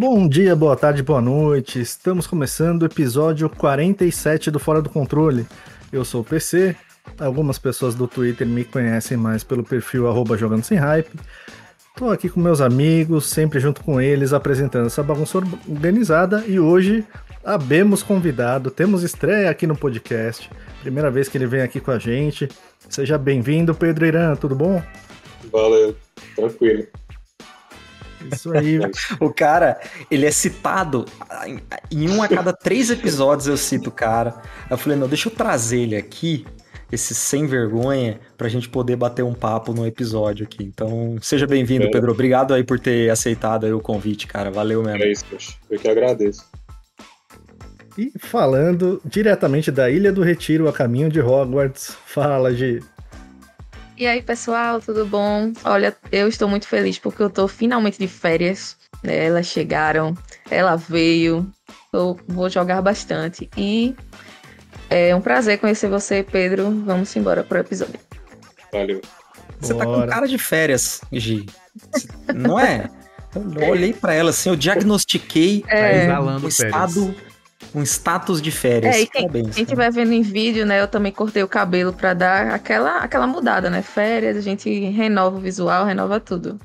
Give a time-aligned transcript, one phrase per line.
[0.00, 1.80] Bom dia, boa tarde, boa noite.
[1.80, 5.44] Estamos começando o episódio 47 do Fora do Controle.
[5.92, 6.76] Eu sou o PC.
[7.18, 10.04] Algumas pessoas do Twitter me conhecem mais pelo perfil
[10.36, 11.10] Jogando Sem Hype.
[11.96, 15.38] Tô aqui com meus amigos, sempre junto com eles, apresentando essa bagunça
[15.68, 16.44] organizada.
[16.46, 17.04] E hoje
[17.44, 20.48] abemos convidado, temos estreia aqui no podcast.
[20.80, 22.48] Primeira vez que ele vem aqui com a gente.
[22.88, 24.80] Seja bem-vindo, Pedro Irã, tudo bom?
[25.50, 25.96] Valeu,
[26.36, 26.86] tranquilo.
[28.32, 28.78] Isso aí.
[29.20, 31.04] o cara, ele é citado
[31.90, 34.40] em um a cada três episódios eu cito o cara.
[34.68, 36.46] Eu falei, não, deixa eu trazer ele aqui,
[36.90, 40.64] esse sem vergonha, pra gente poder bater um papo no episódio aqui.
[40.64, 41.90] Então, seja bem-vindo, é.
[41.90, 42.12] Pedro.
[42.12, 44.50] Obrigado aí por ter aceitado aí o convite, cara.
[44.50, 45.02] Valeu mesmo.
[45.02, 45.52] É isso, poxa.
[45.70, 46.44] Eu que agradeço.
[47.98, 52.80] E falando diretamente da Ilha do Retiro a caminho de Hogwarts, fala, Gi.
[53.98, 55.52] E aí, pessoal, tudo bom?
[55.64, 58.76] Olha, eu estou muito feliz porque eu tô finalmente de férias.
[59.02, 59.24] Né?
[59.26, 60.16] Elas chegaram,
[60.48, 61.50] ela veio.
[61.92, 63.50] Eu vou jogar bastante.
[63.56, 63.96] E
[64.88, 66.70] é um prazer conhecer você, Pedro.
[66.84, 67.98] Vamos embora pro episódio.
[68.72, 69.00] Valeu.
[69.58, 69.86] Você Bora.
[69.86, 71.46] tá com cara de férias, Gi.
[72.32, 72.88] Não é?
[73.60, 77.14] Eu olhei para ela assim, eu diagnostiquei é, tá um estado
[77.74, 78.96] um status de férias.
[78.96, 81.92] É, e quem, Parabéns, quem estiver vendo em vídeo, né, eu também cortei o cabelo
[81.92, 83.82] para dar aquela, aquela mudada, né?
[83.82, 86.60] Férias, a gente renova o visual, renova tudo.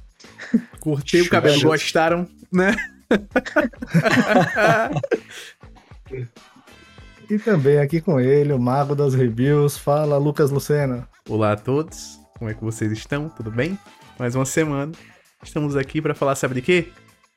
[0.80, 2.76] Cortei o cabelo, gostaram, né?
[7.30, 11.08] e também aqui com ele, o mago das reviews, fala Lucas Lucena.
[11.30, 13.30] Olá a todos, como é que vocês estão?
[13.30, 13.78] Tudo bem?
[14.20, 14.92] Mais uma semana.
[15.44, 16.88] Estamos aqui para falar, sabe de quê?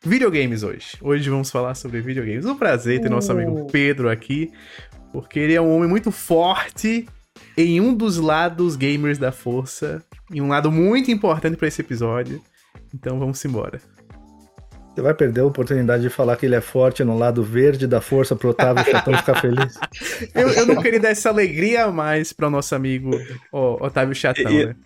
[0.07, 0.97] Videogames hoje.
[1.01, 2.47] Hoje vamos falar sobre videogames.
[2.47, 3.67] Um prazer ter nosso amigo uh.
[3.67, 4.53] Pedro aqui,
[5.13, 7.07] porque ele é um homem muito forte
[7.57, 12.41] em um dos lados gamers da força, em um lado muito importante para esse episódio.
[12.95, 13.81] Então vamos embora.
[14.95, 18.01] Você vai perder a oportunidade de falar que ele é forte no lado verde da
[18.01, 19.75] força pro Otávio Chatão ficar feliz.
[20.35, 23.11] eu, eu não queria dar essa alegria a mais para o nosso amigo
[23.53, 24.77] ó, Otávio Chatão, e, né?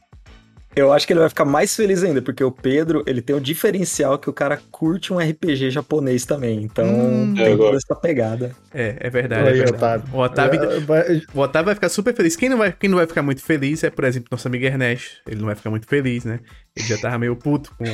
[0.74, 3.40] Eu acho que ele vai ficar mais feliz ainda, porque o Pedro, ele tem o
[3.40, 6.62] diferencial que o cara curte um RPG japonês também.
[6.62, 8.54] Então, hum, tem toda essa pegada.
[8.72, 9.48] É, é verdade.
[9.48, 10.04] Aí, é verdade.
[10.04, 10.14] Otávio.
[10.14, 12.36] O, Otávio, é, o Otávio vai ficar super feliz.
[12.36, 15.20] Quem não, vai, quem não vai ficar muito feliz é, por exemplo, nosso amigo Ernest.
[15.26, 16.38] Ele não vai ficar muito feliz, né?
[16.76, 17.84] Ele já tava meio puto com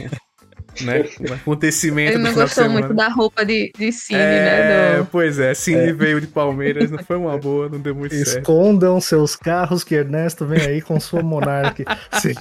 [0.85, 1.05] né?
[1.21, 4.97] Um acontecimento Ele não gostou muito da roupa de, de Cine, é, né?
[4.99, 5.07] Do...
[5.07, 5.93] Pois é, Cine é.
[5.93, 8.43] veio de Palmeiras, não foi uma boa, não deu muito Escondam certo.
[8.43, 11.85] Escondam seus carros que Ernesto vem aí com sua Monark.
[12.21, 12.35] se,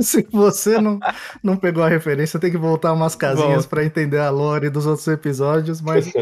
[0.00, 0.98] se você não,
[1.42, 5.06] não pegou a referência, tem que voltar umas casinhas para entender a lore dos outros
[5.08, 6.12] episódios, mas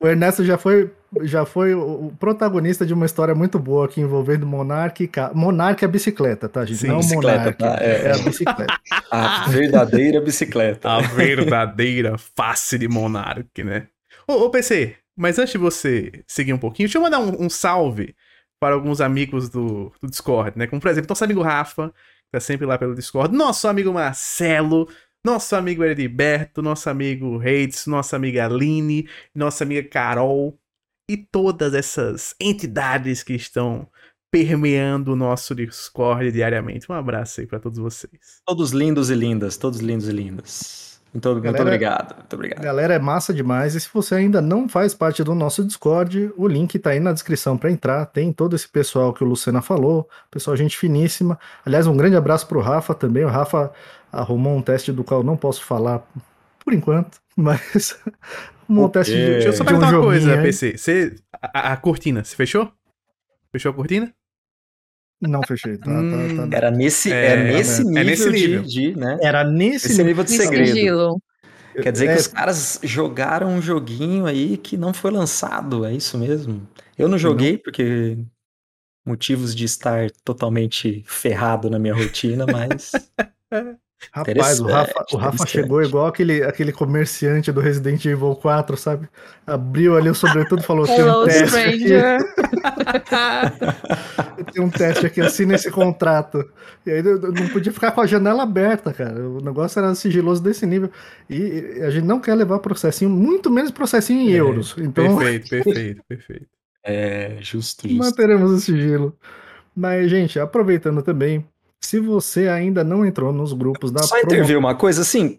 [0.00, 0.90] o Ernesto já foi,
[1.22, 5.86] já foi o protagonista de uma história muito boa aqui envolvendo Monark e Monark é
[5.86, 6.78] a bicicleta, tá, gente?
[6.78, 7.78] Sim, Não bicicleta, tá?
[7.80, 8.80] é, é, a bicicleta.
[9.10, 10.90] a verdadeira bicicleta.
[10.90, 13.88] A verdadeira face de Monark, né?
[14.26, 17.50] Ô, ô, PC, mas antes de você seguir um pouquinho, deixa eu mandar um, um
[17.50, 18.14] salve
[18.60, 20.66] para alguns amigos do, do, Discord, né?
[20.66, 24.88] Como, por exemplo, nosso amigo Rafa, que tá sempre lá pelo Discord, nosso amigo Marcelo,
[25.24, 30.58] nosso amigo Heriberto, nosso amigo Reis, nossa amiga Aline, nossa amiga Carol
[31.08, 33.88] e todas essas entidades que estão
[34.30, 36.90] permeando o nosso Discord diariamente.
[36.90, 38.40] Um abraço aí para todos vocês.
[38.44, 40.86] Todos lindos e lindas, todos lindos e lindas.
[41.12, 42.62] Muito, galera, muito obrigado, muito obrigado.
[42.62, 43.74] Galera, é massa demais.
[43.74, 47.12] E se você ainda não faz parte do nosso Discord, o link tá aí na
[47.12, 48.04] descrição para entrar.
[48.06, 51.38] Tem todo esse pessoal que o Lucena falou, pessoal gente finíssima.
[51.64, 53.24] Aliás, um grande abraço pro Rafa também.
[53.24, 53.72] O Rafa
[54.12, 56.06] arrumou um teste do qual não posso falar
[56.62, 57.98] por enquanto, mas
[58.68, 60.76] um teste de, Deixa eu só perguntar um uma coisa, PC.
[60.76, 62.72] Você, a, a, cortina, você fechou?
[63.52, 64.12] Fechou a cortina?
[65.20, 65.78] Não fechei.
[65.78, 66.56] Tá, hum, tá, tá.
[66.56, 68.62] Era nesse, é, é nesse nível, é nesse nível.
[68.62, 69.18] De, de, né?
[69.22, 70.66] Era nesse Esse nível de segredo.
[70.66, 71.22] Sigilo.
[71.82, 75.92] Quer dizer é, que os caras jogaram um joguinho aí que não foi lançado, é
[75.92, 76.66] isso mesmo?
[76.96, 77.58] Eu não joguei não.
[77.58, 78.16] porque
[79.04, 82.92] motivos de estar totalmente ferrado na minha rotina, mas
[84.12, 89.08] Rapaz, o Rafa, o Rafa chegou igual aquele, aquele comerciante do Resident Evil 4, sabe?
[89.46, 92.16] Abriu ali o sobretudo e falou: tem um teste stranger.
[92.86, 94.52] aqui.
[94.52, 96.48] tem um teste aqui, assina esse contrato.
[96.84, 99.28] E aí não podia ficar com a janela aberta, cara.
[99.28, 100.90] O negócio era sigiloso desse nível.
[101.28, 104.74] E a gente não quer levar processinho, muito menos processinho em é, euros.
[104.78, 105.16] Então...
[105.16, 106.46] Perfeito, perfeito, perfeito.
[106.84, 107.98] É, justo, justo.
[107.98, 109.18] Manteremos o sigilo.
[109.74, 111.44] Mas, gente, aproveitando também,
[111.80, 114.02] se você ainda não entrou nos grupos da.
[114.02, 115.38] Só intervir uma coisa assim.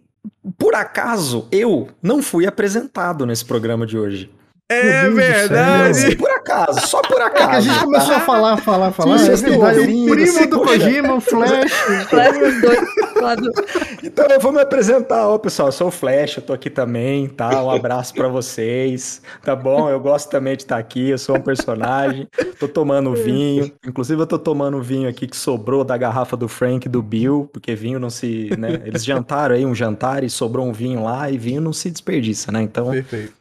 [0.58, 4.30] Por acaso, eu não fui apresentado nesse programa de hoje.
[4.70, 6.16] É verdade.
[6.18, 7.46] Por acaso, só por acaso.
[7.46, 9.18] É que a gente começou a falar, falar, falar.
[9.18, 9.80] Sim, é verdade.
[9.80, 11.72] Primo do Kojima, o Flash.
[12.10, 12.38] Flash
[13.38, 13.54] do-
[14.04, 15.70] Então eu vou me apresentar, ó, pessoal.
[15.70, 17.64] Eu sou o Flash, eu tô aqui também, tá?
[17.64, 19.90] Um abraço pra vocês, tá bom?
[19.90, 22.28] Eu gosto também de estar aqui, eu sou um personagem.
[22.60, 23.72] Tô tomando vinho.
[23.88, 27.50] Inclusive, eu tô tomando vinho aqui que sobrou da garrafa do Frank e do Bill,
[27.54, 28.50] porque vinho não se.
[28.58, 28.82] Né?
[28.86, 32.52] Eles jantaram aí um jantar e sobrou um vinho lá, e vinho não se desperdiça,
[32.52, 32.62] né?
[32.62, 33.34] Então, Perfeito.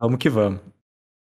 [0.00, 0.69] vamos que vamos.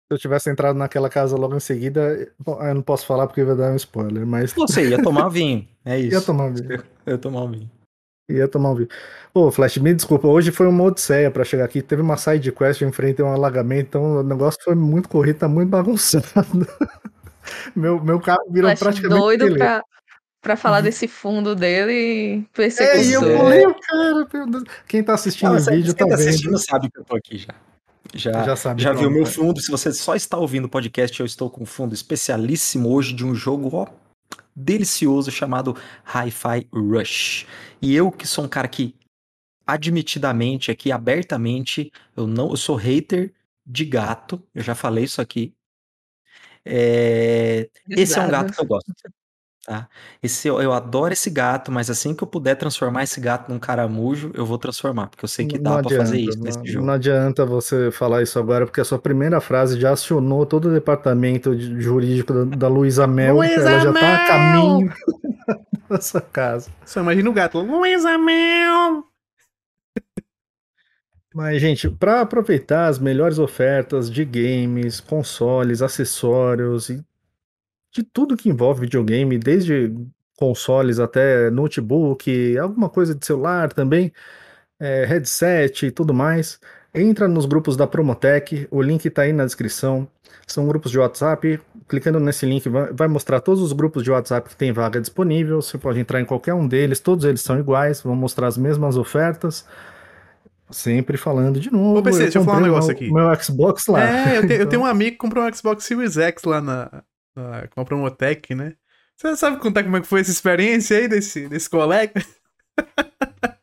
[0.08, 3.42] Se eu tivesse entrado naquela casa logo em seguida, bom, eu não posso falar porque
[3.42, 6.14] vai dar um spoiler, mas Você ia tomar vinho, é isso.
[6.14, 6.82] ia tomar vinho.
[7.04, 7.70] Eu ia tomar um vinho.
[8.30, 8.88] Ia tomar um vinho.
[9.34, 11.82] Ô, Flash, me desculpa, hoje foi uma odisseia pra chegar aqui.
[11.82, 15.38] Teve uma side quest em frente a um alagamento, então o negócio foi muito corrido,
[15.40, 16.24] tá muito bagunçado.
[17.74, 19.20] meu, meu carro virou Flash praticamente.
[19.20, 19.58] doido esqueleto.
[19.58, 19.82] pra,
[20.40, 23.24] pra falar desse fundo dele e É, e perseguição.
[23.28, 24.64] eu pulei o cara, meu Deus.
[24.86, 27.16] Quem tá assistindo Não, o você- vídeo quem tá tá assistindo sabe que eu tô
[27.16, 27.54] aqui já.
[28.16, 29.26] Já, Já já, sabe viu pronto, meu é.
[29.26, 29.60] fundo.
[29.60, 33.24] Se você só está ouvindo o podcast, eu estou com um fundo especialíssimo hoje de
[33.24, 33.86] um jogo ó,
[34.54, 37.46] delicioso chamado Hi-Fi Rush.
[37.80, 38.94] E eu que sou um cara que
[39.66, 43.34] admitidamente aqui abertamente, eu não, eu sou hater
[43.66, 44.42] de gato.
[44.54, 45.54] Eu já falei isso aqui.
[46.64, 48.92] É, esse é um gato que eu gosto.
[49.66, 49.88] Tá?
[50.22, 53.58] Esse, eu, eu adoro esse gato, mas assim que eu puder transformar esse gato num
[53.58, 56.86] caramujo, eu vou transformar, porque eu sei que dá pra fazer isso nesse não, jogo.
[56.86, 60.72] não adianta você falar isso agora, porque a sua primeira frase já acionou todo o
[60.72, 63.34] departamento de- jurídico da, da Luísa Mel.
[63.38, 64.26] Luísa ela já tá a Mel!
[64.28, 64.92] caminho
[65.90, 66.70] da sua casa.
[66.84, 67.58] Só imagina o gato.
[67.58, 69.02] Luísa Mel!
[71.34, 77.04] Mas, gente, para aproveitar as melhores ofertas de games, consoles, acessórios e
[77.96, 79.92] de tudo que envolve videogame, desde
[80.38, 84.12] consoles até notebook, alguma coisa de celular também,
[84.80, 86.60] é, headset e tudo mais,
[86.94, 90.08] entra nos grupos da Promotec, o link tá aí na descrição.
[90.46, 91.60] São grupos de WhatsApp.
[91.88, 95.62] Clicando nesse link vai, mostrar todos os grupos de WhatsApp que tem vaga disponível.
[95.62, 98.96] Você pode entrar em qualquer um deles, todos eles são iguais, vão mostrar as mesmas
[98.96, 99.66] ofertas.
[100.70, 101.98] Sempre falando de novo.
[101.98, 103.12] Ô, PC, deixa eu falar um negócio meu, aqui.
[103.12, 104.00] Meu Xbox lá.
[104.02, 106.60] É, eu, te- eu Então, tenho um amigo que comprou um Xbox Series X lá
[106.60, 107.04] na,
[107.36, 108.74] na, com a Promotec, né?
[109.16, 112.14] Você sabe contar como é que foi essa experiência aí desse, desse colega?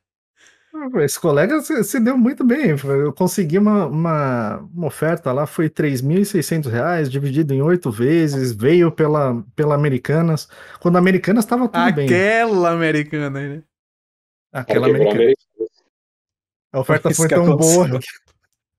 [0.95, 2.75] Esse colega se, se deu muito bem.
[2.83, 8.91] Eu consegui uma, uma, uma oferta lá, foi 3.600 reais, dividido em oito vezes, veio
[8.91, 10.47] pela, pela Americanas.
[10.81, 12.05] Quando a Americanas estava tudo bem.
[12.05, 13.63] Aquela americana aí, né?
[14.51, 15.37] Aquela quebrou a Americanas.
[15.55, 15.83] Americanas.
[16.73, 17.99] A oferta foi tão boa.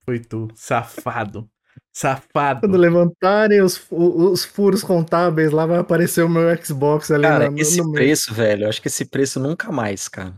[0.05, 1.49] Foi tu, safado.
[1.93, 2.59] Safado.
[2.61, 7.57] Quando levantarem os, os furos contábeis, lá vai aparecer o meu Xbox ali Cara, na-
[7.59, 7.93] esse no meio.
[7.93, 10.33] preço, velho, eu acho que esse preço nunca mais, cara.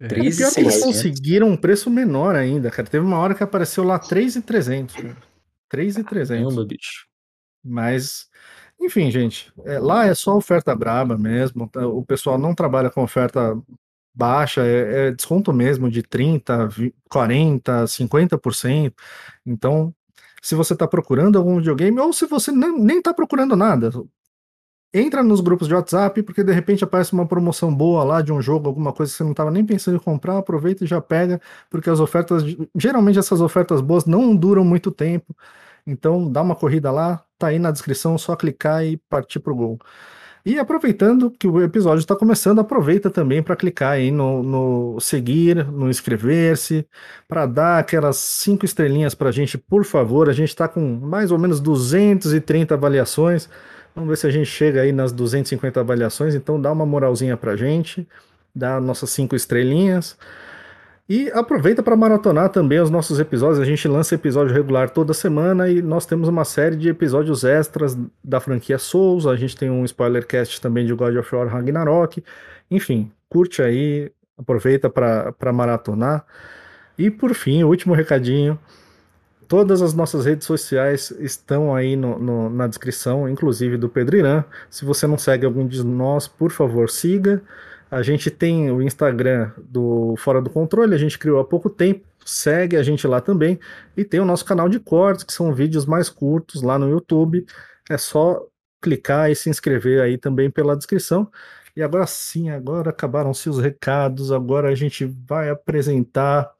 [0.00, 0.08] É.
[0.08, 0.82] Cara, pior que eles 3,600.
[0.84, 2.88] conseguiram um preço menor ainda, cara.
[2.88, 4.94] Teve uma hora que apareceu lá 3,300.
[4.96, 5.16] cara.
[5.68, 6.44] 3,300.
[6.54, 7.06] Caramba, bicho.
[7.64, 8.26] Mas,
[8.80, 11.68] enfim, gente, é, lá é só oferta braba mesmo.
[11.68, 11.86] tá?
[11.86, 13.60] O pessoal não trabalha com oferta
[14.14, 18.92] baixa, é, é desconto mesmo de 30, vi- 40, 50%.
[19.44, 19.94] Então,
[20.40, 23.90] se você está procurando algum videogame, ou se você nem, está procurando nada,
[24.92, 28.42] entra nos grupos de WhatsApp, porque de repente aparece uma promoção boa lá de um
[28.42, 31.40] jogo, alguma coisa que você não estava nem pensando em comprar, aproveita e já pega,
[31.70, 32.42] porque as ofertas,
[32.74, 35.34] geralmente essas ofertas boas não duram muito tempo.
[35.86, 39.78] Então, dá uma corrida lá, tá aí na descrição, só clicar e partir pro gol.
[40.44, 45.66] E aproveitando que o episódio está começando, aproveita também para clicar aí no, no seguir,
[45.66, 46.86] no inscrever-se,
[47.28, 50.30] para dar aquelas cinco estrelinhas para a gente, por favor.
[50.30, 53.50] A gente está com mais ou menos 230 avaliações.
[53.94, 56.34] Vamos ver se a gente chega aí nas 250 avaliações.
[56.34, 58.08] Então dá uma moralzinha para a gente,
[58.54, 60.16] dá nossas cinco estrelinhas.
[61.10, 63.58] E aproveita para maratonar também os nossos episódios.
[63.58, 67.98] A gente lança episódio regular toda semana e nós temos uma série de episódios extras
[68.22, 69.26] da franquia Souls.
[69.26, 72.22] A gente tem um spoilercast também de God of War Ragnarok.
[72.70, 76.24] Enfim, curte aí, aproveita para maratonar.
[76.96, 78.56] E por fim, o último recadinho.
[79.48, 84.44] Todas as nossas redes sociais estão aí no, no, na descrição, inclusive do Pedro Irã.
[84.70, 87.42] Se você não segue algum de nós, por favor, siga.
[87.90, 92.06] A gente tem o Instagram do Fora do Controle, a gente criou há pouco tempo,
[92.24, 93.58] segue a gente lá também.
[93.96, 97.44] E tem o nosso canal de cortes, que são vídeos mais curtos lá no YouTube.
[97.88, 98.46] É só
[98.80, 101.30] clicar e se inscrever aí também pela descrição.
[101.76, 106.50] E agora sim, agora acabaram-se os recados, agora a gente vai apresentar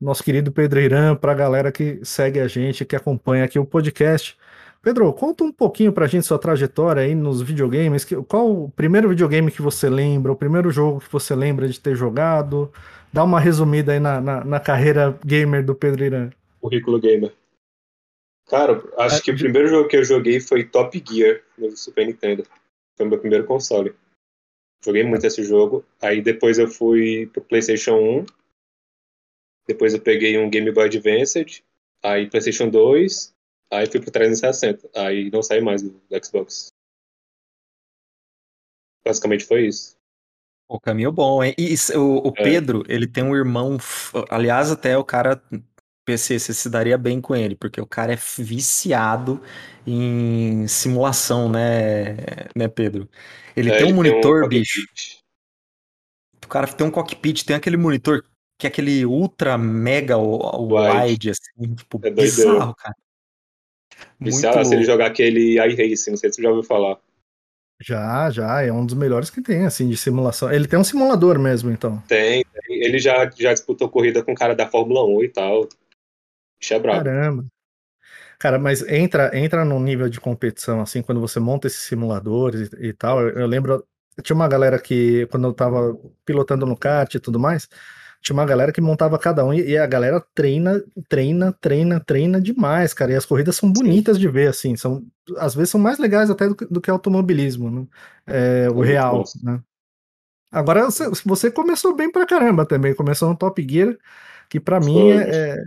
[0.00, 3.64] nosso querido Pedro Irã para a galera que segue a gente, que acompanha aqui o
[3.64, 4.36] podcast.
[4.84, 8.04] Pedro, conta um pouquinho pra gente sua trajetória aí nos videogames.
[8.04, 11.80] Que- Qual o primeiro videogame que você lembra, o primeiro jogo que você lembra de
[11.80, 12.70] ter jogado?
[13.12, 16.30] Dá uma resumida aí na, na, na carreira gamer do Pedro Irã.
[16.60, 17.32] Currículo Gamer.
[18.46, 21.74] Cara, acho Ah, que o de- primeiro jogo que eu joguei foi Top Gear no
[21.76, 22.44] Super Nintendo.
[22.96, 23.94] Foi o meu primeiro console.
[24.84, 25.82] Joguei muito esse jogo.
[26.00, 28.26] Aí depois eu fui pro PlayStation 1.
[29.66, 31.64] Depois eu peguei um Game Boy Advance.
[32.02, 33.33] Aí PlayStation 2.
[33.72, 34.88] Aí fui pro 360.
[34.94, 36.68] Aí não saí mais do, do Xbox.
[39.04, 39.96] Basicamente foi isso.
[40.68, 41.54] O caminho bom, hein?
[41.58, 42.42] E o, o É.
[42.42, 43.76] Pedro, ele tem um irmão.
[44.30, 45.42] Aliás, até o cara.
[46.06, 49.42] PC, você se daria bem com ele, porque o cara é viciado
[49.86, 52.14] em simulação, né,
[52.54, 53.08] né, Pedro?
[53.56, 54.60] Ele É, tem um monitor, cockpit.
[54.60, 55.18] bicho.
[56.44, 58.22] O cara tem um cockpit, tem aquele monitor
[58.60, 61.08] que é aquele ultra mega Wide.
[61.08, 62.94] wide, assim, tipo, É bizarro, cara.
[64.18, 66.98] Muito Viciado, se ele jogar aquele iRacing, não sei se você já ouviu falar.
[67.80, 70.50] Já, já, é um dos melhores que tem, assim, de simulação.
[70.52, 72.02] Ele tem um simulador mesmo, então.
[72.06, 72.82] Tem, tem.
[72.82, 75.68] Ele já, já disputou corrida com o cara da Fórmula 1 e tal.
[76.58, 77.04] Bicho é brabo.
[77.04, 77.46] Caramba.
[78.38, 82.88] Cara, mas entra, entra num nível de competição, assim, quando você monta esses simuladores e,
[82.88, 83.20] e tal.
[83.20, 83.84] Eu, eu lembro,
[84.22, 87.68] tinha uma galera que, quando eu tava pilotando no kart e tudo mais,
[88.24, 92.40] tinha uma galera que montava cada um e, e a galera treina, treina, treina, treina
[92.40, 93.12] demais, cara.
[93.12, 95.04] E as corridas são bonitas de ver, assim, são,
[95.38, 97.86] às vezes são mais legais até do, que- do que automobilismo, né?
[98.26, 99.24] É, o real, bom.
[99.44, 99.62] né?
[100.52, 103.96] Agora, você, começou bem pra caramba também, começou no Top Gear,
[104.48, 105.64] que pra mim é, é-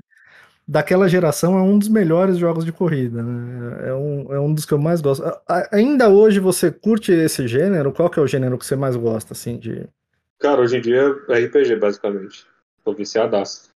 [0.68, 3.90] daquela geração é um dos melhores jogos de corrida, né?
[3.90, 5.24] É um, é um dos que eu mais gosto.
[5.48, 7.94] A- ainda hoje você curte esse gênero?
[7.94, 9.88] Qual que é o gênero que você mais gosta, assim, de...
[10.40, 12.46] Cara, hoje em dia é RPG, basicamente.
[12.84, 13.70] Tô viciadaço.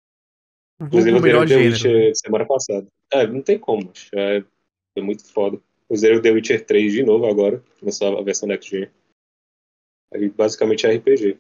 [0.81, 1.73] Inclusive, o eu melhor o The gênero.
[1.73, 2.87] Witcher semana passada.
[3.11, 3.91] É, não tem como.
[4.13, 4.43] É,
[4.95, 5.59] é muito foda.
[5.89, 8.89] Eu zerei o The Witcher 3 de novo agora, começou a versão Next Gen.
[10.13, 11.37] Aí, basicamente, é RPG.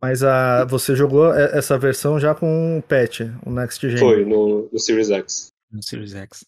[0.00, 3.98] Mas a, você jogou essa versão já com o patch, o Next Gen.
[3.98, 5.48] Foi, no, no Series X.
[5.70, 6.44] No Series X.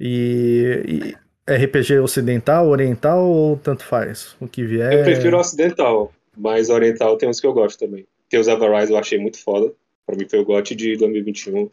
[0.00, 1.14] E,
[1.48, 4.36] e RPG ocidental, oriental ou tanto faz?
[4.40, 4.92] O que vier.
[4.92, 8.06] Eu prefiro o ocidental, mas oriental tem uns que eu gosto também.
[8.30, 9.72] Tales of Arise eu achei muito foda.
[10.06, 11.70] Pra mim foi o GOT de 2021.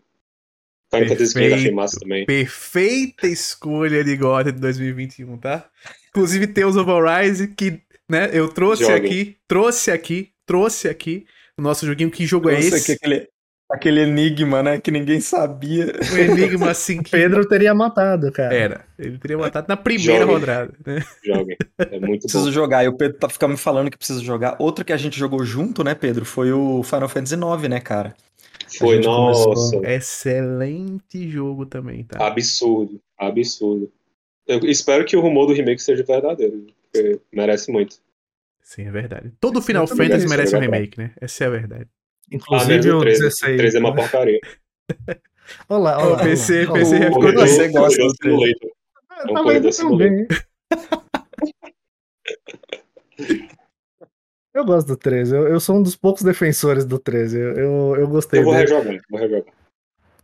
[0.93, 2.25] Final Fantasy XV eu achei massa também.
[2.25, 5.69] Perfeita escolha de God de 2021, tá?
[6.09, 8.97] Inclusive Tales of Arise, que né, eu trouxe Joguem.
[8.97, 11.25] aqui, trouxe aqui, trouxe aqui
[11.57, 12.11] o nosso joguinho.
[12.11, 12.85] Que jogo é Eu sei esse?
[12.85, 13.29] que aquele,
[13.71, 15.91] aquele enigma, né, que ninguém sabia.
[16.13, 18.53] Um enigma assim que Pedro teria matado, cara.
[18.53, 18.85] era.
[18.99, 20.35] Ele teria matado na primeira Joguem.
[20.39, 21.03] rodada, né?
[21.23, 21.57] Joguem.
[21.79, 22.51] É muito Preciso bom.
[22.51, 22.83] jogar.
[22.83, 24.55] E o Pedro tá ficando me falando que precisa jogar.
[24.59, 26.25] Outro que a gente jogou junto, né, Pedro?
[26.25, 28.15] Foi o Final Fantasy IX, né, cara?
[28.77, 29.43] Foi, nossa.
[29.43, 32.25] começou- Excelente jogo também, tá?
[32.25, 32.99] Absurdo.
[33.17, 33.91] Absurdo.
[34.47, 37.97] Eu espero que o rumor do remake seja verdadeiro, porque merece muito.
[38.63, 39.31] Sim, é verdade.
[39.39, 41.11] Todo Final Fantasy merece um remake, né?
[41.19, 41.87] Essa é a verdade.
[42.31, 43.21] Ah, Inclusive menos o o 13.
[43.21, 43.57] 16.
[43.57, 43.95] 13 é uma né?
[43.95, 44.39] porcaria.
[45.69, 46.73] Olha lá, olha Ó, lá, olha PC, lá.
[46.73, 47.05] PC Olha lá.
[47.05, 48.37] ficou- Corredor- Você gosta do 13.
[48.37, 48.71] simulator.
[49.09, 50.27] Ah, um tá corredor vendo também.
[54.53, 55.33] Eu gosto do 13.
[55.35, 57.39] Eu, eu sou um dos poucos defensores do 13.
[57.39, 58.65] Eu, eu, eu gostei Eu vou dele.
[58.69, 59.53] rejogar, vou rejogar.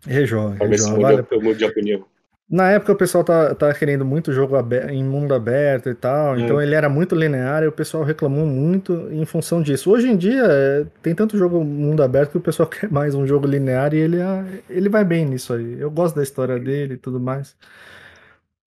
[0.05, 1.01] Rejoga, rejoga.
[1.01, 1.27] Vale.
[1.31, 2.05] eu mudo de opinião.
[2.49, 6.35] Na época o pessoal tá, tá querendo muito jogo abe- em mundo aberto e tal,
[6.35, 6.39] Hum.
[6.39, 9.91] então ele era muito linear e o pessoal reclamou muito em função disso.
[9.91, 13.27] Hoje em dia é, tem tanto jogo mundo aberto que o pessoal quer mais um
[13.27, 15.77] jogo linear e ele, ah, ele vai bem nisso aí.
[15.79, 17.53] Eu gosto da história dele e tudo mais.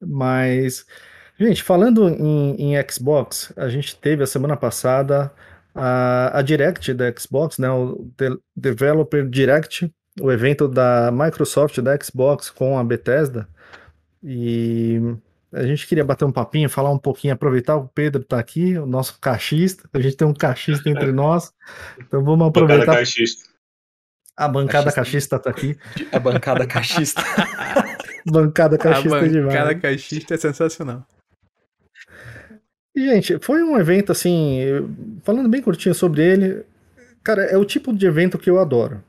[0.01, 0.87] Mas,
[1.39, 5.31] gente, falando em, em Xbox, a gente teve a semana passada
[5.75, 11.97] a, a Direct da Xbox, né, o De- Developer Direct, o evento da Microsoft da
[12.01, 13.49] Xbox com a Bethesda.
[14.23, 15.01] E
[15.53, 18.87] a gente queria bater um papinho, falar um pouquinho, aproveitar o Pedro tá aqui, o
[18.87, 19.89] nosso caixista.
[19.93, 21.53] A gente tem um caixista entre nós.
[21.99, 22.95] Então vamos Bancada aproveitar.
[22.97, 23.51] caixista.
[24.37, 25.39] A bancada Caixista.
[25.39, 25.79] caixista tá aqui.
[26.13, 27.23] A bancada caixista.
[28.27, 29.47] Bancada A caixista é demais.
[29.47, 31.07] bancada caixista é sensacional.
[32.95, 34.61] E, gente, foi um evento assim,
[35.25, 36.65] falando bem curtinho sobre ele,
[37.23, 39.03] cara, é o tipo de evento que eu adoro.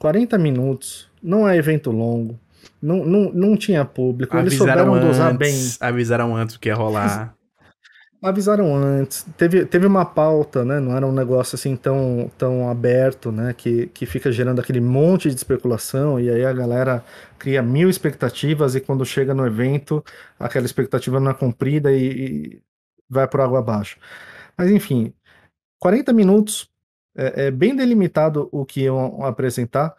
[0.00, 2.40] 40 minutos, não é evento longo,
[2.82, 5.50] não, não, não tinha público, eles Avisaram souberam dosar bem.
[5.50, 7.34] antes, avisaram antes que ia rolar.
[8.22, 10.78] Avisaram antes, teve, teve uma pauta, né?
[10.78, 13.54] Não era um negócio assim tão, tão aberto, né?
[13.54, 17.02] Que, que fica gerando aquele monte de especulação, e aí a galera
[17.38, 20.04] cria mil expectativas, e quando chega no evento,
[20.38, 22.62] aquela expectativa não é cumprida e, e
[23.08, 23.96] vai por água abaixo.
[24.54, 25.14] Mas enfim,
[25.78, 26.69] 40 minutos,
[27.16, 29.94] é, é bem delimitado o que iam apresentar.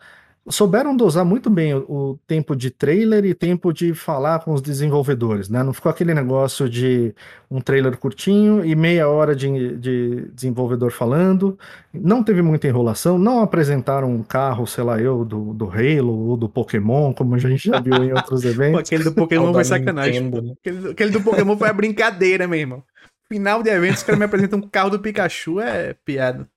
[0.49, 4.61] Souberam dosar muito bem o, o tempo de trailer e tempo de falar com os
[4.61, 5.61] desenvolvedores, né?
[5.61, 7.13] Não ficou aquele negócio de
[7.49, 11.59] um trailer curtinho e meia hora de, de desenvolvedor falando.
[11.93, 16.35] Não teve muita enrolação, não apresentaram um carro, sei lá eu, do, do Halo ou
[16.35, 18.79] do Pokémon, como a gente já viu em outros Pô, eventos.
[18.79, 20.21] aquele do Pokémon foi sacanagem.
[20.21, 20.53] Nintendo, né?
[20.59, 22.83] Aquele, aquele do Pokémon foi a brincadeira, meu irmão.
[23.29, 26.49] Final de evento, os caras me apresentam um carro do Pikachu, é piada.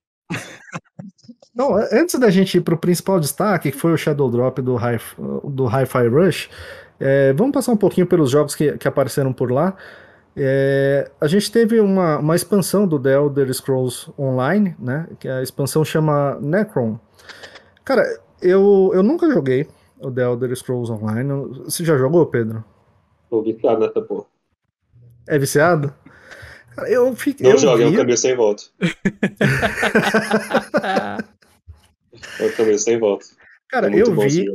[1.54, 4.98] Não, antes da gente ir pro principal destaque, que foi o Shadow Drop do Hi-
[5.44, 6.50] do Hi-Fi Rush,
[6.98, 9.76] é, vamos passar um pouquinho pelos jogos que, que apareceram por lá.
[10.36, 15.06] É, a gente teve uma, uma expansão do The Elder Scrolls Online, né?
[15.20, 16.98] Que a expansão chama Necron.
[17.84, 18.02] Cara,
[18.42, 19.68] eu, eu nunca joguei
[20.00, 21.30] o The Elder Scrolls Online.
[21.64, 22.64] Você já jogou, Pedro?
[23.30, 24.24] Tô viciado nessa porra.
[25.28, 25.94] É viciado?
[26.74, 27.44] Cara, eu fiquei.
[27.46, 28.64] Não eu joga, é um vi- caminho sem volta.
[32.38, 33.24] É um caminho sem volta.
[33.68, 34.46] Cara, é eu vi,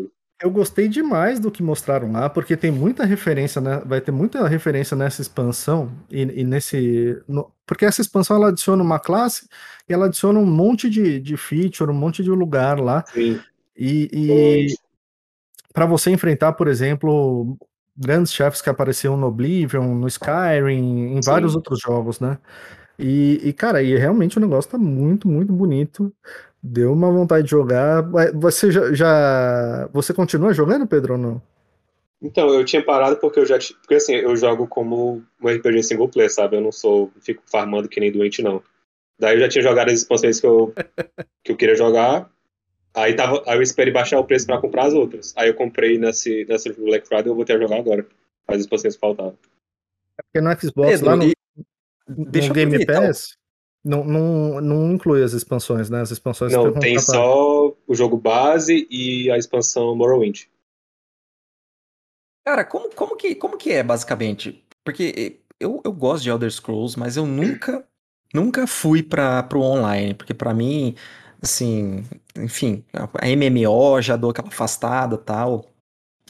[0.41, 3.81] eu gostei demais do que mostraram lá, porque tem muita referência, né?
[3.85, 7.21] Vai ter muita referência nessa expansão e, e nesse.
[7.27, 9.47] no- porque essa expansão ela adiciona uma classe
[9.87, 13.03] e ela adiciona um monte de, de feature, um monte de lugar lá.
[13.13, 13.39] Sim,
[13.77, 14.67] E, e
[15.73, 17.57] para você enfrentar, por exemplo,
[17.99, 21.29] grandes chefes que apareciam no Oblivion, no Skyrim, em Sim.
[21.31, 22.37] vários outros jogos, né?
[22.97, 26.13] E, e, cara, e realmente o negócio tá muito, muito bonito.
[26.61, 28.03] Deu uma vontade de jogar.
[28.33, 31.41] Você já, já- Você continua jogando, Pedro, ou não?
[32.21, 33.57] Então, eu tinha parado porque eu já.
[33.57, 36.57] Porque assim, eu jogo como um RPG single player, sabe?
[36.57, 37.11] Eu não sou.
[37.21, 38.61] Fico farmando que nem doente, não.
[39.17, 40.73] Daí eu já tinha jogado as expansões que eu,
[41.43, 42.29] que eu queria jogar.
[42.93, 45.33] Aí, tava, aí eu esperei baixar o preço pra comprar as outras.
[45.37, 48.05] Aí eu comprei nesse, nessa Black Friday e eu vou ter a jogar agora.
[48.47, 49.37] As expansões que faltavam.
[50.17, 51.35] Porque no Xbox, Pedro, lá no, e-
[52.07, 53.37] no Game Pass,
[53.83, 56.01] não, não, não inclui as expansões, né?
[56.01, 57.01] As expansões Não, tem comprar.
[57.01, 60.45] só o jogo base e a expansão Morrowind.
[62.45, 64.65] Cara, como, como, que, como que é, basicamente?
[64.83, 67.87] Porque eu, eu gosto de Elder Scrolls, mas eu nunca,
[68.33, 70.95] nunca fui para pro online, porque pra mim,
[71.41, 72.03] assim,
[72.35, 75.65] enfim, a MMO já dou aquela afastada e tal.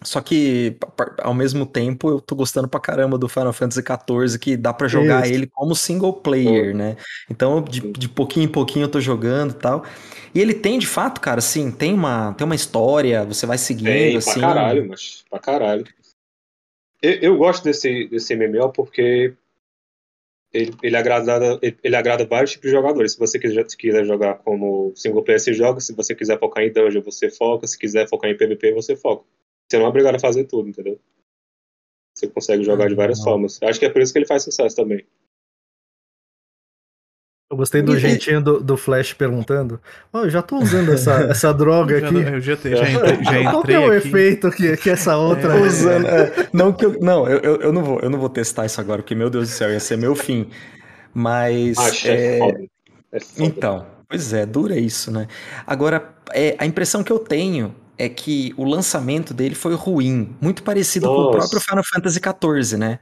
[0.01, 0.77] Só que,
[1.21, 4.87] ao mesmo tempo, eu tô gostando pra caramba do Final Fantasy XIV, que dá pra
[4.87, 5.33] jogar Isso.
[5.33, 6.95] ele como single player, né?
[7.29, 9.83] Então, de, de pouquinho em pouquinho eu tô jogando e tal.
[10.33, 13.87] E ele tem, de fato, cara, assim, tem uma, tem uma história, você vai seguindo,
[13.87, 14.39] Tem, assim...
[14.39, 15.85] pra caralho, mas pra caralho.
[17.01, 19.33] Eu, eu gosto desse, desse MMO porque
[20.51, 23.13] ele, ele, agrada, ele, ele agrada vários tipos de jogadores.
[23.13, 25.79] Se você quiser, quiser jogar como single player, você joga.
[25.79, 27.67] Se você quiser focar em dungeon, você foca.
[27.67, 29.25] Se quiser focar em PVP, você foca.
[29.67, 30.99] Você não é obrigado a fazer tudo, entendeu?
[32.15, 33.25] Você consegue jogar de várias não.
[33.25, 33.61] formas.
[33.61, 35.05] Acho que é por isso que ele faz sucesso também.
[37.51, 39.79] Eu gostei do E- jeitinho do, do Flash perguntando.
[40.13, 42.15] Ó, eu já tô usando essa, essa droga Já, aqui.
[42.15, 44.07] eu já, te- já entrei, já Qual que entrei é o aqui.
[44.07, 45.57] efeito que, que essa outra.
[45.57, 45.61] É.
[45.61, 46.05] usando.
[46.07, 48.79] é, não, que eu, não eu, eu, eu não vou, eu não vou testar isso
[48.79, 50.47] agora, porque, meu Deus do céu, ia ser meu fim.
[51.13, 51.77] Mas.
[52.05, 52.59] É, é, foda.
[53.13, 55.27] É então, pois é, dura isso, né?
[55.65, 60.61] Agora, é, a impressão que eu tenho é que o lançamento dele foi ruim, muito
[60.61, 61.37] parecido com o Nossa.
[61.39, 62.99] próprio Final Fantasy XIV, né?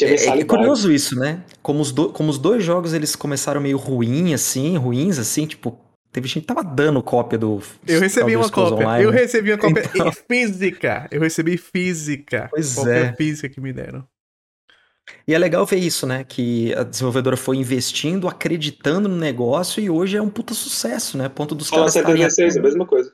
[0.00, 1.42] É, é curioso isso, né?
[1.62, 5.78] Como os, do- como os dois jogos eles começaram meio ruim, assim, ruins, assim, tipo,
[6.12, 7.60] teve gente que tava dando cópia do.
[7.86, 8.86] Eu recebi uma cópia.
[8.86, 10.08] Online, Eu recebi uma cópia Então.
[10.08, 11.08] em física.
[11.10, 12.48] Eu recebi física.
[12.50, 13.12] Pois cópia é.
[13.14, 14.06] física que me deram.
[15.26, 16.22] E é legal ver isso, né?
[16.24, 21.28] Que a desenvolvedora foi investindo, acreditando no negócio e hoje é um puta sucesso, né?
[21.28, 23.12] Ponto dos Fallout caras estarem 76, a mesma coisa.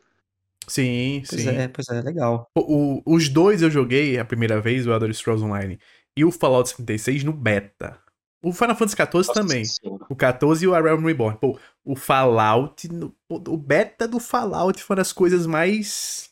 [0.69, 1.49] Sim, Pois sim.
[1.49, 2.51] é, pois é, legal.
[2.57, 5.79] O- o- os dois eu joguei a primeira vez, o Elder Scrolls Online
[6.17, 7.99] e o Fallout 76 no beta.
[8.43, 9.63] O Final Fantasy XIV Nossa também.
[10.09, 11.37] O 14 e o A Realm Reborn.
[11.39, 16.31] Pô, o Fallout, no- o beta do Fallout foi uma das coisas mais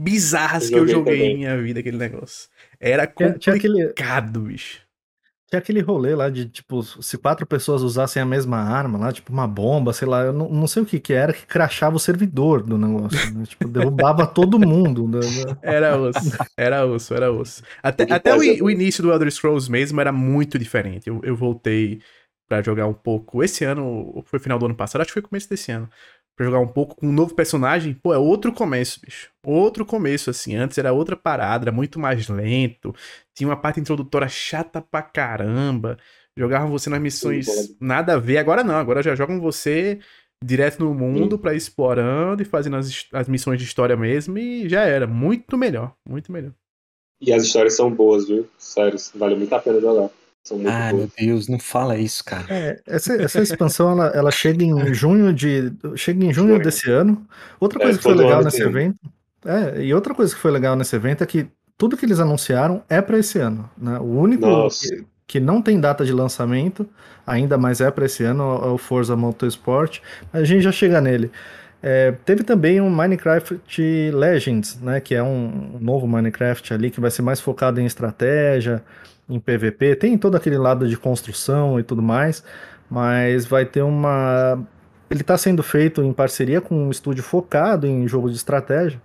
[0.00, 1.32] bizarras Eu que eu joguei também.
[1.34, 2.48] em minha vida, aquele negócio.
[2.80, 4.80] Era Tinha, tinha aquele, complicado, bicho.
[5.52, 9.30] Tinha aquele rolê lá de, tipo, se quatro pessoas usassem a mesma arma lá, tipo
[9.30, 12.00] uma bomba, sei lá, eu não, não sei o que que era, que crachava o
[12.00, 13.44] servidor do negócio, né?
[13.44, 15.06] Tipo, derrubava todo mundo.
[15.06, 15.20] né?
[15.60, 17.62] Era osso, era osso, era osso.
[17.82, 21.08] Até, até o, o início do Elder Scrolls mesmo era muito diferente.
[21.08, 22.00] Eu, eu voltei
[22.48, 25.22] pra jogar um pouco esse ano, ou foi final do ano passado, acho que foi
[25.22, 25.86] começo desse ano.
[26.36, 29.30] Pra jogar um pouco com um novo personagem, pô, é outro começo, bicho.
[29.44, 30.56] Outro começo, assim.
[30.56, 32.94] Antes era outra parada, muito mais lento.
[33.34, 35.98] Tinha uma parte introdutória chata pra caramba.
[36.36, 37.46] Jogavam você nas missões
[37.78, 38.38] nada a ver.
[38.38, 39.98] Agora não, agora já jogam você
[40.42, 44.68] direto no mundo pra ir explorando e fazendo as, as missões de história mesmo e
[44.68, 45.06] já era.
[45.06, 46.52] Muito melhor, muito melhor.
[47.20, 48.48] E as histórias são boas, viu?
[48.58, 50.10] Sério, vale muito a pena jogar.
[50.44, 51.10] São muito Ah, meu boas.
[51.16, 52.48] Deus, não fala isso, cara.
[52.48, 56.60] É, essa, essa expansão ela, ela chega em junho de chega em junho Junho.
[56.60, 57.26] desse ano.
[57.60, 58.98] Outra É, coisa que foi legal nesse evento,
[59.44, 62.82] é, e outra coisa que foi legal nesse evento é que tudo que eles anunciaram
[62.88, 63.98] é para esse ano, né?
[63.98, 66.88] O único que, que não tem data de lançamento,
[67.26, 70.00] ainda mais é para esse ano, é o Forza Motorsport.
[70.32, 71.30] A gente já chega nele.
[71.82, 73.60] É, teve também um Minecraft
[74.12, 78.82] Legends, né, que é um novo Minecraft ali que vai ser mais focado em estratégia,
[79.34, 79.96] em PVP.
[79.96, 82.44] Tem todo aquele lado de construção e tudo mais,
[82.90, 84.62] mas vai ter uma.
[85.10, 89.00] Ele está sendo feito em parceria com um estúdio focado em jogo de estratégia.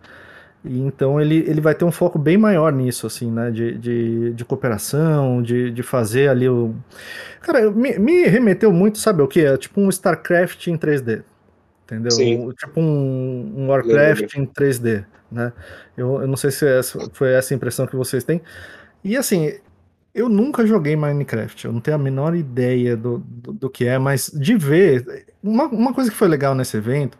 [0.63, 3.51] E então ele, ele vai ter um foco bem maior nisso, assim, né?
[3.51, 6.73] De, de, de cooperação, de, de fazer ali o.
[7.41, 9.41] Cara, me, me remeteu muito, sabe o que?
[9.41, 11.23] É tipo um StarCraft em 3D.
[11.87, 12.11] Entendeu?
[12.11, 12.51] Sim.
[12.51, 15.53] Tipo um, um Warcraft em 3D, né?
[15.95, 18.41] Eu, eu não sei se essa, foi essa impressão que vocês têm.
[19.01, 19.53] E assim,
[20.17, 23.99] eu nunca joguei Minecraft, eu não tenho a menor ideia do, do, do que é,
[23.99, 25.27] mas de ver.
[25.43, 27.17] Uma, uma coisa que foi legal nesse evento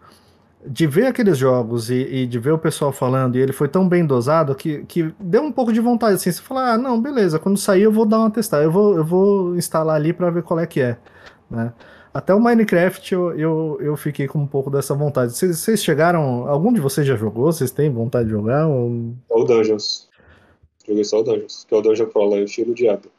[0.66, 3.88] de ver aqueles jogos e, e, de ver o pessoal falando, e ele foi tão
[3.88, 7.40] bem dosado que, que deu um pouco de vontade, assim, você falar, ah, não, beleza,
[7.40, 10.44] quando sair eu vou dar uma testada, eu vou, eu vou instalar ali para ver
[10.44, 10.98] qual é que é,
[11.50, 11.72] né?
[12.14, 15.38] Até o Minecraft eu, eu, eu fiquei com um pouco dessa vontade.
[15.38, 17.52] Vocês, chegaram, algum de vocês já jogou?
[17.52, 18.66] Vocês têm vontade de jogar?
[18.66, 19.14] Ou...
[19.28, 20.10] Só o Dungeons.
[20.88, 23.12] Joguei só o Dungeons, que é o Dungeon Crawler, eu tiro o diabo.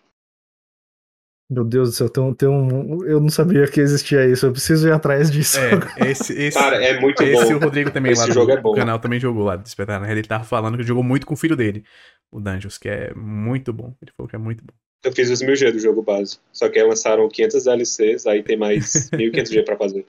[1.50, 4.44] Meu Deus do céu, tem um, tem um, eu não sabia que existia isso.
[4.44, 5.58] Eu preciso ir atrás disso.
[5.58, 7.42] É, esse, esse, Cara, é muito esse bom.
[7.42, 8.74] Esse o Rodrigo também Esse lá jogo do é bom.
[8.74, 10.10] canal também jogou lá do Despertar.
[10.10, 11.84] Ele tava falando que jogou muito com o filho dele,
[12.30, 13.94] o Dungeons, que é muito bom.
[14.02, 14.74] Ele falou que é muito bom.
[15.02, 16.38] Eu fiz os 1000G do jogo base.
[16.52, 20.04] Só que aí lançaram 500 DLCs, aí tem mais 1500G pra fazer.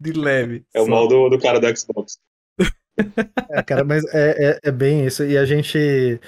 [0.00, 0.64] De leve.
[0.74, 2.18] É o mal do, do cara do Xbox.
[3.50, 5.24] É, cara, mas é, é, é bem isso.
[5.24, 6.20] E a gente,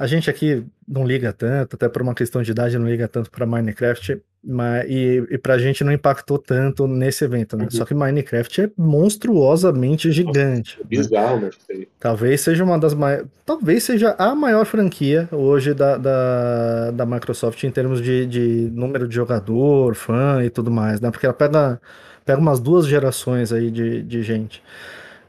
[0.00, 3.30] a gente aqui não liga tanto, até por uma questão de idade, não liga tanto
[3.30, 4.18] para Minecraft.
[4.42, 7.64] Mas, e, e pra gente não impactou tanto nesse evento, né?
[7.64, 7.70] Uhum.
[7.70, 10.78] Só que Minecraft é monstruosamente gigante.
[10.78, 10.86] Né?
[10.88, 11.86] bizarro, aí.
[11.98, 13.26] Talvez seja uma das maiores.
[13.44, 19.06] Talvez seja a maior franquia hoje da, da, da Microsoft em termos de, de número
[19.06, 21.10] de jogador, fã e tudo mais, né?
[21.10, 21.78] Porque ela pega,
[22.24, 24.62] pega umas duas gerações aí de, de gente.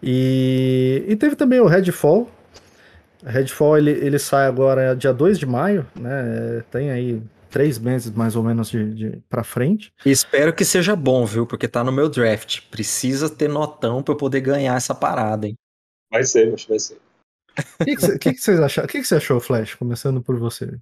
[0.02, 2.30] E, e teve também o Redfall.
[3.24, 6.62] Redfall ele, ele sai agora dia 2 de maio, né?
[6.72, 9.94] Tem aí três meses mais ou menos de, de para frente.
[10.06, 11.46] E espero que seja bom, viu?
[11.46, 12.62] Porque tá no meu draft.
[12.72, 15.56] Precisa ter notão pra eu poder ganhar essa parada, hein?
[16.12, 16.96] Vai ser, mas vai ser.
[16.96, 18.88] O que, que, cê- que que vocês acharam?
[18.88, 19.76] O que, que você achou, Flash?
[19.76, 20.80] Começando por você.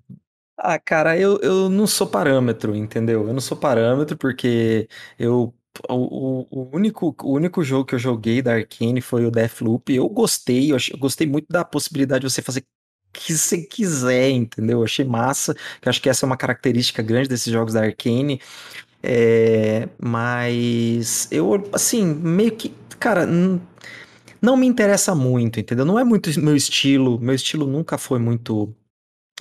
[0.57, 3.27] Ah, cara, eu, eu não sou parâmetro, entendeu?
[3.27, 5.53] Eu não sou parâmetro porque eu.
[5.89, 9.93] O, o, único, o único jogo que eu joguei da Arkane foi o Deathloop.
[9.93, 12.63] Eu gostei, eu, achei- eu gostei muito da possibilidade de você fazer o
[13.13, 14.79] que você quiser, entendeu?
[14.79, 18.41] Eu achei massa, que acho que essa é uma característica grande desses jogos da Arkane.
[19.03, 23.25] É, mas eu, assim, meio que, cara,
[24.41, 25.85] não me interessa muito, entendeu?
[25.85, 27.19] Não é muito meu estilo.
[27.19, 28.73] Meu estilo nunca foi muito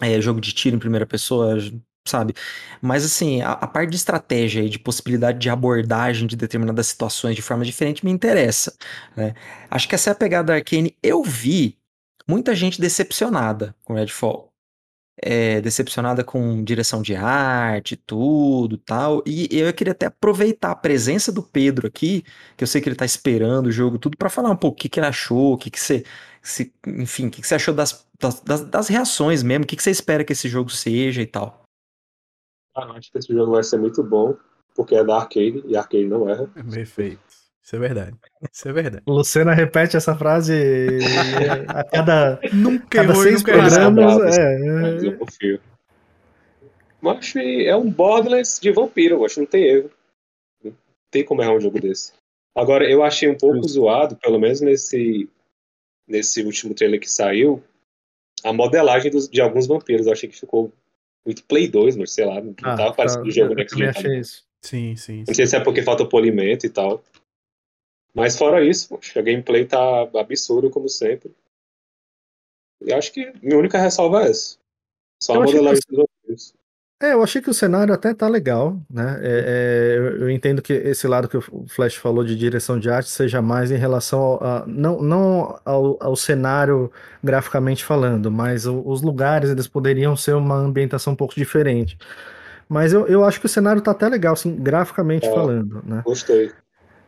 [0.02, 1.58] é, jogo de tiro em primeira pessoa,
[2.08, 2.34] sabe?
[2.80, 7.36] Mas assim, a, a parte de estratégia e de possibilidade de abordagem de determinadas situações
[7.36, 8.74] de forma diferente me interessa,
[9.16, 9.34] né?
[9.70, 10.96] Acho que essa é a pegada da Arcane.
[11.02, 11.76] Eu vi
[12.26, 14.48] muita gente decepcionada com Redfall.
[15.20, 19.20] É, decepcionada com direção de arte, tudo tal.
[19.26, 22.24] E eu queria até aproveitar a presença do Pedro aqui,
[22.56, 24.80] que eu sei que ele tá esperando o jogo, tudo, pra falar um pouco o
[24.80, 26.04] que, que ele achou, o que, que você.
[26.40, 29.74] se- enfim, o que, que você achou das, das, das- das reações mesmo, o que,
[29.76, 31.62] que você espera que esse jogo seja e tal.
[32.78, 34.36] Ah, eu acho que esse jogo vai ser muito bom,
[34.74, 36.46] porque é da Arcade, e a Arcade não erra.
[36.70, 37.20] Perfeito.
[37.62, 38.16] Isso é verdade.
[38.52, 39.02] Isso é verdade.
[39.06, 40.54] Lucena repete essa frase
[41.68, 43.94] a cada, Nunca cada errou seis nunca programas.
[43.94, 45.60] Bravo, É, Mas eu confio.
[47.00, 49.90] Mas acho que é um Borderlands de vampiro, eu acho que não tem erro.
[50.64, 50.72] Não
[51.10, 52.12] tem como errar um jogo desse.
[52.56, 53.72] Agora, eu achei um pouco Justo.
[53.72, 55.28] zoado, pelo menos nesse,
[56.08, 57.62] nesse último trailer que saiu,
[58.44, 60.06] a modelagem dos- de alguns vampiros.
[60.06, 60.72] Eu achei que ficou
[61.24, 63.92] muito Play 2, mas sei lá, não Ah, tava parecendo o jogo eu Next também
[63.92, 64.00] Gen.
[64.00, 64.48] achei isso.
[64.62, 65.24] Sim, sim.
[65.26, 67.02] Não sei se é porque falta polimento e tal.
[68.14, 71.33] Mas fora isso, poxa, a gameplay tá absurdo, como sempre.
[72.83, 74.59] E acho que minha única ressalva é essa.
[75.22, 75.83] Só Eu a modelagem.
[77.00, 79.20] É, eu achei que o cenário até tá legal, né?
[79.22, 82.90] É, é, eu, eu entendo que esse lado que o Flash falou de direção de
[82.90, 86.90] arte seja mais em relação ao, a- não, não ao, ao cenário
[87.22, 91.96] graficamente falando, mas o- os lugares eles poderiam ser uma ambientação um pouco diferente.
[92.68, 95.30] Mas eu, eu acho que o cenário tá até legal, assim, graficamente É.
[95.32, 96.02] falando, né?
[96.04, 96.50] Gostei.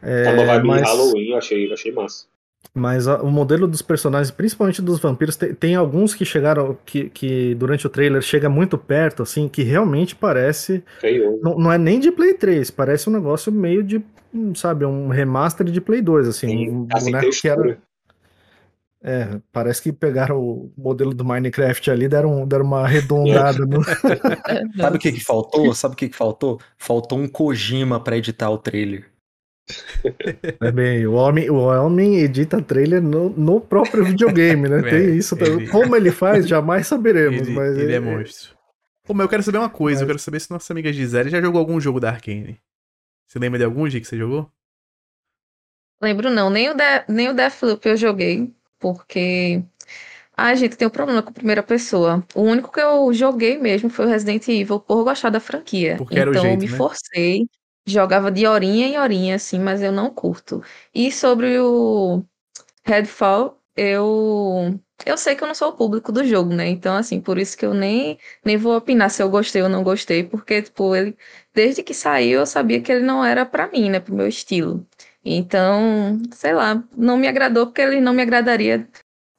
[0.01, 2.27] É, tá uma vibe mas- Halloween, eu achei, achei massa.
[2.73, 7.11] Mas a- o modelo dos personagens, principalmente dos vampiros, tem, tem alguns que chegaram, que,
[7.11, 10.83] que durante o trailer chega muito perto, assim, que realmente parece.
[11.43, 14.01] Não, não é nem de Play 3, parece um negócio meio de,
[14.55, 16.47] sabe, um remaster de Play 2, assim.
[16.47, 17.79] Tem, Um sem boneco que era.
[19.03, 23.83] É, parece que pegaram o modelo do Minecraft ali, deram, deram uma arredondada no.
[24.77, 25.75] Sabe o que que faltou?
[25.75, 26.61] Sabe o que que faltou?
[26.77, 29.07] Faltou um Kojima pra editar o trailer.
[30.61, 34.79] É bem, o homem, o homem edita trailer no, no próprio videogame, né?
[34.79, 35.57] É, Tem isso também.
[35.63, 37.43] ele- Como ele faz, jamais saberemos.
[37.47, 38.57] Ele, mas ele é monstro.
[39.07, 41.41] Pô, mas eu quero saber uma coisa, eu quero saber se nossa amiga Gisele já
[41.41, 42.59] jogou algum jogo da Arkane.
[43.29, 44.51] Você lembra de algum, Gi, que você jogou?
[46.03, 49.63] Lembro não, nem o, de, nem o Deathloop eu joguei, porque.
[50.37, 52.25] Ai, gente, tem um problema com primeira pessoa.
[52.35, 55.97] O único que eu joguei mesmo foi o Resident Evil por gostar da franquia.
[55.99, 56.77] Porque era o então eu jeito, me né?
[56.79, 57.47] forcei,
[57.87, 60.63] jogava de horinha em horinha, assim, mas eu não curto.
[60.95, 62.25] E sobre o
[62.85, 64.79] Redfall, eu.
[65.07, 66.69] Eu sei que eu não sou o público do jogo, né?
[66.69, 69.83] Então, assim, por isso que eu nem, nem vou opinar se eu gostei ou não
[69.83, 71.17] gostei, porque, tipo, ele,
[71.55, 73.99] desde que saiu, eu sabia que ele não era pra mim, né?
[74.01, 74.87] Pro meu estilo.
[75.25, 78.89] Então, sei lá, não me agradou porque ele não me agradaria,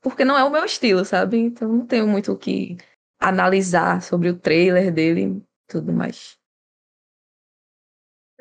[0.02, 1.38] porque não é o meu estilo, sabe?
[1.38, 2.78] Então não tenho muito o que
[3.20, 6.41] analisar sobre o trailer dele e tudo mais.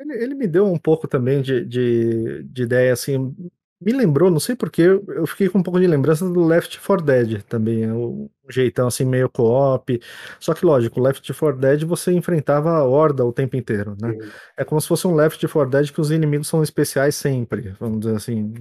[0.01, 3.35] Ele, ele me deu um pouco também de, de, de ideia, assim.
[3.79, 7.05] Me lembrou, não sei porquê, eu fiquei com um pouco de lembrança do Left 4
[7.05, 7.83] Dead também.
[7.83, 9.99] é Um jeitão assim, meio co-op.
[10.39, 14.09] Só que, lógico, o Left 4 Dead você enfrentava a horda o tempo inteiro, né?
[14.09, 14.29] Uhum.
[14.57, 18.01] É como se fosse um Left 4 Dead que os inimigos são especiais sempre, vamos
[18.01, 18.53] dizer assim.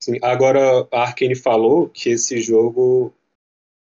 [0.00, 3.14] Sim, Agora, a Arkane falou que esse jogo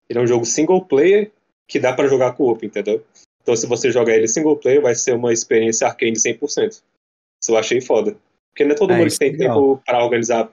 [0.08, 1.32] ele é um jogo single player
[1.68, 3.04] que dá pra jogar co-op, entendeu?
[3.44, 6.70] Então, se você jogar ele single player, vai ser uma experiência Arkane 100%.
[6.70, 6.82] Isso
[7.52, 8.16] eu achei foda.
[8.52, 9.56] Porque não é todo É, mundo que é tem legal.
[9.56, 10.50] tempo pra organizar,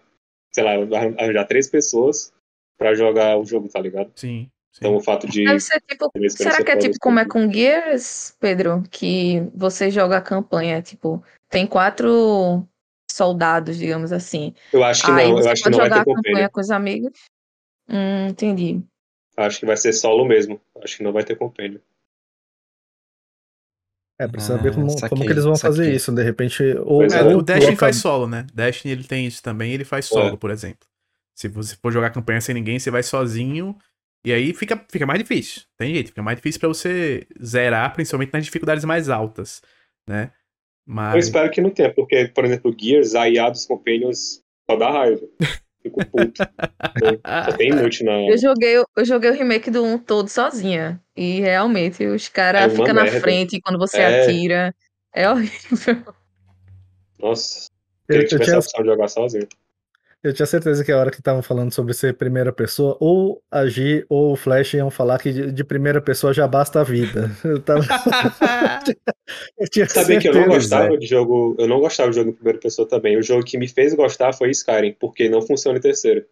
[0.53, 0.73] sei lá,
[1.19, 2.33] arranjar três pessoas
[2.77, 4.11] pra jogar o jogo, tá ligado?
[4.17, 4.51] Sim.
[4.73, 4.79] sim.
[4.79, 5.45] Então, o fato de.
[5.45, 6.11] Tipo.
[6.31, 8.83] Será que é tipo como é com Gears, Pedro?
[8.91, 12.67] Que você joga a campanha, tipo, tem quatro
[13.13, 14.53] soldados, digamos assim.
[14.73, 16.23] Eu acho que Aí não, você eu acho que não vai jogar ter a campanha
[16.33, 16.51] compêndio.
[16.53, 17.13] com os amigos.
[17.89, 18.81] Hum, entendi.
[19.37, 20.61] Acho que vai ser solo mesmo.
[20.83, 21.81] Acho que não vai ter compêndio.
[24.21, 25.97] É, precisa ver Ah, como, saquei, como que eles vão fazer saquei.
[25.97, 26.63] isso, de repente.
[26.85, 28.47] Ou, É, ou o Destiny coloca- faz solo, né?
[28.53, 30.37] Destiny ele tem isso também, ele faz solo, É.
[30.37, 30.87] por exemplo.
[31.35, 33.75] Se você for jogar campanha sem ninguém, você vai sozinho.
[34.25, 35.63] E aí fica, fica mais difícil.
[35.79, 39.63] Tem jeito, fica mais difícil pra você zerar, principalmente nas dificuldades mais altas,
[40.07, 40.31] né?
[40.87, 41.25] Eu Mas.
[41.27, 45.27] espero que não tenha, porque, por exemplo, Gears, a IA dos Companions só dá raiva.
[45.83, 46.43] Fico puto.
[47.47, 48.13] Só tem inútil na.
[48.29, 51.01] Eu joguei, o- eu joguei o remake do 1 todo sozinha.
[51.17, 54.23] E realmente os É caras uma ficam na frente quando você É.
[54.23, 54.75] atira.
[55.15, 56.15] É horrível.
[57.19, 57.67] Nossa,
[58.09, 59.49] Eu, queria eu que tivesse tinha, a opção de jogar sozinho.
[60.23, 63.67] Eu tinha certeza que a hora que estavam falando sobre ser primeira pessoa, ou a
[63.67, 67.31] G ou o Flash iam falar que de, de primeira pessoa já basta a vida.
[67.45, 67.81] Eu, tava,
[69.59, 70.59] eu tinha Sabia que eu não certeza.
[70.77, 71.57] gostava de jogo.
[71.59, 73.17] Eu não gostava de jogo em primeira pessoa também.
[73.17, 76.27] O jogo que me fez gostar foi Skyrim, porque não funciona em terceira.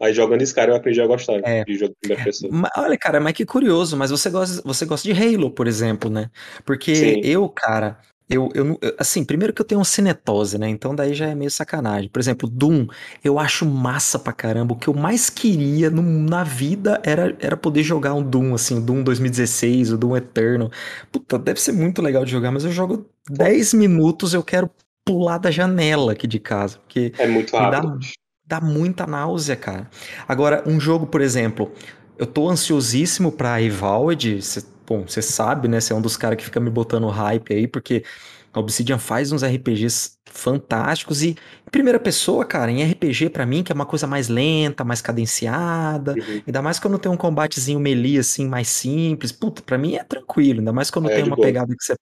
[0.00, 1.64] Aí jogando Skyrim eu aprendi a gostar É.
[1.64, 2.52] de jogo em primeira pessoa.
[2.52, 6.10] Ma- Olha, cara, mas que curioso, mas você gosta, você gosta de Halo, por exemplo,
[6.10, 6.30] né?
[6.64, 7.20] Porque Sim.
[7.24, 10.68] eu, cara, eu, eu, assim, primeiro que eu tenho um cinetose, né?
[10.68, 12.08] Então daí já é meio sacanagem.
[12.08, 12.86] Por exemplo, Doom,
[13.22, 14.74] eu acho massa pra caramba.
[14.74, 18.78] O que eu mais queria no- na vida era, era poder jogar um Doom, assim,
[18.78, 20.70] o Doom 2016, o Doom Eterno.
[21.12, 24.68] Puta, deve ser muito legal de jogar, mas eu jogo 10 minutos, eu quero
[25.04, 27.98] pular da janela aqui de casa, porque É muito Me dá- rápido.
[28.44, 29.88] dá muita náusea, cara.
[30.26, 31.70] Agora, um jogo, por exemplo,
[32.18, 34.42] eu tô ansiosíssimo pra Evalid.
[34.42, 35.80] Cê, bom, você sabe, né?
[35.80, 38.04] Você é um dos caras que fica me botando hype aí, porque
[38.52, 43.62] a Obsidian faz uns RPGs fantásticos e em primeira pessoa, cara, em RPG pra mim,
[43.62, 46.42] que é uma coisa mais lenta, mais cadenciada, Uhum.
[46.46, 49.32] ainda mais quando tem um combatezinho melee assim, mais simples.
[49.32, 51.38] Puta, pra mim é tranquilo, ainda mais quando É, tem uma boa.
[51.38, 51.94] pegada que você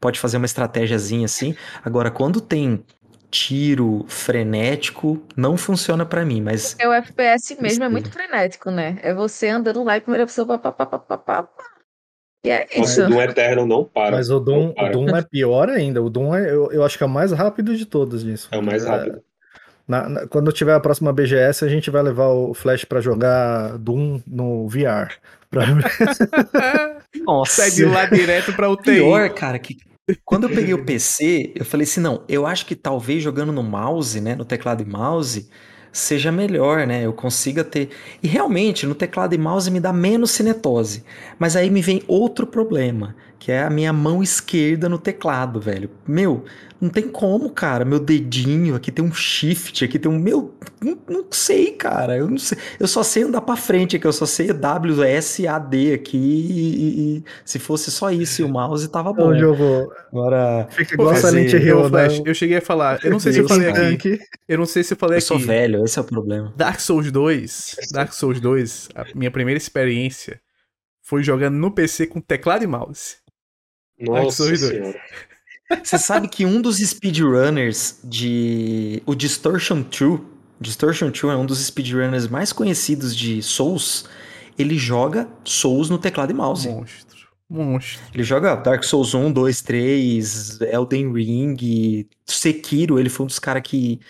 [0.00, 1.54] pode fazer uma estratégiazinha assim.
[1.82, 2.84] Agora, quando tem
[3.30, 8.98] tiro frenético, não funciona pra mim, mas Porque o FPS mesmo é muito frenético, né?
[9.02, 11.71] É você andando lá em primeira pessoa, pá, pá, pá, pá, pá, pá, pá.
[12.50, 13.04] É Nossa, isso.
[13.04, 14.16] o Doom Eterno não para.
[14.16, 14.90] Mas o Doom, o para.
[14.92, 16.02] Doom é pior ainda.
[16.02, 18.48] O Doom é, eu, eu acho que é o mais rápido de todos disso.
[18.50, 19.22] É o mais rápido.
[19.86, 23.76] Na- na- quando tiver a próxima BGS, a gente vai levar o Flash pra jogar
[23.78, 25.14] Doom no VR.
[25.50, 25.64] Pra-
[27.26, 27.62] nossa.
[27.62, 28.94] Sai de lá direto pra UTI.
[28.94, 29.76] Pior, cara, que
[30.24, 33.62] quando eu peguei o PC, eu falei assim, não, eu acho que talvez jogando no
[33.62, 35.48] mouse, né, no teclado e mouse,
[35.92, 37.04] seja melhor, né?
[37.04, 37.90] Eu consiga ter.
[38.22, 41.04] E realmente, no teclado e mouse me dá menos cinetose.
[41.38, 45.90] Mas aí me vem outro problema, que é a minha mão esquerda no teclado, velho.
[46.06, 46.44] Meu,
[46.80, 47.84] não tem como, cara.
[47.84, 50.16] Meu dedinho, aqui tem um shift, aqui tem um.
[50.16, 52.16] Meu, não, não sei, cara.
[52.16, 52.56] Eu não sei.
[52.78, 56.16] Eu só sei andar pra frente aqui, eu só sei WSAD aqui.
[56.16, 59.36] E, e se fosse só isso e o mouse, tava bom.
[59.36, 60.68] jogo Agora.
[60.70, 63.04] fica igual fazer- Silent Hill, Flash, eu cheguei a falar.
[63.04, 64.20] Eu não sei se eu falei aqui.
[64.48, 65.26] Eu não sei se eu falei Eu aqui.
[65.26, 66.52] sou velho, esse é o problema.
[66.56, 67.76] Dark Souls 2.
[67.92, 70.40] Dark Souls 2, a minha primeira experiência
[71.04, 73.16] foi jogando no PC com teclado e mouse.
[73.98, 74.44] Dark Nossa.
[75.82, 79.02] Você sabe que um dos speedrunners de.
[79.06, 80.20] O Distortion True.
[80.60, 84.04] Distortion True é um dos speedrunners mais conhecidos de Souls.
[84.58, 86.68] Ele joga Souls no teclado e mouse.
[86.68, 87.28] Monstro.
[87.48, 88.02] Monstro.
[88.14, 92.98] Ele joga Dark Souls 1, 2, 3, Elden Ring, Sekiro.
[92.98, 94.00] Ele foi um dos caras que.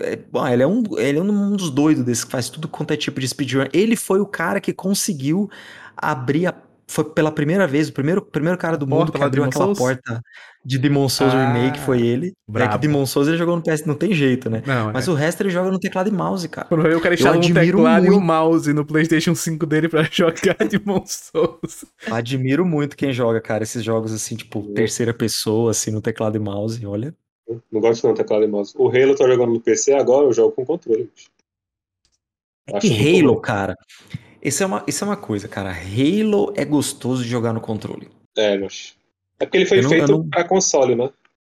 [0.00, 2.92] é, Bom, ele é, um, ele é um dos doidos desses que faz tudo quanto
[2.92, 3.66] é tipo de speedrun.
[3.72, 5.50] Ele foi o cara que conseguiu
[5.96, 6.54] abrir a.
[6.92, 9.44] Foi pela primeira vez, o primeiro, primeiro cara do mundo porta que lá do abriu
[9.44, 9.78] aquela Souls?
[9.78, 10.20] porta
[10.62, 12.34] de Demon Souls Ah, Remake, foi ele.
[12.54, 14.62] É que Demon Souls ele jogou no PS, não tem jeito, né?
[14.66, 15.10] Não, Mas é.
[15.10, 16.68] o resto ele joga no teclado e mouse, cara.
[16.70, 18.24] Eu quero instalar um admiro teclado e um muito.
[18.26, 21.86] mouse no PlayStation 5 dele pra jogar Demon Souls.
[22.10, 26.40] Admiro muito quem joga, cara, esses jogos assim, tipo, terceira pessoa, assim, no teclado e
[26.40, 27.14] mouse, olha.
[27.72, 28.74] Não gosto não, teclado e mouse.
[28.76, 31.10] O Halo tô jogando no PC, agora eu jogo com controle.
[32.68, 33.76] É que muito Halo, cara,
[34.42, 35.70] isso é, uma, isso é uma coisa, cara.
[35.70, 38.08] Halo é gostoso de jogar no controle.
[38.36, 38.94] É, mas...
[39.38, 41.10] É porque ele foi não- feito não- pra console, né?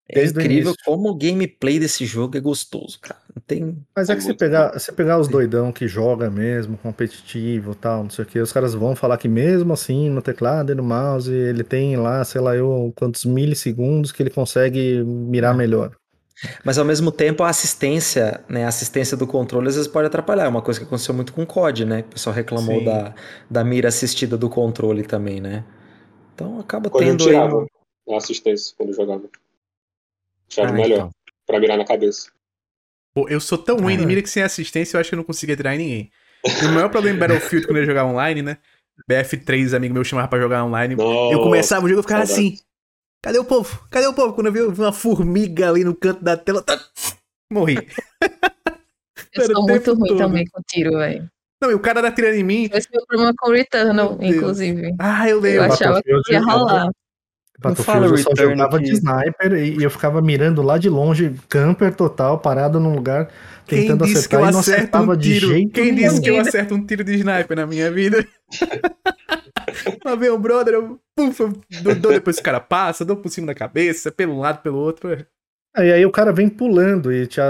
[0.08, 3.20] É Desde incrível como o gameplay desse jogo é gostoso, cara.
[3.34, 3.78] Não tem.
[3.96, 8.02] Mas é que você pegar, você pegar os doidão que joga mesmo, competitivo e tal,
[8.02, 10.82] não sei o que, os caras vão falar que mesmo assim, no teclado e no
[10.82, 15.92] mouse, ele tem lá, sei lá, eu, quantos milissegundos que ele consegue mirar melhor.
[16.64, 18.64] Mas ao mesmo tempo a assistência, né?
[18.64, 20.44] A assistência do controle às vezes pode atrapalhar.
[20.44, 22.00] É uma coisa que aconteceu muito com o COD, né?
[22.00, 22.84] O pessoal reclamou Sim.
[22.84, 23.14] da,
[23.50, 25.64] da mira assistida do controle também, né?
[26.34, 27.28] Então acaba Quando eu tendo aí.
[27.30, 27.66] tirava
[28.10, 29.22] a assistência quando eu jogava.
[30.50, 31.10] Achava Ah, melhor, então.
[31.46, 32.30] pra mirar na cabeça.
[33.14, 33.98] Pô, eu sou tão ruim Ah.
[33.98, 36.10] de mira que sem assistência eu acho que eu não conseguia tirar em ninguém.
[36.44, 38.58] E o maior problema em Battlefield quando eu ia jogar online, né?
[39.08, 40.96] BF3, amigo meu chamava pra jogar online.
[40.96, 42.56] Nossa, eu começava o jogo e ficava assim.
[43.22, 43.86] Cadê o povo?
[43.90, 44.34] Cadê o povo?
[44.34, 46.78] Quando eu vi uma formiga ali no canto da tela, tá...
[47.52, 47.76] morri.
[49.34, 50.18] Eu sou muito ruim todo.
[50.18, 51.30] também com tiro, velho.
[51.62, 52.68] Não, e o cara tá tirando em mim.
[52.72, 54.96] Esse foi o problema com o Returnal, inclusive.
[54.98, 55.72] Ah, eu Eu lembro.
[55.72, 56.90] achava que ia rolar.
[57.60, 61.94] Battlefield eu só jogava que- de sniper e, eu ficava mirando lá de longe, camper
[61.94, 63.28] total, parado num lugar,
[63.66, 66.40] Quem tentando disse que acertar e não acertava um de jeito Quem disse que eu
[66.40, 68.26] acerto um tiro de sniper na minha vida?
[70.04, 73.28] Uma vez um brother, eu, puf, eu dou, dou depois o cara passa, dou por
[73.30, 75.24] cima da cabeça, pelo lado, pelo outro.
[75.74, 77.40] Aí, aí o cara vem pulando e te,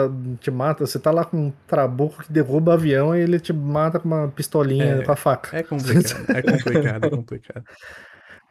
[0.41, 0.87] te mata.
[0.87, 4.29] Você tá lá com um trabuco que derruba avião e ele te mata com uma
[4.29, 5.03] pistolinha É.
[5.03, 5.57] com a faca.
[5.59, 7.65] É complicado, é complicado, é complicado.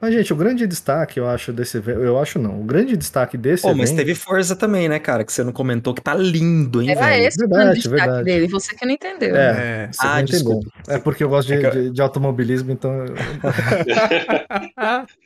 [0.01, 1.99] Mas, gente, o grande destaque, eu acho, desse evento.
[1.99, 2.59] Eu acho não.
[2.59, 3.97] O grande destaque desse Pô, mas evento.
[3.99, 5.23] teve Forza também, né, cara?
[5.23, 7.27] Que você não comentou que tá lindo, hein, Era velho?
[7.27, 8.23] esse o Verdade, grande destaque verdade.
[8.25, 9.35] dele, você que não entendeu.
[9.35, 9.83] É.
[9.83, 9.89] É.
[9.91, 10.25] Você Ah, não entendeu.
[10.39, 10.69] desculpa.
[10.87, 12.91] É porque eu gosto de, É de- de automobilismo, então.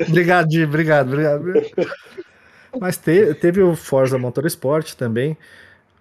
[0.10, 1.42] obrigado, Di, obrigado, obrigado.
[2.80, 5.38] Mas te- teve o Forza Motorsport também.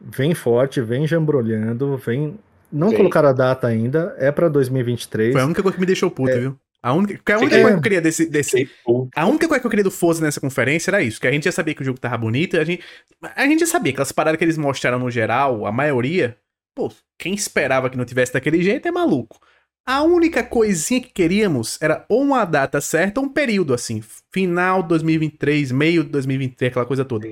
[0.00, 2.38] Vem forte, vem jambrolhando, vem.
[2.72, 2.96] Não Vem.
[2.96, 5.32] colocaram a data ainda, é pra 2023.
[5.32, 6.56] Foi a única coisa que me deixou puto, viu?
[6.84, 8.70] A única, a única coisa que eu queria desse, desse,
[9.16, 11.44] A única coisa que eu queria do Forza nessa conferência era isso, que a gente
[11.44, 12.84] já sabia que o jogo tava bonito, a gente,
[13.22, 16.36] a gente já sabia que as paradas que eles mostraram no geral, a maioria,
[16.76, 19.40] pô, quem esperava que não tivesse daquele jeito é maluco.
[19.86, 24.82] A única coisinha que queríamos era ou uma data certa ou um período assim, final
[24.82, 27.26] de 2023, meio de 2023, aquela coisa toda.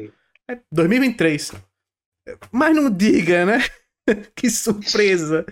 [0.51, 1.53] É 2023.
[2.51, 3.63] Mas não diga, né?
[4.35, 5.45] que surpresa.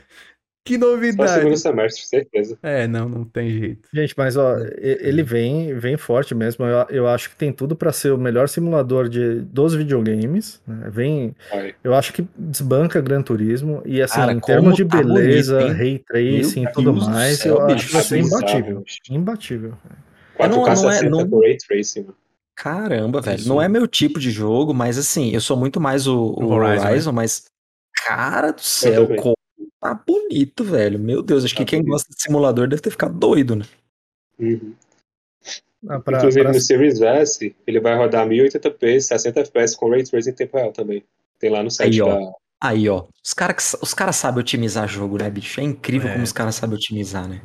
[0.62, 1.32] Que Só novidade.
[1.32, 2.58] segundo semestre, certeza.
[2.62, 3.88] É, não, não tem jeito.
[3.92, 6.64] Gente, mas ó, ele vem, vem forte mesmo.
[6.66, 10.60] Eu, eu acho que tem tudo pra ser o melhor simulador de, dos videogames.
[10.66, 10.88] né?
[10.90, 11.34] Vem,
[11.82, 15.76] eu acho que desbanca Gran Turismo e assim, Cara, em termos de tá beleza, bonito,
[15.78, 18.80] ray tracing Meu e tudo mais, céu, eu bicho, acho que vai ser bizarro, imbatível.
[18.80, 18.98] bicho.
[19.10, 19.74] Imbatível.
[20.36, 22.06] 4K não- não é- 60 não- com Ray Tracing.
[22.54, 23.38] Caramba, velho.
[23.38, 23.48] Isso.
[23.48, 26.86] Não é meu tipo de jogo, mas assim, eu sou muito mais o, o Horizon,
[26.86, 27.44] Horizon, mas.
[28.06, 29.34] Cara do céu, como
[29.80, 30.98] tá bonito, velho.
[30.98, 31.92] Meu Deus, acho que Tá quem bonito.
[31.92, 33.64] gosta de simulador deve ter ficado doido, né?
[34.38, 34.74] Uhum.
[35.88, 40.04] Ah, pra- Inclusive pra- no Series S, ele vai rodar 1080p, 60 FPS com Ray
[40.04, 41.02] Tracing em tempo real também.
[41.38, 42.14] Tem lá no site Aí, ó.
[42.18, 42.32] da.
[42.62, 43.06] Aí, ó.
[43.24, 45.58] Os caras os cara sabem otimizar jogo, né, bicho?
[45.60, 46.12] É incrível É.
[46.12, 47.40] como os caras sabem otimizar, né?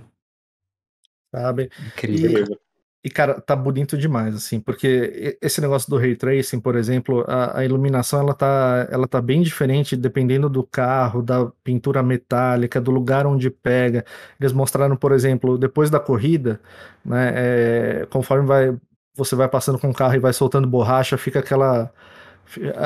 [1.34, 1.69] sabe?
[1.88, 2.45] Incrível.
[2.45, 2.60] cara.
[3.06, 7.60] E, cara, tá bonito demais, assim, porque esse negócio do ray tracing, por exemplo, a,
[7.60, 12.89] a iluminação ela tá, ela tá bem diferente dependendo do carro, da pintura metálica, do
[12.89, 14.04] lugar onde pega.
[14.39, 16.60] Eles mostraram, por exemplo, depois da corrida,
[17.06, 18.76] né, é, conforme vai,
[19.16, 21.91] você vai passando com o carro e vai soltando borracha, fica aquela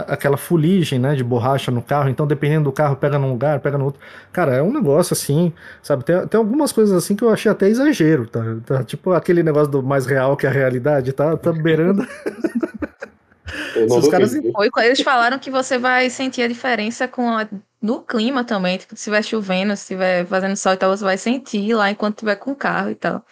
[0.07, 3.77] aquela fuligem, né, de borracha no carro, então dependendo do carro, pega num lugar, pega
[3.77, 4.01] no outro.
[4.31, 6.03] Cara, é um negócio assim, sabe?
[6.03, 8.41] Tem, tem algumas coisas assim que eu achei até exagero, tá?
[8.65, 12.05] Tá Tipo aquele negócio do mais real que a realidade, tá, tá beirando.
[13.87, 14.31] Os caras?
[14.53, 17.47] Foi, eles falaram que você vai sentir a diferença com a-
[17.81, 18.77] no clima também.
[18.77, 22.15] Tipo, se estiver chovendo, se estiver fazendo sol e tal, você vai sentir lá enquanto
[22.17, 23.23] estiver com o carro e tal.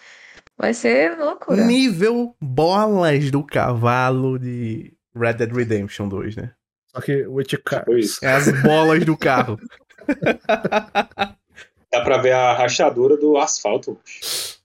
[0.56, 1.64] Vai ser loucura.
[1.64, 6.50] Nível bolas do cavalo de Red Dead Redemption 2, né?
[6.88, 7.84] Só que with cars.
[7.84, 8.24] Foi isso.
[8.24, 9.58] É as bolas do carro.
[11.90, 13.98] Dá pra ver a rachadura do asfalto.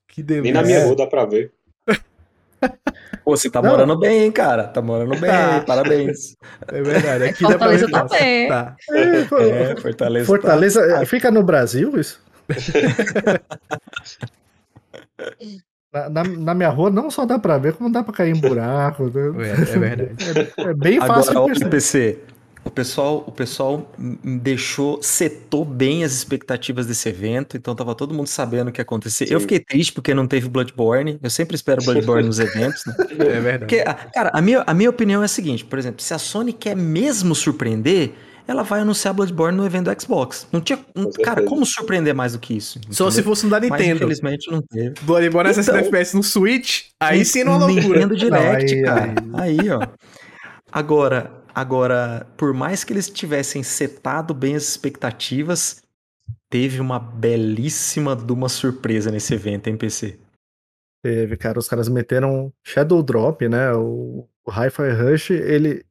[0.08, 0.54] Que Nem delícia.
[0.54, 1.51] na minha rua dá pra ver.
[3.24, 3.70] Pô, você tá Não.
[3.72, 4.68] morando bem, hein, cara.
[4.68, 5.62] Tá morando bem, Tá.
[5.66, 6.36] parabéns.
[6.68, 7.24] É verdade.
[7.26, 8.47] Aqui dá pra ver Fortaleza tá bem.
[8.49, 8.76] Tá.
[8.91, 10.26] É, É, Fortaleza.
[10.26, 12.22] Fortaleza tá- fica no Brasil isso?
[15.93, 18.39] na, na- na minha rua não só dá pra ver, como dá pra cair em
[18.39, 19.03] buraco.
[19.05, 19.47] né?
[19.47, 20.11] É, é verdade.
[20.57, 21.65] É, é bem fácil Agora, de.
[21.65, 22.19] PC.
[22.65, 23.91] O pessoal, o pessoal
[24.23, 28.83] deixou, setou bem as expectativas desse evento, então tava todo mundo sabendo o que ia
[28.83, 29.25] acontecer.
[29.29, 29.41] Eu Sim.
[29.41, 31.19] fiquei triste porque não teve Bloodborne.
[31.21, 32.93] Eu sempre espero Bloodborne nos eventos, né?
[33.19, 33.59] É verdade.
[33.59, 33.83] Porque,
[34.13, 36.73] cara, a minha, a minha opinião é a seguinte, por exemplo, se a Sony quer
[36.75, 38.13] mesmo surpreender,
[38.47, 40.47] ela vai anunciar Bloodborne no evento do Xbox.
[40.51, 41.47] Não tinha, Com cara, certeza.
[41.47, 42.79] como surpreender mais do que isso?
[42.89, 43.23] Só se entendeu?
[43.31, 43.95] fosse no da Mas Nintendo.
[43.97, 44.93] infelizmente não teve.
[45.01, 47.81] Bloodborne Então- 60 FPS no Switch, aí sim não é loucura.
[48.05, 49.13] Nintendo Direct, Não, aí- cara.
[49.33, 49.79] Aí, ó.
[50.71, 55.81] Agora, agora, por mais que eles tivessem setado bem as expectativas,
[56.49, 60.19] teve uma belíssima de uma surpresa nesse evento, hein, PC?
[61.03, 63.73] Teve, cara, os caras meteram Shadow Drop, né?
[63.73, 65.85] O, o Hi-Fi Rush, ele.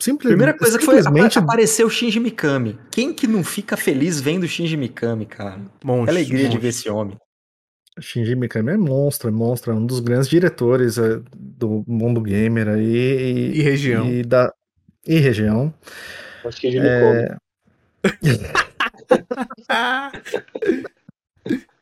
[0.00, 2.78] Simples, Primeira coisa que foi simplesmente apa- apareceu o Shinji Mikami.
[2.90, 5.60] Quem que não fica feliz vendo o Shinji Mikami, cara?
[5.84, 6.60] Monstro, Que alegria de monstro.
[6.62, 7.16] ver esse homem.
[8.00, 12.68] Shinji Mikami é monstro, é monstro, é um dos grandes diretores é, do mundo gamer
[12.68, 13.52] aí.
[13.54, 14.08] E região.
[14.10, 14.50] E, da,
[15.06, 15.74] e região.
[16.46, 17.36] Acho que a gente come.
[19.68, 20.10] Ah!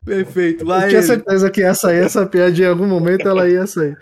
[0.05, 0.65] Perfeito.
[0.65, 1.07] Lá Eu tinha ele.
[1.07, 3.95] certeza que ia sair essa piada em algum momento, ela ia sair.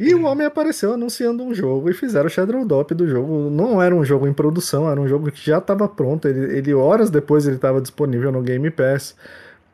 [0.00, 3.50] E o homem apareceu anunciando um jogo e fizeram o Shadow Drop do jogo.
[3.50, 6.28] Não era um jogo em produção, era um jogo que já estava pronto.
[6.28, 9.16] Ele, ele, horas depois ele estava disponível no Game Pass.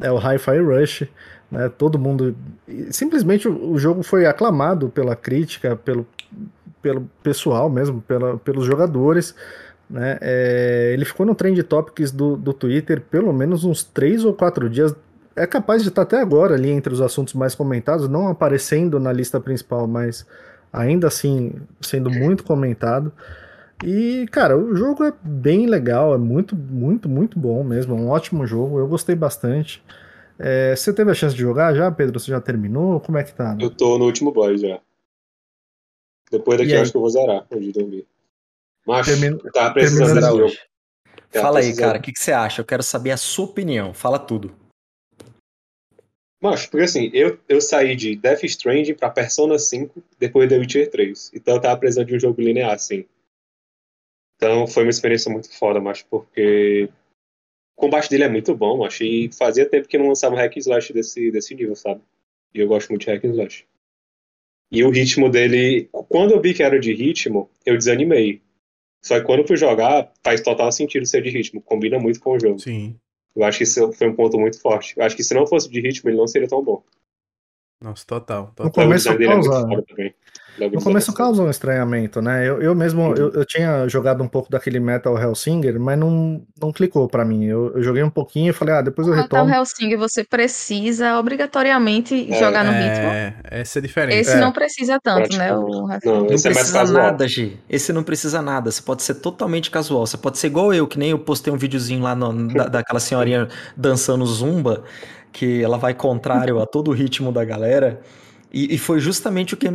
[0.00, 1.02] É o Hi-Fi Rush.
[1.50, 1.68] Né?
[1.68, 2.34] Todo mundo.
[2.90, 6.06] Simplesmente o, o jogo foi aclamado pela crítica, pelo,
[6.80, 9.34] pelo pessoal mesmo, pela, pelos jogadores.
[9.90, 10.16] Né?
[10.22, 14.70] É, ele ficou no Trend Topics do, do Twitter pelo menos uns três ou quatro
[14.70, 14.96] dias
[15.36, 19.12] é capaz de estar até agora ali entre os assuntos mais comentados, não aparecendo na
[19.12, 20.26] lista principal, mas
[20.72, 23.12] ainda assim sendo muito comentado.
[23.84, 28.08] E, cara, o jogo é bem legal, é muito, muito, muito bom mesmo, é um
[28.08, 29.82] ótimo jogo, eu gostei bastante.
[30.38, 32.18] É, você teve a chance de jogar já, Pedro?
[32.18, 33.00] Você já terminou?
[33.00, 33.56] Como é que tá?
[33.60, 34.80] Eu tô no último boss já.
[36.30, 38.06] Depois daqui acho que eu vou zerar de dormir.
[38.86, 40.54] Mas Termina- tava precisando desse hoje.
[40.54, 40.64] jogo.
[41.30, 42.60] Fala aí, cara, o que, que você acha?
[42.60, 43.94] Eu quero saber a sua opinião.
[43.94, 44.54] Fala tudo.
[46.44, 50.90] Mas, porque assim, eu, eu saí de Death Stranding pra Persona 5 depois de Witcher
[50.90, 51.32] 3.
[51.34, 53.06] Então eu tava precisando de um jogo linear, assim.
[54.36, 56.90] Então foi uma experiência muito foda, mas porque
[57.74, 60.54] o combate dele é muito bom, mas e fazia tempo que não lançava um hack
[60.58, 62.02] slash desse, desse nível, sabe?
[62.52, 63.66] E eu gosto muito de hack slash.
[64.70, 68.42] E o ritmo dele, quando eu vi que era de ritmo, eu desanimei.
[69.02, 72.32] Só que quando eu fui jogar, faz total sentido ser de ritmo, combina muito com
[72.32, 72.58] o jogo.
[72.58, 73.00] Sim.
[73.34, 74.94] Eu acho que isso foi um ponto muito forte.
[74.96, 76.82] Eu acho que se não fosse de ritmo, ele não seria tão bom.
[77.80, 78.46] Nossa, total.
[78.46, 78.72] No total.
[78.72, 80.14] começo o design dele é
[80.58, 81.12] No começo começo.
[81.14, 82.48] causa um estranhamento, né?
[82.48, 86.72] Eu, eu mesmo, eu, eu tinha jogado um pouco daquele Metal Hellsinger, mas não, não
[86.72, 87.44] clicou pra mim.
[87.44, 89.50] Eu, eu joguei um pouquinho e falei, ah, depois eu retomo.
[89.52, 93.06] Hellsing, você precisa obrigatoriamente jogar no ritmo.
[93.06, 94.18] É, essa é a diferença.
[94.18, 94.40] Esse É.
[94.40, 95.48] não precisa tanto, né?
[95.48, 95.76] Praticamente.
[95.76, 95.88] O.
[96.12, 97.02] Não, Não esse é mais precisa casual.
[97.04, 97.58] nada, Gi.
[97.68, 98.70] Esse não precisa nada.
[98.70, 100.06] Você pode ser totalmente casual.
[100.06, 103.00] Você pode ser igual eu, que nem eu postei um videozinho lá no- da, daquela
[103.00, 104.84] senhorinha dançando zumba,
[105.32, 108.00] que ela vai contrário a todo o ritmo da galera.
[108.54, 109.66] E, e foi justamente o que,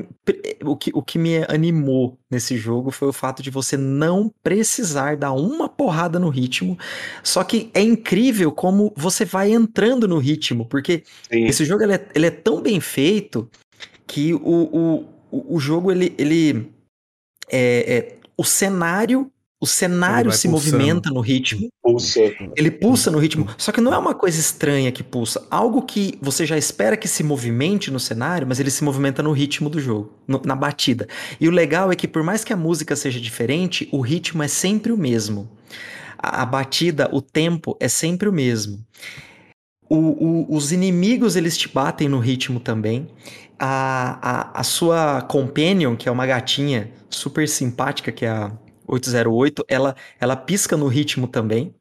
[0.63, 5.17] o, que, o que me animou nesse jogo foi o fato de você não precisar
[5.17, 6.79] dar uma porrada no ritmo.
[7.21, 11.43] Só que é incrível como você vai entrando no ritmo, porque Sim.
[11.43, 13.49] esse jogo ele é, ele é tão bem feito
[14.07, 14.39] que o,
[15.29, 16.71] o, o jogo ele, ele
[17.51, 19.29] é, é- o cenário
[19.61, 20.71] o cenário se pulsando.
[20.77, 22.19] movimenta no ritmo Pulsa.
[22.55, 26.17] ele pulsa no ritmo só que não é uma coisa estranha que pulsa algo que
[26.21, 29.79] você já espera que se movimente no cenário mas ele se movimenta no ritmo do
[29.79, 31.07] jogo no- na batida
[31.41, 34.47] e o legal é que por mais que a música seja diferente o ritmo é
[34.47, 35.49] sempre o mesmo
[36.17, 38.79] a, a batida o tempo é sempre o mesmo
[39.89, 39.95] o-
[40.53, 43.07] o- os inimigos eles te batem no ritmo também.
[43.57, 44.19] A,
[44.53, 48.51] a, a sua companion, que é uma gatinha super simpática, que é a
[48.89, 51.73] 808, ela, ela pisca no ritmo também.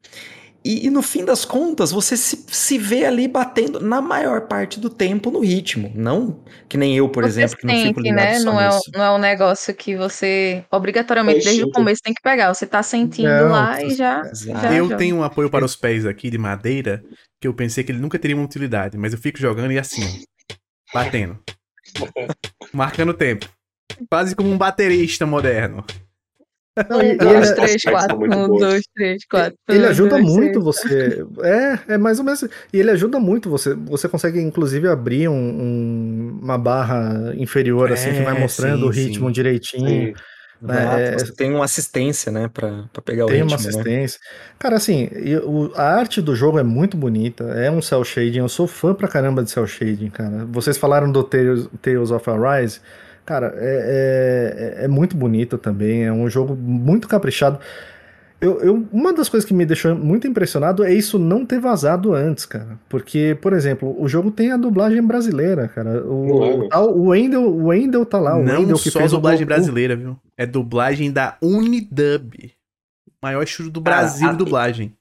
[0.63, 4.77] E, e no fim das contas, você se, se vê ali batendo na maior parte
[4.77, 5.89] do tempo no ritmo.
[5.95, 8.39] Não que nem eu, por Você exemplo, que não fico ligado né?
[8.39, 12.01] só Não é, um- não é um negócio que você obrigatoriamente É desde o começo
[12.03, 12.53] tem que pegar.
[12.53, 14.21] Você tá sentindo Não, lá e já.
[14.33, 14.97] Já Eu joga.
[14.97, 17.01] tenho um apoio para os pés aqui de madeira,
[17.39, 20.01] que eu pensei que ele nunca teria uma utilidade, mas eu fico jogando e assim,
[20.93, 21.39] batendo.
[22.73, 23.47] Marcando tempo.
[24.09, 25.85] Quase como um baterista moderno.
[26.89, 28.15] Não, e- Um, e dois, três, quatro.
[28.23, 28.59] Um, boas.
[28.61, 29.57] dois, três, quatro.
[29.67, 30.63] Ele ajuda dois, muito três.
[30.63, 31.25] você.
[31.43, 32.41] É, é mais ou menos.
[32.43, 32.49] E
[32.79, 33.73] ele ajuda muito você.
[33.73, 38.85] Você consegue, inclusive, abrir um- um- uma barra inferior, assim, que vai É, mostrando sim,
[38.87, 39.31] o ritmo sim.
[39.33, 40.15] direitinho.
[40.17, 40.23] Sim.
[40.61, 43.69] né, é- Você tem uma assistência, né, pra, pra pegar o Tem ritmo, uma né?
[43.69, 44.19] assistência.
[44.59, 47.45] Cara, assim, e o- a arte do jogo é muito bonita.
[47.45, 48.39] É um cel shading.
[48.39, 50.45] Eu sou fã pra caramba de cel shading, cara.
[50.51, 52.81] Vocês falaram do Tales, Tales of Arise.
[53.29, 56.03] Cara, é, é, é muito bonito também.
[56.05, 57.59] É um jogo muito caprichado.
[58.41, 62.11] Eu, eu- uma das coisas que me deixou muito impressionado é isso não ter vazado
[62.15, 62.79] antes, cara.
[62.89, 66.01] Porque, por exemplo, o jogo tem a dublagem brasileira, cara.
[66.01, 66.69] Não é, O, mano.
[66.69, 68.35] tá- o, Wendell, o Wendell tá lá.
[68.35, 70.17] O não Wendell que só fez dublagem o brasileira, viu?
[70.35, 72.51] É dublagem da Unidub.
[73.21, 74.95] Maior estúdio do Brasil a- de dublagem.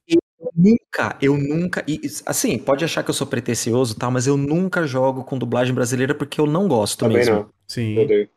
[0.61, 1.85] Nunca, eu nunca.
[1.87, 5.39] E, assim, pode achar que eu sou pretencioso e tal, mas eu nunca jogo com
[5.39, 7.35] dublagem brasileira porque eu não gosto Também mesmo.
[7.35, 7.49] não.
[7.69, 7.97] Sim.
[7.97, 8.29] Odeio.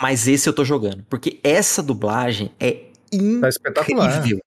[0.00, 1.04] Mas esse eu tô jogando.
[1.10, 2.84] Porque essa dublagem é
[3.40, 4.16] Tá espetacular.
[4.18, 4.40] incrível.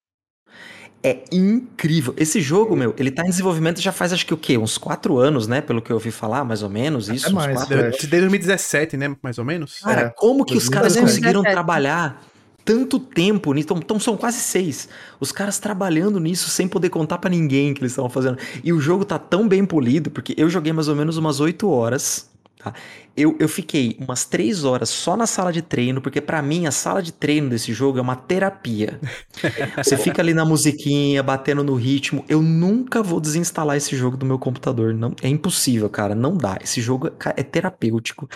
[1.04, 2.14] É incrível.
[2.18, 4.58] Esse jogo, meu, ele tá em desenvolvimento já faz acho que o quê?
[4.58, 5.62] Uns quatro anos, né?
[5.62, 7.08] Pelo que eu ouvi falar, mais ou menos.
[7.08, 7.80] Isso, uns mais, quatro é.
[7.84, 7.92] anos.
[7.92, 9.16] Desde 2017, né?
[9.22, 9.80] Mais ou menos.
[9.80, 11.02] Cara, É, como que os caras 2017.
[11.06, 11.54] conseguiram 2017.
[11.54, 12.24] trabalhar
[12.68, 13.68] tanto tempo nisso?
[13.68, 14.90] Então, então são quase seis.
[15.22, 18.38] Os caras trabalhando nisso sem poder contar pra ninguém que eles estavam fazendo.
[18.62, 21.70] E o jogo tá tão bem polido, porque eu joguei mais ou menos umas oito
[21.70, 22.30] horas.
[22.62, 22.74] Tá?
[23.16, 26.72] Eu, eu fiquei umas três horas só na sala de treino, porque pra mim a
[26.72, 29.00] sala de treino desse jogo é uma terapia.
[29.82, 32.26] Você fica ali na musiquinha, batendo no ritmo.
[32.28, 34.94] Eu nunca vou desinstalar esse jogo do meu computador.
[34.94, 36.14] Não, é impossível, cara.
[36.14, 36.58] Não dá.
[36.62, 38.30] Esse jogo é terapêutico.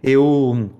[0.00, 0.70] Eu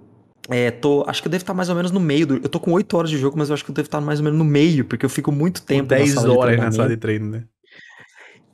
[0.49, 2.35] é, tô, acho que eu devo estar mais ou menos no meio do.
[2.37, 4.19] Eu tô com 8 horas de jogo, mas eu acho que eu devo estar mais
[4.19, 6.73] ou menos no meio, porque eu fico muito tempo na 10 sala de horas na
[6.73, 7.45] sala de treino, né?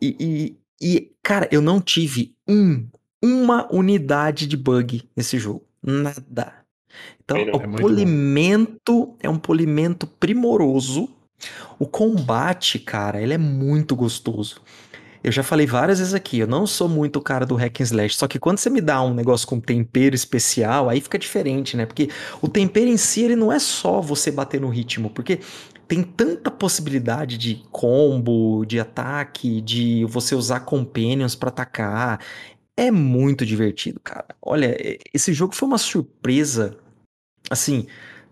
[0.01, 2.87] E, e, e, cara, eu não tive um,
[3.23, 5.65] uma unidade de bug nesse jogo.
[5.83, 6.55] Nada.
[7.25, 7.89] Então, É, não, o é muito bom.
[7.89, 11.09] polimento é um polimento primoroso.
[11.79, 14.61] O combate, cara, ele é muito gostoso.
[15.23, 17.85] Eu já falei várias vezes aqui, eu não sou muito o cara do hack and
[17.85, 21.77] slash, só que quando você me dá um negócio com tempero especial, aí fica diferente,
[21.77, 21.85] né?
[21.85, 22.09] Porque
[22.41, 25.41] o tempero em si, ele não é só você bater no ritmo, porque
[25.87, 32.21] tem tanta possibilidade de combo, de ataque, de você usar companions pra atacar.
[32.77, 34.29] É muito divertido, cara.
[34.41, 34.77] Olha,
[35.13, 36.79] esse jogo foi uma surpresa,
[37.51, 37.87] assim,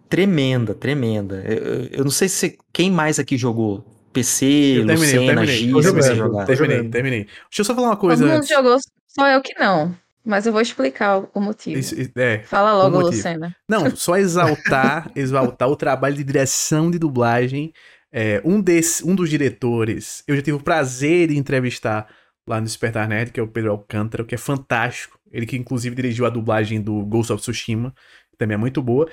[0.08, 1.42] tremenda, tremenda.
[1.46, 3.84] Eu- eu não sei se quem mais aqui jogou.
[4.18, 5.56] PC, Eu terminei, eu Lucena, terminei.
[5.56, 6.44] Gi, Tô se você jogar.
[6.46, 7.24] Terminei, terminei.
[7.24, 8.48] Deixa eu só falar uma Todo coisa mundo antes.
[8.48, 9.96] jogou, só eu que não.
[10.24, 11.78] Mas eu vou explicar o- o motivo.
[11.78, 12.40] Isso- é.
[12.40, 13.16] Fala logo, motivo.
[13.16, 13.56] Lucena.
[13.68, 17.72] Não, só exaltar, exaltar o trabalho de direção de dublagem.
[18.12, 22.06] É, um, desse, um dos diretores, eu já tive o prazer de entrevistar
[22.46, 25.18] lá no Despertar Nerd, que é o Pedro Alcântara, que é fantástico.
[25.30, 27.94] Ele que inclusive dirigiu a dublagem do Ghost of Tsushima,
[28.30, 29.06] que também é muito boa.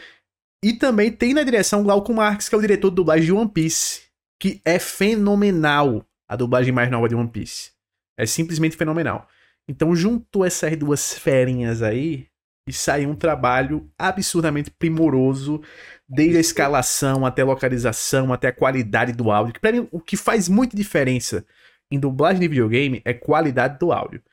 [0.63, 3.49] E também tem na direção Glauco Marques, que é o diretor de dublagem de One
[3.51, 4.03] Piece,
[4.39, 7.71] que é fenomenal a dublagem mais nova de One Piece.
[8.17, 9.27] É simplesmente fenomenal.
[9.67, 12.27] Então juntou essas duas ferinhas aí,
[12.67, 15.61] e saiu um trabalho absurdamente primoroso,
[16.09, 19.53] desde a escalação até a localização, até a qualidade do áudio.
[19.53, 21.45] Que pra mim, o que faz muita diferença
[21.91, 24.23] em dublagem de videogame é qualidade do áudio.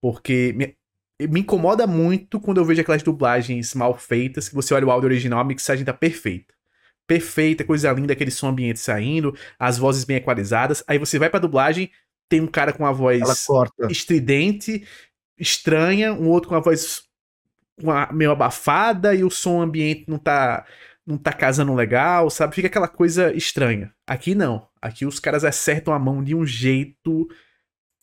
[0.00, 0.74] Porque me,
[1.28, 5.08] me incomoda muito quando eu vejo aquelas dublagens mal feitas, que você olha o áudio
[5.08, 6.54] original, a mixagem tá perfeita.
[7.06, 10.82] Perfeita, coisa linda, aquele som ambiente saindo, as vozes bem equalizadas.
[10.86, 11.90] Aí você vai pra dublagem,
[12.28, 13.22] tem um cara com a voz
[13.88, 14.86] estridente,
[15.38, 17.02] estranha, um outro com a voz
[18.12, 20.66] meio abafada e o som ambiente não tá
[21.06, 22.54] não tá casando legal, sabe?
[22.54, 23.94] Fica aquela coisa estranha.
[24.04, 24.66] Aqui não.
[24.82, 27.28] Aqui os caras acertam a mão de um jeito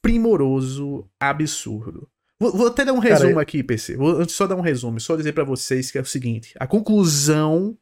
[0.02, 2.10] primoroso, absurdo.
[2.40, 3.98] Vou, vou até dar um Cara, resumo aqui, PC.
[3.98, 7.78] Vou só dar um resumo, só dizer pra vocês que é o seguinte: a conclusão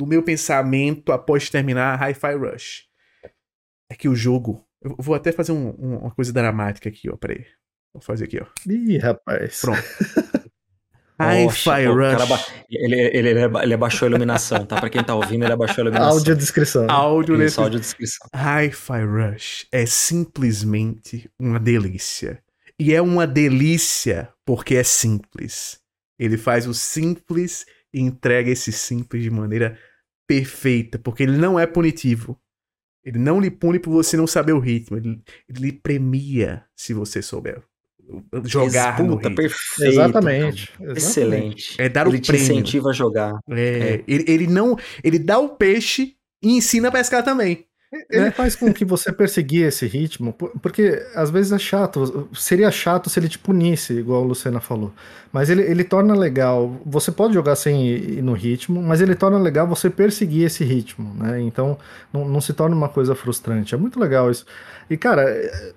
[0.00, 2.84] do meu pensamento após terminar Hi-Fi Rush
[3.90, 4.64] é que o jogo.
[4.82, 7.16] Eu vou até fazer um- um- uma coisa dramática aqui, ó.
[7.16, 7.44] Peraí.
[7.92, 8.46] Vou fazer aqui, ó.
[8.66, 9.60] Ih, rapaz.
[9.60, 9.82] Pronto.
[11.20, 12.28] Hi-Fi Rush.
[12.28, 14.80] ba- ele, ele, ele, ele abaixou a iluminação, tá?
[14.80, 16.12] Pra quem tá ouvindo, ele abaixou a iluminação.
[16.16, 16.86] Áudio descrição.
[16.90, 17.42] Áudio.
[17.44, 18.26] Isso, áudio descrição.
[18.34, 22.42] Hi-Fi Rush é simplesmente uma delícia.
[22.78, 25.78] E é uma delícia porque é simples.
[26.18, 29.76] Ele faz o simples e entrega esse simples de maneira
[30.30, 32.38] perfeita, porque ele não é punitivo.
[33.04, 34.96] Ele não lhe pune por você não saber o ritmo.
[34.96, 37.62] Ele, ele lhe premia se você souber
[38.44, 39.36] jogar no Puta, ritmo.
[39.36, 39.92] perfeito.
[39.92, 40.72] Exatamente.
[40.80, 40.98] exatamente.
[40.98, 41.74] Excelente.
[41.80, 42.44] É dar o ele te prêmio.
[42.44, 43.38] incentiva a jogar.
[43.50, 43.60] É,
[43.94, 44.04] É.
[44.06, 44.76] Ele, ele não.
[45.02, 47.66] Ele dá o peixe e ensina a pescar também.
[48.08, 48.30] Ele né?
[48.30, 50.32] faz com que você perseguir esse ritmo,
[50.62, 52.28] porque às vezes é chato.
[52.32, 54.92] Seria chato se ele te punisse, igual a Luciana falou.
[55.32, 56.80] Mas ele, ele torna legal.
[56.86, 61.12] Você pode jogar sem ir no ritmo, mas ele torna legal você perseguir esse ritmo,
[61.14, 61.40] né?
[61.40, 61.76] Então
[62.12, 63.74] não, não se torna uma coisa frustrante.
[63.74, 64.46] É muito legal isso.
[64.88, 65.24] E, cara,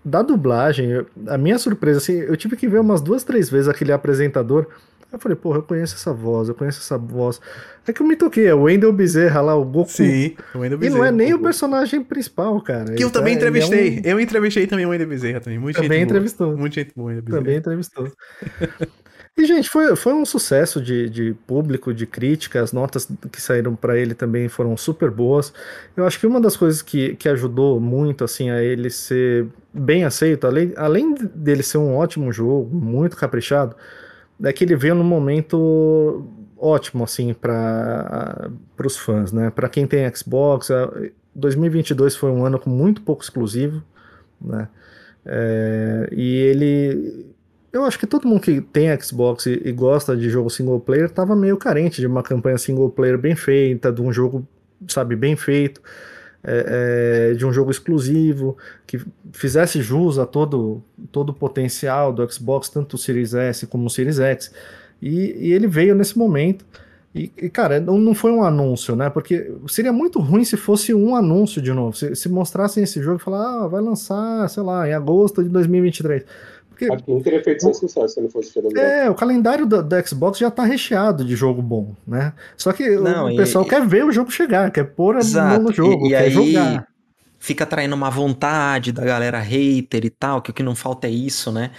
[0.03, 3.91] da dublagem, a minha surpresa, assim, eu tive que ver umas duas, três vezes aquele
[3.91, 4.67] apresentador.
[5.13, 7.39] Eu falei, porra, eu conheço essa voz, eu conheço essa voz.
[7.87, 9.91] É que eu me toquei, é o Wendell Bezerra lá, o Goku.
[9.91, 10.85] Sim, o Bezerra.
[10.85, 12.95] E não é nem o personagem principal, cara.
[12.95, 14.01] Que eu também tá, entrevistei.
[14.03, 14.17] É um...
[14.17, 15.59] Eu entrevistei também o Wendell Bezerra também.
[15.59, 16.47] Muito também gente entrevistou.
[16.47, 16.59] Boa.
[16.59, 17.37] Muito gente boa, Bezerra.
[17.37, 18.11] Também entrevistou.
[19.35, 22.61] E, gente, foi, foi um sucesso de, de público, de crítica.
[22.61, 25.51] As notas que saíram para ele também foram super boas.
[25.97, 30.05] Eu acho que uma das coisas que, que ajudou muito assim a ele ser bem
[30.05, 33.75] aceito, além, além dele ser um ótimo jogo, muito caprichado,
[34.43, 36.27] é que ele veio num momento
[36.57, 38.49] ótimo assim para
[38.83, 39.49] os fãs, né?
[39.49, 40.69] Para quem tem Xbox,
[41.35, 43.83] 2022 foi um ano com muito pouco exclusivo,
[44.41, 44.67] né?
[45.25, 47.33] É, e ele
[47.73, 51.09] eu acho que todo mundo que tem Xbox e, e gosta de jogo single player
[51.09, 54.47] tava meio carente de uma campanha single player bem feita, de um jogo,
[54.87, 55.81] sabe, bem feito,
[56.43, 58.99] é, é, de um jogo exclusivo, que
[59.31, 63.89] fizesse jus a todo, todo o potencial do Xbox, tanto o Series S como o
[63.89, 64.51] Series X.
[65.01, 66.65] E, e ele veio nesse momento.
[67.15, 69.09] E, e, cara, não, não foi um anúncio, né?
[69.09, 71.95] Porque seria muito ruim se fosse um anúncio de novo.
[71.95, 75.49] Se, se mostrassem esse jogo e falar, ah, vai lançar, sei lá, em agosto de
[75.49, 76.23] 2023.
[76.87, 78.77] Porque, Acho que não teria feito o, sucesso se não fosse Drop.
[78.77, 82.33] É, o calendário da, da, Xbox já tá recheado de jogo bom, né?
[82.57, 85.63] Só que não, o, e, pessoal quer ver o jogo chegar, quer pôr a mão
[85.63, 86.31] no jogo, e, quer aí...
[86.31, 86.87] jogar
[87.43, 91.09] fica traindo uma vontade da galera hater e tal, que o que não falta é
[91.09, 91.71] isso, né?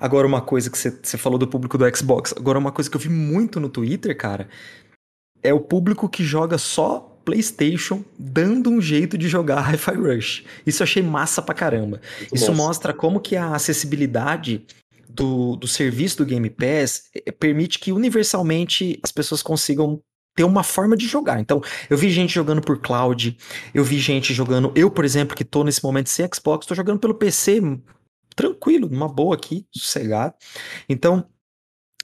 [0.00, 3.00] Agora, uma coisa que você falou do público do Xbox, agora uma coisa que eu
[3.00, 4.48] vi muito no Twitter, cara,
[5.42, 10.44] é o público que joga só PlayStation dando um jeito de jogar Hi-Fi Rush.
[10.66, 12.00] Isso eu achei massa pra caramba.
[12.18, 14.64] Muito Isso mostra como que a acessibilidade
[15.08, 20.00] do, do serviço do Game Pass eh, permite que universalmente as pessoas consigam
[20.34, 21.40] ter uma forma de jogar.
[21.40, 23.36] Então, eu vi gente jogando por cloud,
[23.74, 27.00] eu vi gente jogando, eu, por exemplo, que tô nesse momento sem Xbox, tô jogando
[27.00, 27.60] pelo PC
[28.34, 30.34] tranquilo, numa boa aqui, sossegado.
[30.88, 31.26] Então,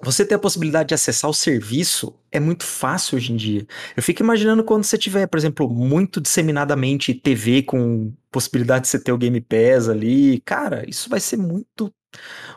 [0.02, 3.66] você ter a possibilidade de acessar o serviço é muito fácil hoje em dia.
[3.96, 8.98] Eu fico imaginando quando você tiver, por exemplo, muito disseminadamente TV com possibilidade de você
[8.98, 10.40] ter o Game Pass ali.
[10.40, 11.90] Cara, isso vai ser muito,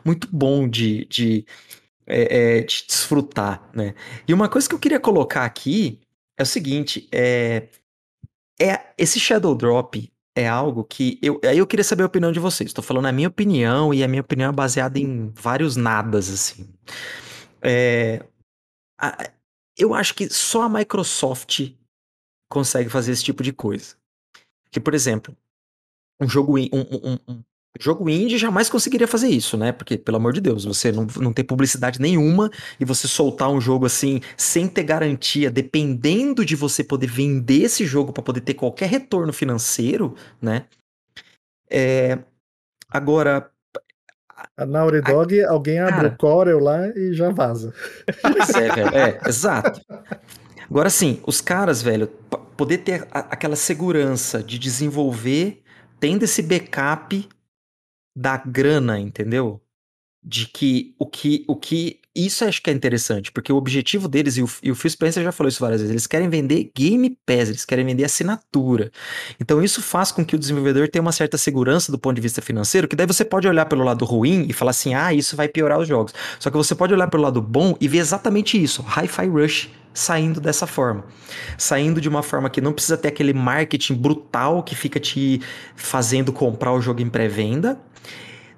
[0.04, 1.46] muito bom de, de,
[2.06, 3.96] é, é, de desfrutar, né?
[4.28, 6.00] E uma coisa que eu queria colocar aqui
[6.38, 7.70] é o seguinte: é,
[8.60, 12.40] é esse Shadow Drop é algo que eu aí eu queria saber a opinião de
[12.40, 12.70] vocês.
[12.70, 16.68] Estou falando a minha opinião e a minha opinião é baseada em vários nadas assim.
[17.62, 18.26] É,
[19.00, 19.32] a,
[19.78, 21.72] eu acho que só a Microsoft
[22.50, 23.96] consegue fazer esse tipo de coisa.
[24.72, 25.36] Que, por exemplo,
[26.20, 27.44] um jogo, um, um, um,
[27.80, 29.72] jogo indie jamais conseguiria fazer isso, né?
[29.72, 33.62] Porque, pelo amor de Deus, você não, não tem publicidade nenhuma e você soltar um
[33.62, 38.56] jogo assim, sem ter garantia, dependendo de você poder vender esse jogo para poder ter
[38.56, 40.66] qualquer retorno financeiro, né?
[41.70, 42.20] É,
[42.90, 43.52] agora,
[44.58, 45.52] a Naughty Dog, a...
[45.52, 46.08] alguém abre Cara...
[46.08, 47.74] o Corel lá e já vaza.
[48.22, 48.96] Pois é, velho.
[48.96, 49.82] É, exato.
[50.70, 52.08] Agora sim, os caras, velho,
[52.56, 55.64] poder ter a, aquela segurança de desenvolver,
[56.00, 57.28] tendo esse backup
[58.16, 59.62] da grana, entendeu?
[60.22, 64.38] De que o que o que isso acho que é interessante, porque o objetivo deles,
[64.38, 67.18] e o, e o Phil Spencer já falou isso várias vezes, eles querem vender Game
[67.26, 68.92] Pass, eles querem vender assinatura.
[69.40, 72.42] Então isso faz com que o desenvolvedor tenha uma certa segurança do ponto de vista
[72.42, 75.48] financeiro, que daí você pode olhar pelo lado ruim e falar assim, ah, isso vai
[75.48, 76.14] piorar os jogos.
[76.40, 80.40] Só que você pode olhar pelo lado bom e ver exatamente isso, Hi-Fi Rush saindo
[80.40, 81.04] dessa forma.
[81.58, 85.42] Saindo de uma forma que não precisa ter aquele marketing brutal que fica te
[85.76, 87.80] fazendo comprar o jogo em pré-venda,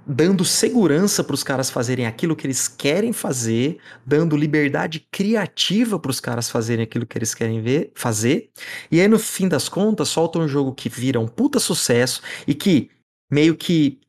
[0.05, 6.11] dando segurança para os caras fazerem aquilo que eles querem fazer, dando liberdade criativa para
[6.11, 8.49] os caras fazerem aquilo que eles querem ver, fazer.
[8.91, 12.53] E aí, no fim das contas, solta um jogo que vira um puta sucesso e
[12.53, 12.89] que
[13.31, 13.99] meio que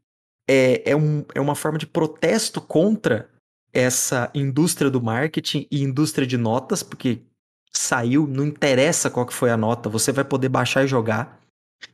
[0.48, 3.28] é, é, um, é uma forma de protesto contra
[3.72, 7.22] essa indústria do marketing e indústria de notas, porque
[7.72, 11.41] saiu, não interessa qual que foi a nota, você vai poder baixar e jogar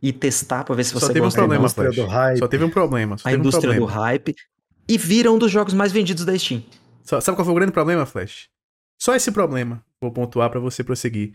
[0.02, 1.40] e testar para ver se você Só teve gosta.
[1.40, 1.96] Um problema, Flash.
[1.96, 2.38] Do hype.
[2.38, 3.16] Só teve um problema.
[3.24, 3.86] a indústria um problema.
[3.86, 4.34] do hype.
[4.88, 6.62] E vira um dos jogos mais vendidos da Steam.
[7.02, 8.48] Sabe qual foi o grande problema, Flash?
[9.00, 9.82] Só esse problema.
[10.00, 11.32] Vou pontuar para você prosseguir.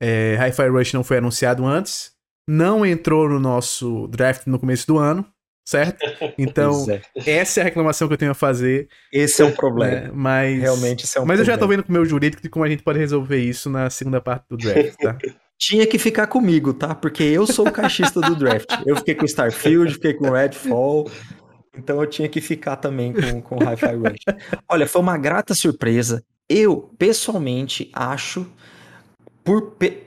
[0.00, 2.12] É, Hi-Fi Rush não foi anunciado antes.
[2.48, 5.26] Não entrou no nosso draft no começo do ano.
[5.64, 5.98] Certo?
[6.36, 7.02] Então, é.
[7.38, 8.88] essa é a reclamação que eu tenho a fazer.
[9.12, 9.92] Esse é o problema.
[9.92, 11.42] É, mas, Realmente, esse é um Mas problema.
[11.42, 13.70] eu já tô vendo com o meu jurídico de como a gente pode resolver isso
[13.70, 15.16] na segunda parte do draft, tá?
[15.64, 16.92] Tinha que ficar comigo, tá?
[16.92, 18.68] Porque eu sou o caixista do draft.
[18.84, 21.08] Eu fiquei com Starfield, fiquei com Redfall.
[21.78, 24.40] Então eu tinha que ficar também com, com Hi-Fi Rush.
[24.68, 26.24] Olha, foi uma grata surpresa.
[26.48, 28.44] Eu, pessoalmente, acho.
[29.44, 30.02] Por, pe...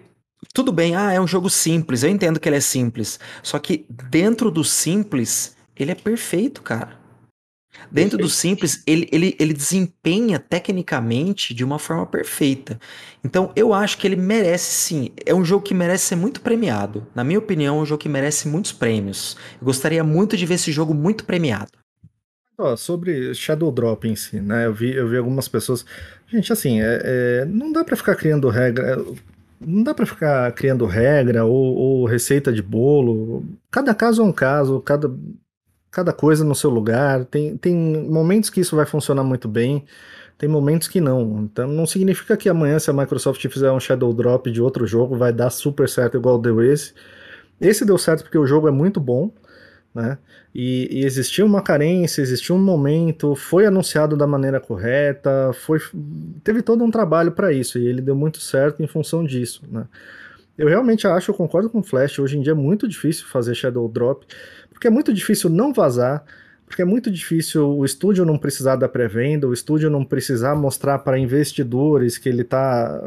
[0.53, 2.03] Tudo bem, ah, é um jogo simples.
[2.03, 3.18] Eu entendo que ele é simples.
[3.41, 6.99] Só que dentro do simples, ele é perfeito, cara.
[7.91, 12.80] Dentro do simples, ele, ele, ele desempenha tecnicamente de uma forma perfeita.
[13.23, 15.11] Então, eu acho que ele merece sim.
[15.26, 17.05] É um jogo que merece ser muito premiado.
[17.13, 19.38] Na minha opinião, é um jogo que merece muitos prêmios.
[19.59, 21.71] Eu gostaria muito de ver esse jogo muito premiado.
[22.57, 24.65] Oh, sobre Shadow Drop em si, né?
[24.65, 25.86] Eu vi, eu vi algumas pessoas.
[26.28, 29.03] Gente, assim, é, é não dá para ficar criando regra.
[29.59, 33.45] Não dá para ficar criando regra ou, ou receita de bolo.
[33.69, 35.09] Cada caso é um caso, cada
[35.95, 37.23] cada coisa no seu lugar.
[37.23, 39.85] Tem, tem momentos que isso vai funcionar muito bem,
[40.37, 41.43] tem momentos que não.
[41.43, 45.15] Então não significa que amanhã, se a Microsoft fizer um Shadow Drop de outro jogo,
[45.15, 46.93] vai dar super certo igual deu esse.
[47.61, 49.31] Esse deu certo porque o jogo é muito bom,
[49.93, 50.17] né?
[50.53, 55.79] E, e uma carência, existia um momento, foi anunciado da maneira correta, foi
[56.43, 59.85] teve todo um trabalho para isso e ele deu muito certo em função disso, né?
[60.57, 63.53] Eu realmente acho, eu concordo com o Flash, hoje em dia é muito difícil fazer
[63.55, 64.25] Shadow Drop,
[64.76, 66.21] porque é muito difícil não vazar,
[66.65, 70.99] porque é muito difícil o estúdio não precisar da pré-venda, o estúdio não precisar mostrar
[70.99, 73.01] para investidores que ele está,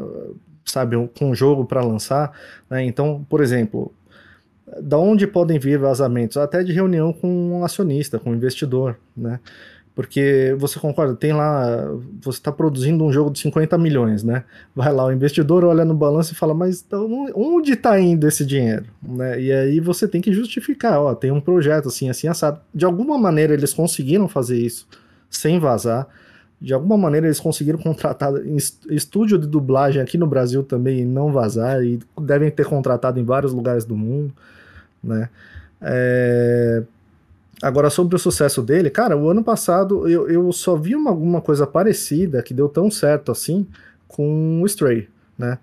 [0.65, 2.31] sabe, com um jogo para lançar.
[2.67, 2.83] Né?
[2.85, 3.93] Então, por exemplo,
[4.81, 6.37] da onde podem vir vazamentos?
[6.37, 9.39] Até de reunião com um acionista, com um investidor, né?
[9.99, 11.91] Porque você concorda, tem lá,
[12.21, 14.45] você está produzindo um jogo de 50 milhões, né?
[14.73, 18.45] Vai lá, o investidor olha no balanço e fala, mas então, onde está indo esse
[18.45, 18.85] dinheiro?
[19.03, 19.41] Né?
[19.41, 22.61] E aí você tem que justificar, ó, tem um projeto assim, assim, assado.
[22.73, 24.87] De alguma maneira eles conseguiram fazer isso
[25.29, 26.07] sem vazar.
[26.61, 28.31] De alguma maneira eles conseguiram contratar
[28.89, 33.25] estúdio de dublagem aqui no Brasil também e não vazar, e devem ter contratado em
[33.25, 34.33] vários lugares do mundo,
[35.03, 35.27] né?
[35.81, 36.83] É...
[37.61, 41.41] Agora, sobre o sucesso dele, cara, o ano passado eu, eu só vi uma, alguma
[41.41, 43.67] coisa parecida que deu tão certo assim
[44.07, 45.59] com o Stray, né?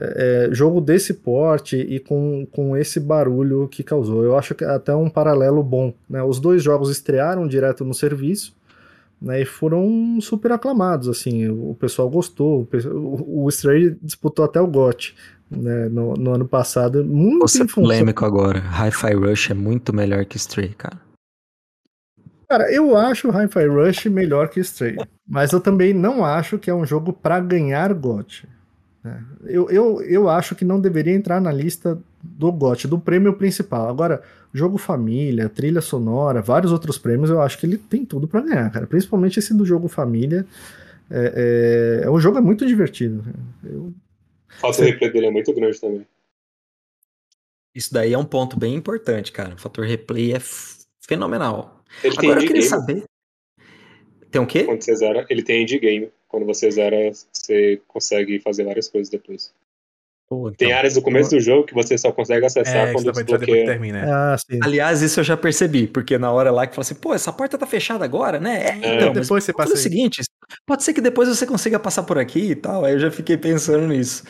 [0.00, 4.22] É, é, jogo desse porte e com, com esse barulho que causou.
[4.22, 5.92] Eu acho que é até um paralelo bom.
[6.08, 6.22] Né?
[6.22, 8.54] Os dois jogos estrearam direto no serviço
[9.20, 11.08] né, e foram super aclamados.
[11.08, 12.68] Assim, o pessoal gostou.
[12.92, 15.16] O, o Stray disputou até o GOT
[15.50, 17.04] né, no, no ano passado.
[17.04, 18.60] Muito Você é polêmico agora.
[18.60, 21.07] Hi-Fi Rush é muito melhor que Stray, cara.
[22.48, 24.96] Cara, eu acho Hi-Fi Rush melhor que Stray,
[25.26, 28.48] mas eu também não acho que é um jogo para ganhar GOT.
[29.04, 29.22] Né?
[29.44, 33.88] Eu, eu, eu acho que não deveria entrar na lista do GOT, do prêmio principal.
[33.88, 34.22] Agora,
[34.52, 38.70] jogo família, trilha sonora, vários outros prêmios, eu acho que ele tem tudo para ganhar,
[38.70, 38.86] cara.
[38.86, 40.46] Principalmente esse do jogo família.
[41.10, 43.24] É, é, é um jogo é muito divertido.
[43.62, 43.92] Eu...
[44.48, 46.06] O fator replay dele é muito grande também.
[47.74, 49.54] Isso daí é um ponto bem importante, cara.
[49.54, 50.40] O fator replay é
[51.08, 51.82] fenomenal.
[52.04, 53.04] Ele Agora eu tem queria saber.
[54.30, 54.64] Tem o quê?
[54.64, 56.10] Quando você zera, ele tem endgame.
[56.28, 59.50] Quando você zera, você consegue fazer várias coisas depois.
[60.28, 60.78] Pô, Tem então.
[60.78, 63.64] áreas do começo do jogo que você só consegue acessar É, quando que desbloqueia.
[63.64, 63.98] termina.
[64.00, 64.10] é.
[64.10, 64.58] Ah, sim.
[64.62, 67.56] Aliás, isso eu já percebi, porque na hora lá que fala assim, pô, essa porta
[67.56, 68.62] tá fechada agora, né?
[68.62, 70.20] É, É, então, depois você passa o seguinte,
[70.66, 73.38] pode ser que depois você consiga passar por aqui e tal, aí eu já fiquei
[73.38, 74.22] pensando nisso.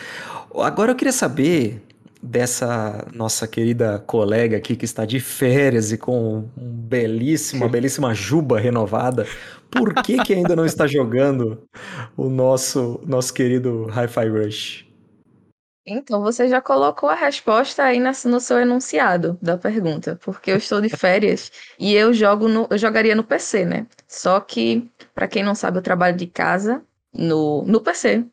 [0.54, 1.82] Agora eu queria saber
[2.22, 8.14] dessa nossa querida colega aqui que está de férias e com um belíssima, uma belíssima
[8.14, 9.26] juba renovada,
[9.70, 11.62] por que que ainda não está jogando
[12.16, 14.86] o nosso, nosso querido Hi-Fi Rush?
[15.90, 20.56] Então, você já colocou a resposta aí na- no seu enunciado da pergunta, porque eu
[20.58, 23.86] estou de férias e eu jogo no, eu jogaria no PC, né?
[24.06, 28.24] Só que, para quem não sabe, eu trabalho de casa no, no PC.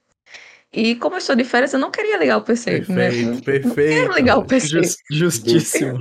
[0.76, 3.10] E como eu estou de férias, eu não queria ligar o PC, né?
[3.10, 3.76] Perfeito, Não perfeito.
[3.76, 4.68] quero ligar o PC.
[4.68, 5.98] Jus- justíssimo.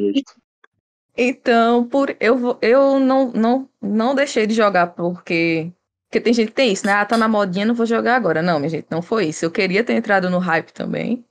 [1.17, 5.73] Então, por eu, eu não, não, não deixei de jogar porque.
[6.09, 6.93] Porque tem gente que tem isso, né?
[6.93, 8.41] Ah, tá na modinha, não vou jogar agora.
[8.43, 9.45] Não, minha gente, não foi isso.
[9.45, 11.25] Eu queria ter entrado no hype também.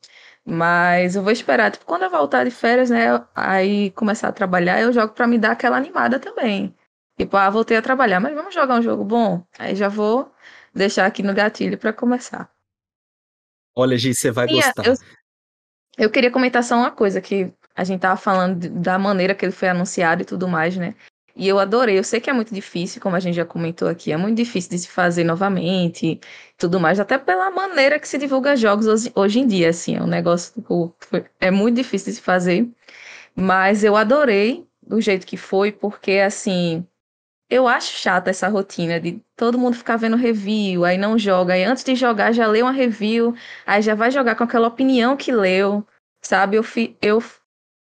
[0.45, 3.07] Mas eu vou esperar, tipo, quando eu voltar de férias, né?
[3.35, 6.75] Aí começar a trabalhar, eu jogo pra me dar aquela animada também.
[7.17, 9.43] Tipo, ah, voltei a trabalhar, mas vamos jogar um jogo bom?
[9.57, 10.29] Aí já vou
[10.75, 12.51] deixar aqui no gatilho pra começar.
[13.75, 14.83] Olha, Gi, você vai Sim, gostar.
[14.85, 14.93] eu,
[15.97, 19.51] eu queria comentar só uma coisa, que a gente tava falando da maneira que ele
[19.51, 20.93] foi anunciado e tudo mais, né?
[21.35, 21.97] E eu adorei.
[21.97, 24.69] Eu sei que é muito difícil, como a gente já comentou aqui, é muito difícil
[24.71, 26.21] de se fazer novamente e
[26.57, 30.01] tudo mais, até pela maneira que se divulga jogos hoje, hoje em dia, assim, é
[30.03, 32.69] um negócio, tipo, foi- é muito difícil de se fazer.
[33.35, 36.85] Mas eu adorei do jeito que foi, porque, assim,
[37.53, 41.63] eu acho chata essa rotina de todo mundo ficar vendo review, aí não joga, aí
[41.63, 45.31] antes de jogar já lê uma review, aí já vai jogar com aquela opinião que
[45.31, 45.85] leu,
[46.19, 46.57] sabe?
[46.57, 47.21] Eu, fi, eu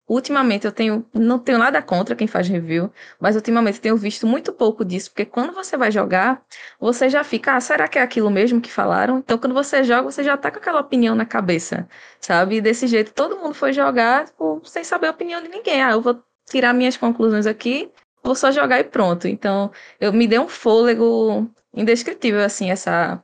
[0.09, 4.53] ultimamente eu tenho não tenho nada contra quem faz review, mas ultimamente tenho visto muito
[4.53, 6.43] pouco disso, porque quando você vai jogar,
[6.81, 9.18] você já fica, ah, será que é aquilo mesmo que falaram?
[9.18, 11.89] Então quando você joga, você já tá com aquela opinião na cabeça,
[12.21, 12.57] sabe?
[12.57, 15.81] E desse jeito todo mundo foi jogar tipo, sem saber a opinião de ninguém.
[15.81, 17.91] Ah, eu vou tirar minhas conclusões aqui,
[18.23, 19.27] vou só jogar e pronto.
[19.29, 23.23] Então, eu me deu um fôlego indescritível assim essa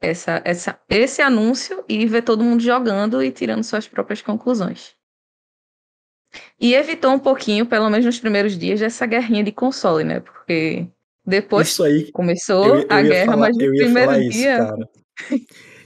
[0.00, 4.94] essa, essa, esse anúncio e ver todo mundo jogando e tirando suas próprias conclusões.
[6.58, 10.20] E evitou um pouquinho, pelo menos nos primeiros dias, dessa guerrinha de console, né?
[10.20, 10.86] Porque
[11.26, 14.56] depois Isso aí, começou eu, eu a guerra, falar, mas no primeiro isso, dia.
[14.56, 14.88] cara.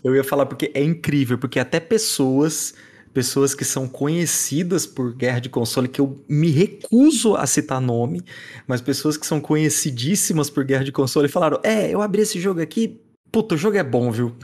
[0.04, 2.74] Eu ia falar porque é incrível, porque até pessoas,
[3.14, 8.20] pessoas que são conhecidas por guerra de console, que eu me recuso a citar nome,
[8.66, 12.60] mas pessoas que são conhecidíssimas por guerra de console falaram: É, eu abri esse jogo
[12.60, 13.00] aqui,
[13.32, 14.34] puta, o jogo é bom, viu?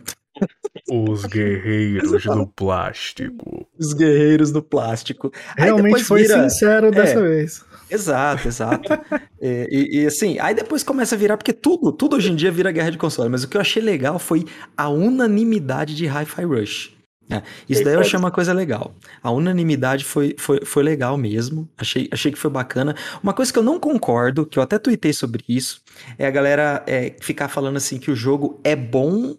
[0.91, 3.67] Os guerreiros do plástico.
[3.79, 5.33] Os guerreiros do plástico.
[5.57, 7.23] Realmente foi vira- sincero dessa É.
[7.23, 7.65] vez.
[7.91, 8.93] Exato, exato.
[9.41, 12.53] É, e, e, assim, aí depois começa a virar, porque tudo, tudo hoje em dia
[12.53, 14.45] vira guerra de console, mas o que eu achei legal foi
[14.77, 16.93] a unanimidade de Hi-Fi Rush.
[17.31, 18.95] É, isso daí eu achei uma coisa legal.
[19.23, 21.69] A unanimidade foi, foi, foi legal mesmo.
[21.79, 22.95] Achei, achei que foi bacana.
[23.23, 25.81] Uma coisa que eu não concordo, que eu até tuitei sobre isso,
[26.19, 29.37] é a galera é, ficar falando assim que o jogo é bom.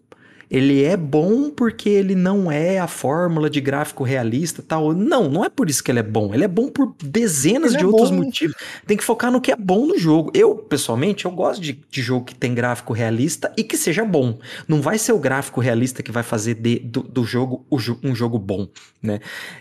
[0.52, 4.94] Ele é bom porque ele não é a fórmula de gráfico realista e tal.
[4.94, 6.34] Não, não é por isso que ele é bom.
[6.34, 8.18] Ele é bom por dezenas Ele de é outros bom.
[8.18, 8.56] motivos.
[8.86, 10.30] Tem que focar no que é bom no jogo.
[10.34, 14.38] Eu, pessoalmente, eu gosto de, de jogo que tem gráfico realista e que seja bom.
[14.68, 17.66] Não vai ser o gráfico realista que vai fazer de- do, do jogo
[18.04, 18.68] um jogo bom,
[19.02, 19.20] né?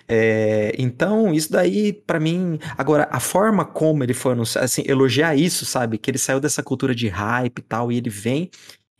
[0.08, 2.58] É, então, isso daí, pra mim.
[2.76, 5.98] Agora, a forma como ele foi anunciado, assim, elogiar isso, sabe?
[5.98, 8.50] Que ele saiu dessa cultura de hype e tal, e ele vem.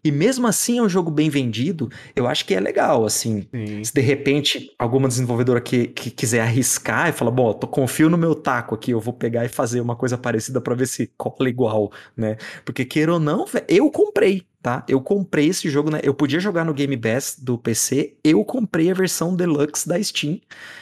[0.03, 3.46] E mesmo assim é um jogo bem vendido, eu acho que é legal, assim.
[3.55, 3.84] Sim.
[3.84, 8.16] Se de repente alguma desenvolvedora que, que quiser arriscar e falar, bom, eu confio no
[8.16, 11.48] meu taco aqui, eu vou pegar e fazer uma coisa parecida pra ver se cola
[11.48, 12.36] igual, né?
[12.64, 14.84] Porque queira ou não, eu comprei, tá?
[14.88, 16.01] Eu comprei esse jogo, né?
[16.03, 20.40] Eu podia jogar no Game Pass do PC, eu comprei a versão deluxe da Steam.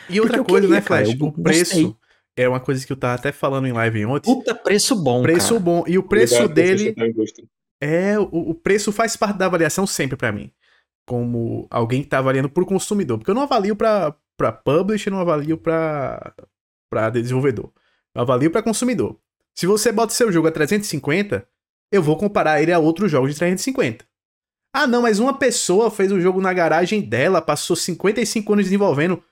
[0.08, 1.20] E outra coisa, queria, né, cara, Flash?
[1.20, 1.96] eu o preço gostei.
[2.36, 4.32] é uma coisa que eu tava até falando em live ontem.
[4.32, 5.60] Puta preço bom, preço cara.
[5.60, 5.84] bom.
[5.86, 6.94] E o preço Obrigado dele.
[7.80, 8.18] É.
[8.18, 10.50] O, o preço faz parte da avaliação sempre pra mim.
[11.06, 13.18] Como alguém que tá avaliando por consumidor.
[13.18, 16.34] Porque eu não avalio pra, pra publisher, não avalio pra,
[16.90, 17.72] pra desenvolvedor.
[18.14, 19.18] Eu avalio pra consumidor.
[19.54, 21.46] Se você bota seu jogo a 350,
[21.90, 24.04] eu vou comparar ele a outros jogos de 350.
[24.72, 29.22] Ah, não, mas uma pessoa fez o jogo na garagem dela, passou 55 anos desenvolvendo.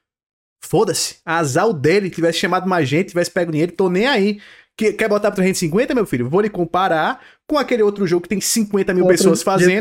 [0.64, 1.18] Foda-se.
[1.24, 4.40] Azar o dele, tivesse chamado mais gente, tivesse pego dinheiro, tô nem aí.
[4.76, 6.28] Que- quer botar pra 350, meu filho?
[6.28, 9.78] Vou lhe comparar com aquele outro jogo que tem 50 mil Outro pessoas fazendo, que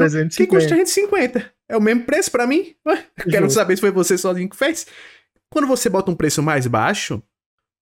[0.48, 0.50] 350.
[0.56, 1.52] custa 350.
[1.68, 2.74] É o mesmo preço pra mim?
[3.30, 4.88] Quero saber se foi você sozinho que fez.
[5.50, 7.22] Quando você bota um preço mais baixo,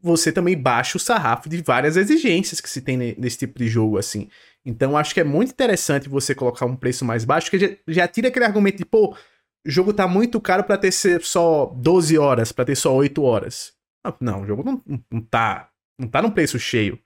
[0.02, 3.68] você também baixa o sarrafo de várias exigências que se tem ne- nesse tipo de
[3.68, 4.28] jogo, assim.
[4.66, 8.08] Então, acho que é muito interessante você colocar um preço mais baixo, que já, já
[8.08, 9.12] tira aquele argumento de, pô,
[9.66, 13.74] o jogo tá muito caro pra ter só 12 horas, pra ter só 8 horas.
[14.20, 17.00] Não, o jogo não, não- não tá não tá num preço cheio.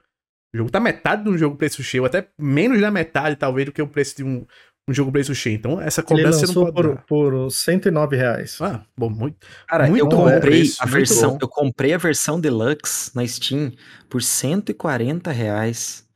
[0.54, 3.72] O jogo tá metade de um jogo preço cheio, até menos da metade, talvez, do
[3.72, 4.46] que o preço de um,
[4.90, 5.56] um jogo preço cheio.
[5.56, 7.04] Então, essa Ele cobrança você não lançou pode por, dar.
[7.06, 8.58] por 109 reais.
[8.62, 9.46] Ah, bom, muito.
[9.68, 13.74] Cara, Muito eu bom comprei preço, a versão, eu comprei a versão deluxe na Steam
[14.10, 16.08] por 140 reais.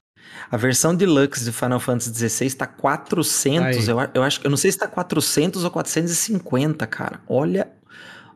[0.50, 3.94] A versão deluxe de Final Fantasy XVI tá 400, Aí.
[3.94, 7.22] eu, eu acho, eu não sei se tá 400 ou 450, cara.
[7.28, 7.70] Olha,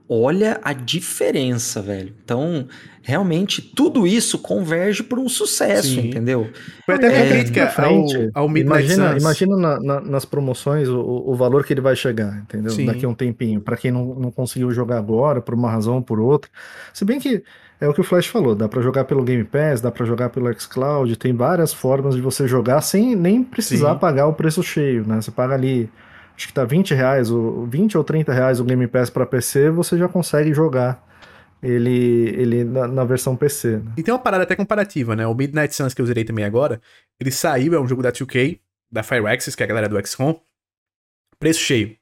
[0.08, 2.14] olha a diferença, velho.
[2.24, 2.68] Então,
[3.02, 6.08] realmente tudo isso converge para um sucesso, Sim.
[6.10, 6.50] entendeu?
[6.86, 9.22] Foi até É, crítica frente, ao, ao Midnight imagina, Suns.
[9.24, 12.72] imagina na- na- nas promoções o, o valor que ele vai chegar, entendeu?
[12.72, 12.86] Sim.
[12.86, 13.60] Daqui a um tempinho.
[13.62, 16.50] Pra quem não, não conseguiu jogar agora, por uma razão ou por outra.
[16.94, 17.44] Se bem que
[17.82, 20.30] é o que o Flash falou, dá pra jogar pelo Game Pass, dá pra jogar
[20.30, 24.00] pelo xCloud, tem várias formas de você jogar sem nem precisar Sim.
[24.00, 25.20] pagar o preço cheio, né?
[25.22, 25.90] Você paga ali,
[26.36, 29.70] acho que tá 20 reais, ou 20 ou 30 reais o Game Pass pra PC,
[29.70, 31.04] você já consegue jogar
[31.62, 33.78] ele, ele na, na versão PC.
[33.78, 33.94] né?
[33.98, 35.26] E tem uma parada até comparativa, né?
[35.26, 36.82] O Midnight Suns que eu zerei também agora,
[37.20, 38.60] ele saiu, é um jogo da 2K,
[38.92, 40.40] da Fireaxis, que é a galera do XCOM.
[41.40, 41.98] Preço cheio.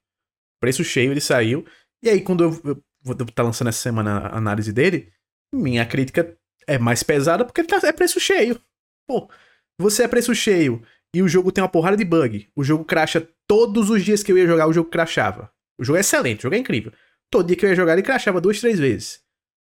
[0.60, 1.66] Preço cheio, ele saiu.
[2.02, 5.12] E aí, quando eu, eu vou estar lançando essa semana a análise dele,
[5.54, 8.60] minha crítica é mais pesada porque ele tá, é preço cheio.
[9.08, 9.30] Pô,
[9.78, 10.82] você é preço cheio
[11.14, 12.50] e o jogo tem uma porrada de bug.
[12.56, 15.52] O jogo cracha todos os dias que eu ia jogar, o jogo crashava.
[15.80, 16.92] O jogo é excelente, o jogo é incrível.
[17.32, 19.22] Todo dia que eu ia jogar, ele crashava duas, três vezes.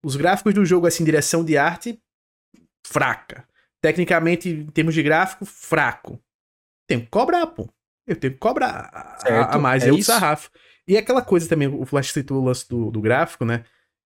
[0.03, 1.97] Os gráficos do jogo, assim, direção de arte,
[2.85, 3.47] fraca.
[3.81, 6.19] Tecnicamente, em termos de gráfico, fraco.
[6.87, 7.69] Tenho que cobrar, pô.
[8.07, 10.49] Eu tenho que cobrar a- a, mais, é é o sarrafo.
[10.87, 13.63] E aquela coisa também, o Flash citou o lance do, do gráfico, né?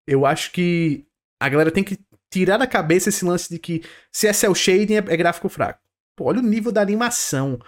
[0.07, 1.05] Eu acho que
[1.39, 1.99] A galera tem que
[2.33, 5.79] tirar da cabeça esse lance de que se é cel shading é, é gráfico fraco.
[6.15, 7.59] Pô, olha o nível da animação.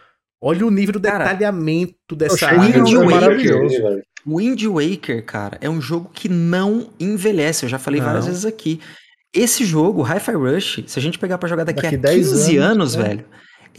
[0.41, 2.95] Olha o nível do Cara, detalhamento dessa shading Wind é.
[2.97, 3.09] Waker.
[3.21, 3.81] maravilhoso.
[3.81, 4.03] velho.
[4.25, 7.65] Wind Waker, cara, é um jogo que não envelhece.
[7.65, 8.31] Eu já falei várias Não.
[8.31, 8.79] vezes aqui.
[9.33, 12.57] Esse jogo, Hi-Fi Rush, se a gente pegar pra jogar daqui, Daqui a 10 15
[12.57, 13.03] anos, anos, né?
[13.03, 13.25] velho,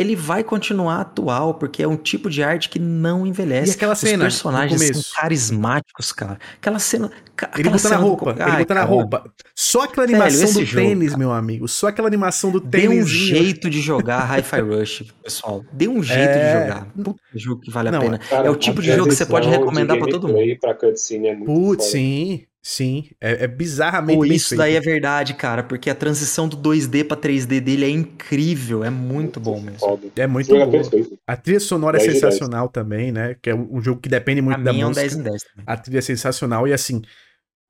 [0.01, 3.72] ele vai continuar atual, porque é um tipo de arte que não envelhece.
[3.72, 6.38] E aquela Os cena, personagens são carismáticos, cara.
[6.57, 7.11] Aquela cena.
[7.11, 9.32] Ele aquela botando a cena do- roupa, ele Ai, botando a cara, roupa.
[9.55, 11.18] Só aquela animação do jogo, tênis, cara.
[11.18, 11.66] meu amigo.
[11.68, 13.05] Só aquela animação do Dê tênis.
[13.05, 15.64] um jeito de jogar Hi-Fi Rush, pessoal.
[15.72, 16.55] Dê um jeito É.
[16.55, 16.86] de jogar.
[17.03, 18.18] Puta jogo que vale Não, a pena.
[18.18, 21.28] Cara, É o tipo de jogo que você pode recomendar pra todo gameplay pra cutscene
[21.28, 21.92] é muito Putz, foda.
[21.98, 23.11] sim, sim.
[23.20, 24.58] É, é bizarramente Pô, bem isso feito.
[24.58, 28.90] daí é verdade, cara, porque a transição do 2D pra 3D dele é incrível, é
[28.90, 29.78] muito bom mesmo.
[29.78, 30.08] Foda.
[30.16, 30.82] É muito é bom.
[31.26, 32.34] A trilha sonora é 10 de 10.
[32.34, 33.36] sensacional também, né?
[33.40, 35.08] Que é um jogo que depende muito da mim é um música.
[35.08, 35.64] 10 em 10 também.
[35.66, 37.02] A trilha é sensacional e assim,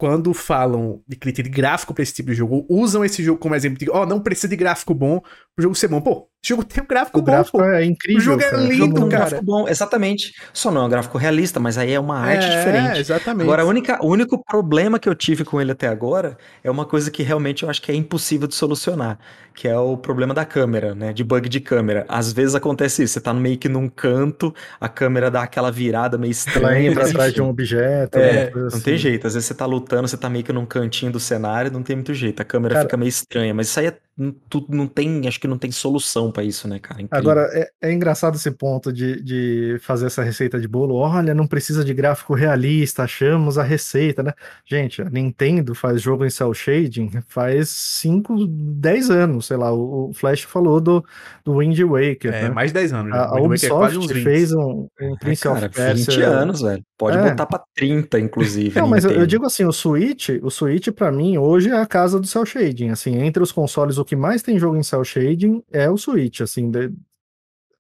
[0.01, 3.79] quando falam de critério gráfico pra esse tipo de jogo, usam esse jogo como exemplo
[3.79, 5.21] de, ó, não precisa de gráfico bom
[5.61, 6.01] pro jogo ser bom.
[6.01, 7.65] Pô, esse jogo tem um gráfico O bom, gráfico pô.
[7.65, 8.19] é incrível.
[8.19, 8.63] O jogo é cara.
[8.63, 9.09] lindo, Jogo um cara.
[9.25, 10.33] gráfico bom, exatamente.
[10.53, 12.99] Só não é um gráfico realista, mas aí é uma arte é, diferente.
[12.99, 13.45] exatamente.
[13.45, 16.85] Agora, a única, o único problema que eu tive com ele até agora é uma
[16.87, 19.19] coisa que realmente eu acho que é impossível de solucionar,
[19.55, 21.13] que é o problema da câmera, né?
[21.13, 22.07] De bug de câmera.
[22.09, 26.17] Às vezes acontece isso, você tá meio que num canto, a câmera dá aquela virada
[26.17, 26.89] meio Ela estranha.
[26.89, 28.17] entra mas atrás de um objeto.
[28.19, 28.97] É, não tem assim.
[28.97, 29.27] jeito.
[29.27, 31.97] Às vezes você tá lutando, você tá meio que num cantinho do cenário, não tem
[31.97, 32.41] muito jeito.
[32.41, 33.99] A câmera Cara- fica meio estranha, mas isso aí é,
[34.49, 37.03] tu- não tem, acho que não tem solução pra isso, né, cara?
[37.03, 37.19] Incrível.
[37.19, 40.95] Agora, é, é engraçado esse ponto de, de fazer essa receita de bolo.
[40.97, 44.33] Olha, não precisa de gráfico realista, achamos a receita, né?
[44.65, 49.73] Gente, a Nintendo faz jogo em cel shading faz 5, 10 anos, sei lá.
[49.73, 51.05] O, o Flash falou do,
[51.45, 52.51] do Wind Waker, É, né?
[52.51, 53.13] mais de 10 anos.
[53.13, 53.25] A, já.
[53.25, 54.23] a Waker é quase Ubisoft uns 20.
[54.25, 56.15] fez um, um É, Prince cara, of Persia.
[56.15, 56.83] 20 anos, velho.
[56.99, 57.31] Pode É.
[57.31, 58.79] botar pra 30, inclusive.
[58.79, 61.87] Não, mas eu, eu digo assim, o Switch, o Switch para mim hoje é a
[61.87, 65.05] casa do cel shading, assim, entre os consoles o que mais tem jogo em cel
[65.05, 66.93] shading é o Switch, assim, de-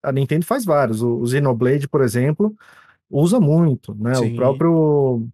[0.00, 2.54] a Nintendo faz vários, o, o Xenoblade, por exemplo,
[3.10, 4.14] usa muito, né?
[4.14, 4.34] Sim.
[4.34, 5.28] O próprio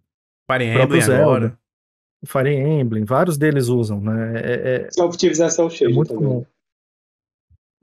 [0.51, 1.21] Fire próprio Emblem Zelda.
[1.23, 1.59] agora.
[2.25, 4.41] Fire Emblem, vários deles usam, né?
[4.41, 6.23] É, é- Self-optimização é cheia muito também.
[6.27, 6.45] comum.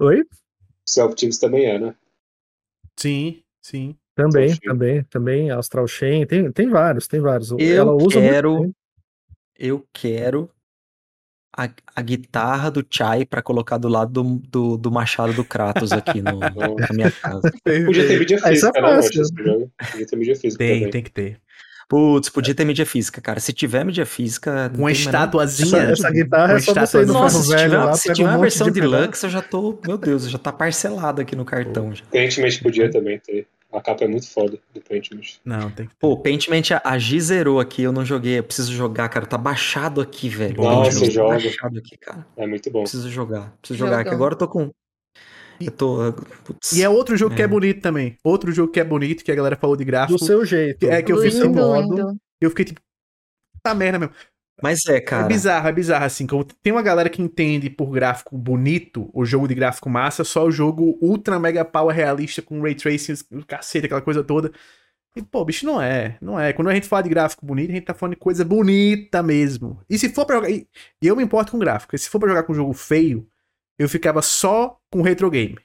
[0.01, 0.25] Oi?
[0.85, 1.95] Self-optimiz também é, né?
[2.99, 3.97] Sim, sim.
[4.17, 4.69] Também, Astral Chain.
[4.79, 7.53] também, também, Astral Chain, tem, tem vários, tem vários.
[7.53, 8.75] Eu Ela usa quero-.
[9.57, 10.51] Eu quero
[11.57, 15.93] a, a guitarra do Chai pra colocar do lado do, do, do machado do Kratos
[15.93, 17.53] aqui no, na minha casa.
[17.87, 19.01] Podia ter mídia é física, né?
[19.91, 20.91] Podia ter mídia física Tem, também.
[20.91, 21.41] tem que ter.
[21.89, 23.39] Putz, podia ter mídia física, cara.
[23.41, 24.51] Se tiver mídia física.
[24.51, 25.83] Uma tem a menor- estátuazinha.
[25.83, 27.05] Essa, essa guitarra é Uma só você.
[27.05, 29.79] Nossa, se velho tiver, lá, se tiver um uma versão de deluxe, eu já tô.
[29.87, 32.05] Meu Deus, já tá parcelado aqui no cartão já.
[32.11, 33.47] Paintment podia também ter.
[33.75, 35.23] A capa é muito foda do Paintment.
[35.45, 35.99] Não, tem que ter.
[35.99, 38.39] Pô, o Paintment, a, Gi zerou aqui, eu não joguei.
[38.39, 39.27] Eu preciso jogar, cara.
[39.27, 40.57] Tá baixado aqui, velho.
[40.63, 41.29] Nossa, Paintment tá joga.
[41.31, 42.27] baixado aqui, cara.
[42.37, 42.83] É muito bom.
[42.83, 43.53] Preciso jogar.
[43.61, 44.15] Preciso jogar, que Jogão.
[44.15, 44.71] agora eu tô com.
[45.61, 46.13] Eu tô.
[46.45, 46.73] Putz.
[46.73, 47.49] E é outro jogo que é É.
[47.49, 48.17] bonito também.
[48.25, 50.19] Outro jogo que é bonito, que a galera falou de gráfico.
[50.19, 50.87] Do seu jeito.
[50.89, 51.97] É que eu do fiz seu lindo, modo.
[51.97, 52.17] lindo.
[52.41, 52.81] Eu fiquei tipo.
[53.63, 54.15] Tá merda mesmo.
[54.63, 55.25] Mas é, cara.
[55.25, 56.27] É bizarro, é bizarro, assim.
[56.27, 60.45] Como tem uma galera que entende por gráfico bonito, o jogo de gráfico massa, só
[60.45, 63.15] o jogo ultra mega power realista com ray tracing,
[63.47, 64.53] cacete, aquela coisa toda.
[65.17, 66.17] E, pô, bicho, não é.
[66.21, 66.53] Não é.
[66.53, 69.81] Quando a gente fala de gráfico bonito, a gente tá falando de coisa bonita mesmo.
[69.89, 70.51] E se for pra jogar.
[70.51, 70.67] E
[71.03, 71.95] eu me importo com gráfico.
[71.95, 73.27] E se for pra jogar com jogo feio,
[73.79, 75.57] eu ficava só com retro game.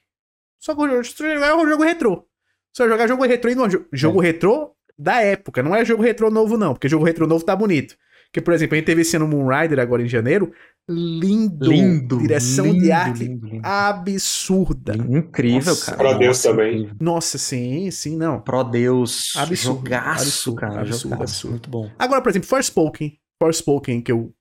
[0.60, 2.28] Só com jogar um jogo retrô.
[2.76, 3.68] Só jogar jogo retrô e não.
[3.68, 5.64] jo- Jogo retrô da época.
[5.64, 6.74] Não é jogo retrô novo, não.
[6.74, 7.96] Porque jogo retrô novo tá bonito.
[8.32, 10.54] Porque, por exemplo, a gente teve esse ano Moon Rider agora em janeiro.
[10.88, 11.70] Lindo.
[11.72, 12.18] Lindo.
[12.20, 13.62] Direção lindo, de arte lindo, lindo.
[13.66, 14.96] absurda.
[14.96, 15.98] Incrível, Nossa, cara.
[16.10, 16.76] Pro Deus Nossa, também.
[16.78, 16.96] incrível.
[17.00, 18.40] Nossa, sim, sim, não.
[18.42, 19.34] Pro Deus.
[19.36, 20.82] Absurdo, Jogaço, absurdo, cara.
[20.82, 21.24] absurdo, jogaço.
[21.24, 21.52] absurdo.
[21.52, 21.92] Muito bom.
[21.98, 23.20] Agora, por exemplo, Forspoken.
[23.42, 24.34] Forspoken, que eu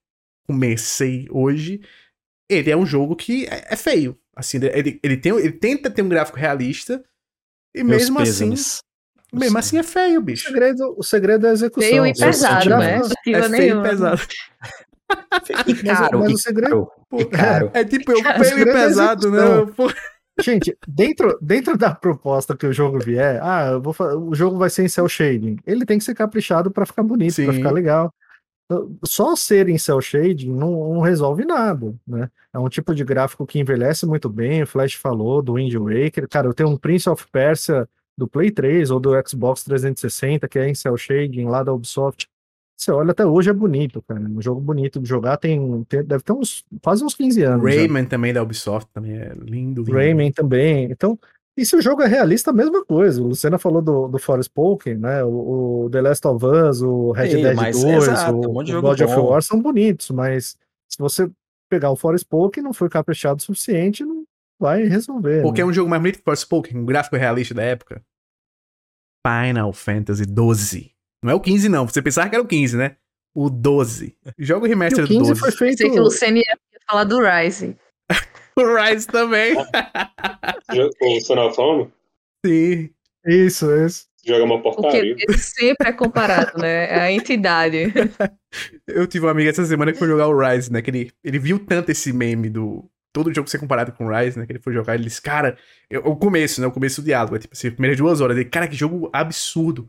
[0.47, 1.81] comecei hoje,
[2.49, 4.17] ele é um jogo que é, é feio.
[4.35, 7.03] Assim, ele, ele, tem, ele tenta ter um gráfico realista,
[7.75, 8.53] e Meus mesmo assim,
[9.33, 10.47] mesmo assim é feio, O bicho.
[10.47, 11.89] segredo, o segredo é a execução.
[11.89, 12.97] Feio e pesado, né?
[12.97, 13.85] É feio nenhuma.
[13.87, 14.21] e pesado.
[15.65, 17.71] E Mas- caro, mas e o segredo- caro, e caro.
[17.73, 19.41] É tipo, eu feio e é pesado, né?
[19.75, 19.91] Pô,
[20.39, 23.95] Gente, dentro, dentro da proposta que o jogo vier, ah, eu vou
[24.29, 25.57] o jogo vai ser em cel shading.
[25.65, 28.13] Ele tem que ser caprichado para ficar bonito, para ficar legal.
[29.03, 32.29] Só ser em cel shading não, não resolve nada, né?
[32.53, 34.61] É um tipo de gráfico que envelhece muito bem.
[34.61, 36.27] O Flash falou do Wind Waker.
[36.29, 37.89] Cara, eu tenho um Prince of Persia
[38.19, 42.27] do Play 3 ou do Xbox 360 que é em cel shading lá da Ubisoft.
[42.77, 44.21] Você olha até hoje é bonito, cara.
[44.21, 47.73] Um jogo bonito de jogar tem, tem- deve ter uns quase uns 15 anos.
[47.73, 47.79] já.
[47.79, 49.91] Rayman também da Ubisoft também é lindo, lindo.
[49.91, 50.85] Rayman também.
[50.85, 51.19] Então,
[51.57, 53.21] e se o jogo é realista, a mesma coisa.
[53.21, 55.23] O Luciana falou do, do Forspoken, né?
[55.25, 58.81] O, o The Last of Us, o Red Dead mas 2, exato, o, um o
[58.81, 59.29] God of bom.
[59.29, 60.55] War são bonitos, mas
[60.89, 61.29] Se você
[61.69, 64.23] pegar o Forspoken e não foi caprichado o suficiente, não
[64.59, 65.41] vai resolver.
[65.41, 65.67] Porque né?
[65.67, 68.01] é um jogo mais bonito que Forspoken, um gráfico realista da época.
[69.25, 70.91] Final Fantasy 12.
[71.23, 71.87] Não é o 15, não.
[71.87, 72.95] Você pensava que era o 15, né?
[73.35, 74.15] O 12.
[74.37, 75.39] Joga o remaster do 15 12.
[75.39, 75.77] foi feito.
[75.77, 76.57] Pensei que o Luciano ia
[76.89, 77.75] falar do Rise.
[78.57, 79.55] O Rise também.
[79.55, 81.89] O Sonofome
[82.45, 82.89] Sim.
[83.25, 84.05] Isso, isso.
[84.25, 85.15] joga uma Porque porcaria.
[85.17, 86.85] ele sempre é comparado, né?
[86.89, 87.93] É a entidade.
[88.87, 90.81] Eu tive uma amiga essa semana que foi jogar o Rise, né?
[90.81, 92.83] Que ele, ele viu tanto esse meme do.
[93.13, 94.45] Todo jogo ser comparado com o Rise, né?
[94.45, 95.57] Que ele foi jogar, ele disse, cara,
[95.89, 96.67] eu- o começo, né?
[96.67, 98.37] O começo do diálogo, é tipo assim, primeiras duas horas.
[98.37, 99.87] Ele, cara, que jogo absurdo.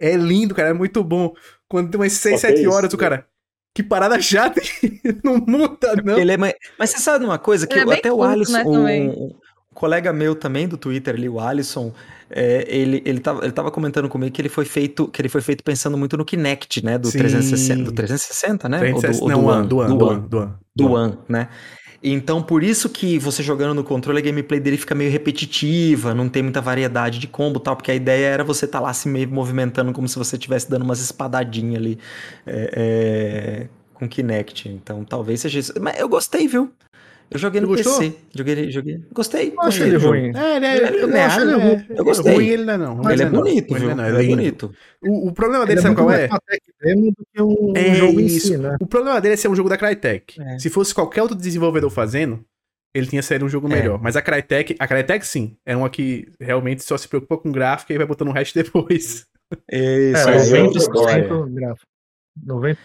[0.00, 1.34] É lindo, cara, é muito bom.
[1.68, 3.26] Quando tem umas 6, Só que 7 é horas, o cara.
[3.76, 4.60] Que parada chata,
[5.24, 6.16] não muda, não.
[6.18, 7.66] Ele é mais- Mas você sabe uma coisa?
[7.66, 9.30] Que Ele é até o curto, Alisson, né, um, um
[9.74, 11.92] colega meu também do Twitter ali, o Alisson,
[12.30, 15.40] é, ele, ele, tava, ele tava comentando comigo que ele foi feito que ele foi
[15.40, 16.96] feito pensando muito no Kinect, né?
[16.98, 17.18] Do Sim.
[17.18, 18.78] 360, do 360, né?
[18.78, 20.38] Ou do, 360 ou não, do One, One, do One, do do One, One, do
[20.38, 20.52] One.
[20.76, 21.48] do One, né?
[22.06, 26.28] Então, por isso que você jogando no controle, a gameplay dele fica meio repetitiva, não
[26.28, 29.26] tem muita variedade de combo tal, porque a ideia era você estar lá se meio
[29.30, 31.98] movimentando como se você estivesse dando umas espadadinhas ali
[32.46, 34.68] é, é, com Kinect.
[34.68, 35.72] Então, talvez seja isso.
[35.80, 36.70] Mas eu gostei, viu?
[37.30, 37.98] Eu joguei no gostou?
[37.98, 38.14] PC.
[38.36, 39.00] Joguei, joguei.
[39.12, 39.48] Gostei.
[39.48, 40.32] Eu acho gostei ele ruim.
[40.36, 41.64] É, ele Ele é é, eu acho ele né?
[41.64, 41.86] ruim.
[41.90, 42.34] Eu gostei.
[42.34, 42.96] Ruim ele não é, não.
[42.96, 43.40] Mas ele é não.
[43.40, 43.88] bonito, Ruim viu?
[43.90, 44.74] ele não, Ele é bonito.
[45.02, 47.42] O, o problema Ele dele, é sabe muito qual é?
[47.42, 48.48] um, É jogo em isso.
[48.48, 48.76] si, né?
[48.80, 50.40] O problema dele é ser um jogo da Crytek.
[50.40, 50.58] É.
[50.58, 52.44] Se fosse qualquer outro desenvolvedor fazendo,
[52.94, 53.76] ele tinha saído um jogo É.
[53.76, 54.00] melhor.
[54.00, 57.92] Mas a Crytek, a Crytek sim, é uma que realmente só se preocupa com gráfico
[57.92, 58.86] e vai botando o resto depois.
[58.94, 59.26] Isso,
[59.70, 61.28] É, é, mas é eu- outra história.
[61.28, 61.86] 90% gráfico.
[62.44, 62.78] 90.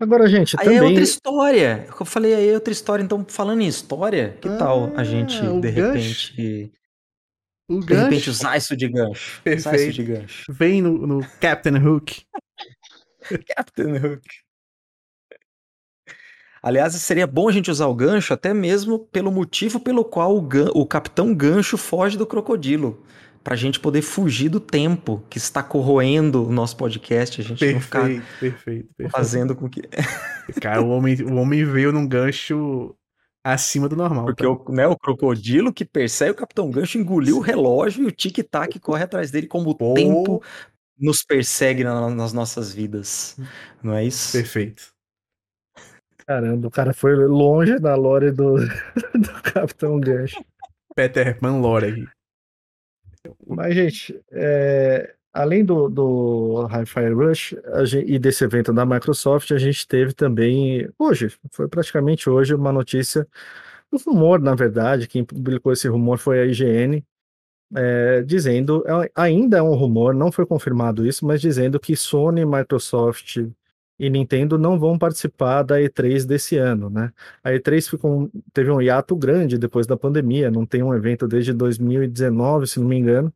[0.00, 0.88] Agora, gente, Aí é também.
[0.90, 1.86] outra história.
[1.98, 3.02] Eu falei, aí é outra história.
[3.02, 6.32] Então, falando em história, que tal a gente, Ah, de gancho.
[6.32, 6.72] repente,
[7.68, 9.40] O de repente gancho usar isso de gancho?
[9.44, 9.92] Usar isso Perfeito.
[9.94, 10.52] de gancho.
[10.52, 12.22] vem no, no Captain Hook.
[13.56, 14.22] Captain Hook.
[16.62, 20.42] Aliás, seria bom a gente usar o gancho até mesmo pelo motivo pelo qual o,
[20.42, 23.04] gan- o Capitão Gancho foge do crocodilo.
[23.48, 27.40] Pra gente poder fugir do tempo que está corroendo o nosso podcast.
[27.40, 29.10] A gente não ficar Perfeito, perfeito, perfeito.
[29.10, 29.80] fazendo com que.
[30.60, 32.94] Cara, o homem, o homem veio num gancho
[33.42, 34.26] acima do normal.
[34.26, 34.50] Porque tá?
[34.50, 38.78] o, né, o crocodilo que persegue o Capitão Gancho engoliu o relógio e o tic-tac
[38.80, 39.94] corre atrás dele como o Pô.
[39.94, 40.42] tempo
[40.98, 43.34] nos persegue na- nas nossas vidas.
[43.82, 44.30] Não é isso?
[44.32, 44.92] Perfeito.
[46.26, 48.56] Caramba, o cara foi longe da lore do,
[49.16, 50.44] do Capitão Gancho.
[50.94, 52.08] Peter Pan Lore aí.
[53.46, 59.50] Mas, gente, é, além do, do Hi-Fi Rush a gen- e desse evento da Microsoft,
[59.52, 63.26] a gente teve também, hoje, foi praticamente hoje, uma notícia,
[63.92, 67.04] um rumor, na verdade, quem publicou esse rumor foi a IGN,
[67.76, 72.44] é, dizendo, é- ainda é um rumor, não foi confirmado isso, mas dizendo que Sony,
[72.46, 73.38] Microsoft
[73.98, 77.12] e Nintendo não vão participar da E3 desse ano, né?
[77.42, 81.52] A E3 ficou, teve um hiato grande depois da pandemia, não tem um evento desde
[81.52, 83.32] 2019, se não me engano.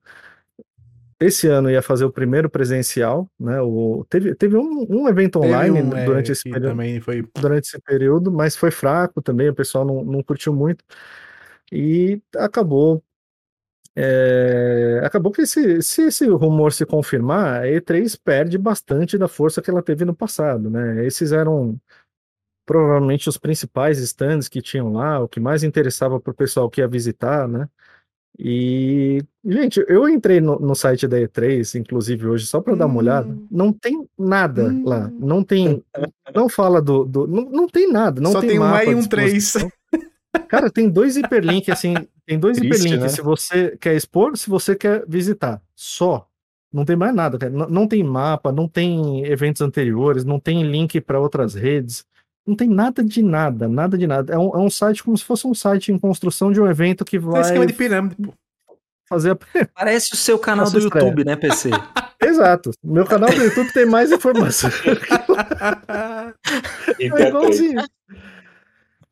[1.18, 3.60] Esse ano ia fazer o primeiro presencial, né?
[3.60, 7.64] O, teve, teve um, um evento online um, é, durante, esse período, também foi durante
[7.66, 10.84] esse período, mas foi fraco também, o pessoal não, não curtiu muito.
[11.72, 13.02] E acabou.
[13.94, 19.60] É, acabou que se, se esse rumor se confirmar, a E3 perde bastante da força
[19.60, 21.04] que ela teve no passado, né?
[21.04, 21.78] Esses eram
[22.64, 26.80] provavelmente os principais stands que tinham lá, o que mais interessava para o pessoal que
[26.80, 27.68] ia visitar, né?
[28.38, 32.76] E, gente, eu entrei no, no site da E3, inclusive hoje, só para hum.
[32.78, 33.28] dar uma olhada.
[33.28, 33.46] Hum.
[33.50, 34.84] Não tem nada hum.
[34.86, 35.10] lá.
[35.18, 35.84] Não tem.
[36.34, 37.04] Não fala do.
[37.04, 38.20] do não, não tem nada.
[38.22, 39.54] Não só tem, tem um e um 3.
[40.48, 41.94] Cara, tem dois hiperlinks, assim.
[42.26, 43.08] Tem dois Triste, hiperlinks né?
[43.08, 45.60] se você quer expor, se você quer visitar.
[45.74, 46.26] Só.
[46.72, 47.52] Não tem mais nada, cara.
[47.52, 52.04] Não, não tem mapa, não tem eventos anteriores, não tem link para outras redes.
[52.46, 54.32] Não tem nada de nada, nada de nada.
[54.32, 57.04] É um, é um site como se fosse um site em construção de um evento
[57.04, 58.32] que vai esquema de pirâmide, pô.
[59.08, 59.36] fazer a
[59.74, 61.04] Parece o seu canal Nossa do estreia.
[61.04, 61.70] YouTube, né, PC?
[62.22, 62.70] Exato.
[62.82, 64.70] Meu canal do YouTube tem mais informação.
[64.70, 66.34] P3.
[67.28, 67.82] igualzinho.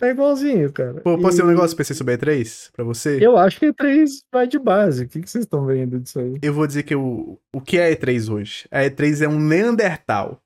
[0.01, 1.02] Tá igualzinho, cara.
[1.02, 3.18] Pô, posso E ter um negócio PC sobre a E3 pra você?
[3.20, 5.05] Eu acho que E3 vai de base.
[5.05, 6.39] O que, que vocês estão vendo disso aí?
[6.40, 8.66] Eu vou dizer que o, o que é a E3 hoje?
[8.70, 10.43] A E3 é um Neandertal.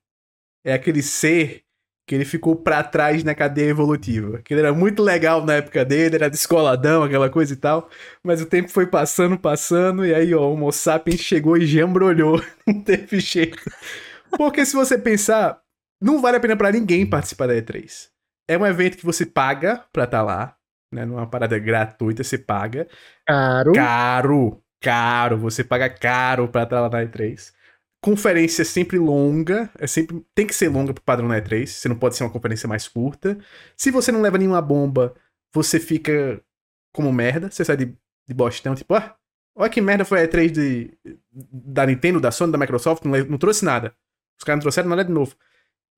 [0.65, 1.61] É aquele ser
[2.05, 4.41] que ele ficou pra trás na cadeia evolutiva.
[4.43, 7.89] Que ele era muito legal na época dele, era descoladão, aquela coisa e tal.
[8.21, 12.43] Mas o tempo foi passando, passando, e aí, ó, o Homo sapiens chegou e jambrolhou.
[12.67, 13.57] Não teve jeito.
[14.37, 15.61] Porque se você pensar,
[16.01, 18.09] não vale a pena pra ninguém participar da E3.
[18.47, 20.57] É um evento que você paga pra estar lá,
[20.93, 21.05] né?
[21.05, 22.87] Numa parada gratuita, você paga
[23.27, 23.73] Caro.
[23.73, 25.37] caro, caro.
[25.39, 27.53] Você paga caro pra estar lá na E3.
[28.01, 31.89] conferência é sempre longa, é sempre tem que ser longa pro padrão da E3, você
[31.89, 33.37] não pode ser uma conferência mais curta.
[33.77, 35.15] Se você não leva nenhuma bomba,
[35.53, 36.41] você fica
[36.93, 37.85] como merda, você sai de,
[38.27, 39.15] de bostão, tipo, ah,
[39.55, 40.97] olha que merda foi a E3 de,
[41.31, 43.95] da Nintendo, da Sony, da Microsoft, não, não trouxe nada.
[44.39, 45.35] Os caras não trouxeram nada de novo.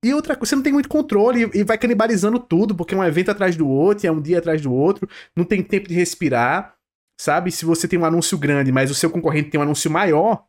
[0.04, 3.04] E outra coisa, você não tem muito controle e vai canibalizando tudo, porque é um
[3.04, 6.76] evento atrás do outro, é um dia atrás do outro, não tem tempo de respirar,
[7.20, 7.50] sabe?
[7.50, 10.44] Se você tem um anúncio grande, mas o seu concorrente tem um anúncio maior,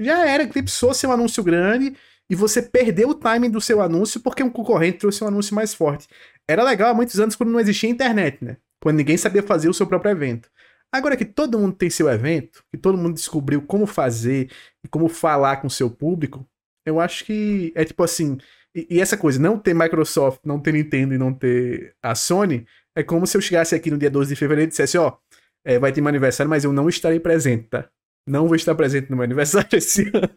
[0.00, 1.94] já era, eclipsou seu anúncio grande
[2.28, 5.74] e você perdeu o timing do seu anúncio porque um concorrente trouxe um anúncio mais
[5.74, 6.08] forte.
[6.48, 8.56] Era legal há muitos anos quando não existia internet, né?
[8.82, 10.50] Quando ninguém sabia fazer o seu próprio evento.
[10.92, 14.50] Agora que todo mundo tem seu evento, que todo mundo descobriu como fazer
[14.84, 16.46] e como falar com seu público,
[16.86, 18.38] eu acho que é tipo assim.
[18.76, 22.66] E, e, essa coisa, não ter Microsoft, não ter Nintendo e não ter a Sony,
[22.94, 25.16] é como se eu chegasse aqui no dia 12 de fevereiro e dissesse: ó,
[25.64, 27.88] é, vai ter meu aniversário, mas eu não estarei presente, tá?
[28.28, 30.28] Não vou estar presente no meu aniversário esse ano.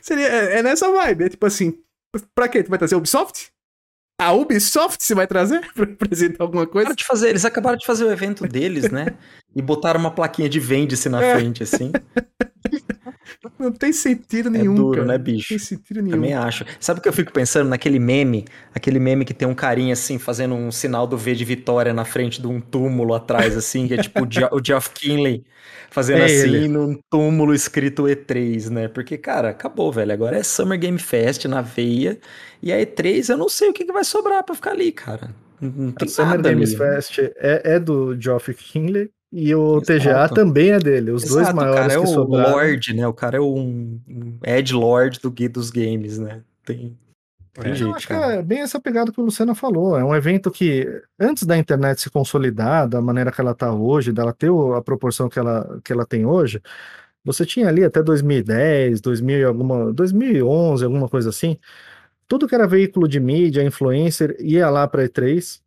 [0.00, 1.78] Seria, é, é nessa vibe, é tipo assim:
[2.34, 2.62] pra quê?
[2.62, 3.52] Tu vai trazer Ubisoft?
[4.18, 6.94] A Ubisoft se vai trazer pra apresentar alguma coisa?
[6.94, 9.18] De fazer, eles acabaram de fazer o evento deles, né?
[9.54, 11.34] e botaram uma plaquinha de vende-se na é.
[11.34, 11.92] frente, assim.
[13.62, 14.72] Não tem sentido é nenhum.
[14.72, 15.08] É duro, cara.
[15.12, 15.52] né, bicho?
[15.52, 16.16] Não tem sentido nenhum.
[16.16, 16.64] Também acho.
[16.80, 18.44] Sabe o que eu fico pensando naquele meme?
[18.74, 22.04] Aquele meme que tem um carinha assim, fazendo um sinal do V de vitória na
[22.04, 25.44] frente de um túmulo atrás, assim, que é tipo o Geoff Kinley
[25.90, 26.68] fazendo é assim ele.
[26.68, 28.88] num túmulo escrito E3, né?
[28.88, 30.12] Porque, cara, acabou, velho.
[30.12, 32.18] Agora é Summer Game Fest na veia.
[32.62, 35.30] E a E3, eu não sei o que, que vai sobrar pra ficar ali, cara.
[35.60, 39.86] Não tem a Summer Games Fest é, é do Geoff Kinley e o Exato.
[39.86, 42.50] TGA também é dele, os Exato, dois maiores o cara é o sobraram.
[42.50, 43.06] Lord, né?
[43.06, 46.42] O cara é um, um Ed Lord do dos games, né?
[46.64, 46.94] Tem,
[47.54, 48.26] tem é, jeito, eu acho cara.
[48.26, 49.98] que é bem essa pegada que o Luciano falou.
[49.98, 50.86] É um evento que,
[51.18, 55.30] antes da internet se consolidar da maneira que ela está hoje, dela ter a proporção
[55.30, 56.60] que ela, que ela tem hoje,
[57.24, 61.56] você tinha ali até 2010, 2000 alguma, 2011, alguma coisa assim,
[62.28, 65.60] tudo que era veículo de mídia, influencer, ia lá para E3,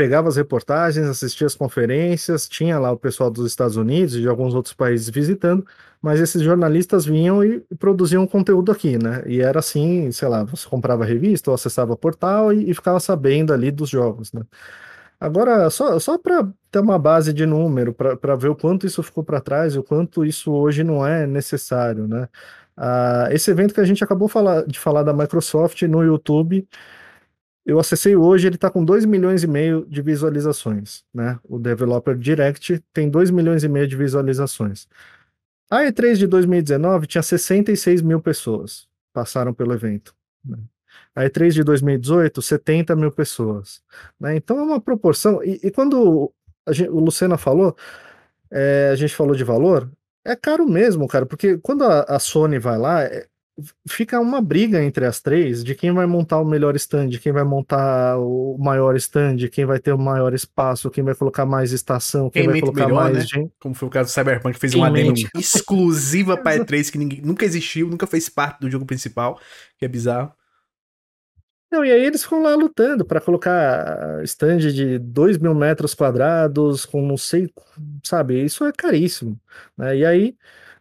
[0.00, 4.28] pegava as reportagens, assistia as conferências, tinha lá o pessoal dos Estados Unidos e de
[4.28, 5.62] alguns outros países visitando,
[6.00, 9.22] mas esses jornalistas vinham e produziam conteúdo aqui, né?
[9.26, 13.52] E era assim, sei lá, você comprava revista ou acessava portal e, e ficava sabendo
[13.52, 14.40] ali dos jogos, né?
[15.20, 19.22] Agora, só, só para ter uma base de número, para ver o quanto isso ficou
[19.22, 22.26] para trás e o quanto isso hoje não é necessário, né?
[22.74, 24.30] Ah, esse evento que a gente acabou
[24.66, 26.66] de falar da Microsoft no YouTube,
[27.70, 31.38] eu acessei hoje, ele está com 2 milhões e meio de visualizações, né?
[31.44, 34.88] O Developer Direct tem 2 milhões e meio de visualizações.
[35.70, 40.16] A E3 de 2019 tinha 66 mil pessoas passaram pelo evento.
[40.44, 40.58] Né?
[41.14, 43.80] A E3 de 2018, 70 mil pessoas.
[44.18, 44.34] Né?
[44.34, 45.40] Então é uma proporção.
[45.44, 46.32] E, e quando
[46.70, 47.76] gente, o Lucena falou,
[48.50, 49.88] é, a gente falou de valor,
[50.24, 53.28] é caro mesmo, cara, porque quando a, a Sony vai lá, é,
[53.88, 57.44] fica uma briga entre as três de quem vai montar o melhor stand, quem vai
[57.44, 62.30] montar o maior stand, quem vai ter o maior espaço, quem vai colocar mais estação,
[62.30, 63.20] quem, quem vai colocar melhor, mais né?
[63.20, 63.52] gente.
[63.60, 66.98] Como foi o caso do Cyberpunk, que fez quem uma demo exclusiva para E3 que
[66.98, 69.38] ninguém, nunca existiu, nunca fez parte do jogo principal,
[69.78, 70.32] que é bizarro.
[71.70, 76.84] Não, e aí eles ficam lá lutando para colocar stand de 2 mil metros quadrados,
[76.84, 77.48] com não sei,
[78.04, 79.40] sabe, isso é caríssimo.
[79.78, 79.98] Né?
[79.98, 80.36] E aí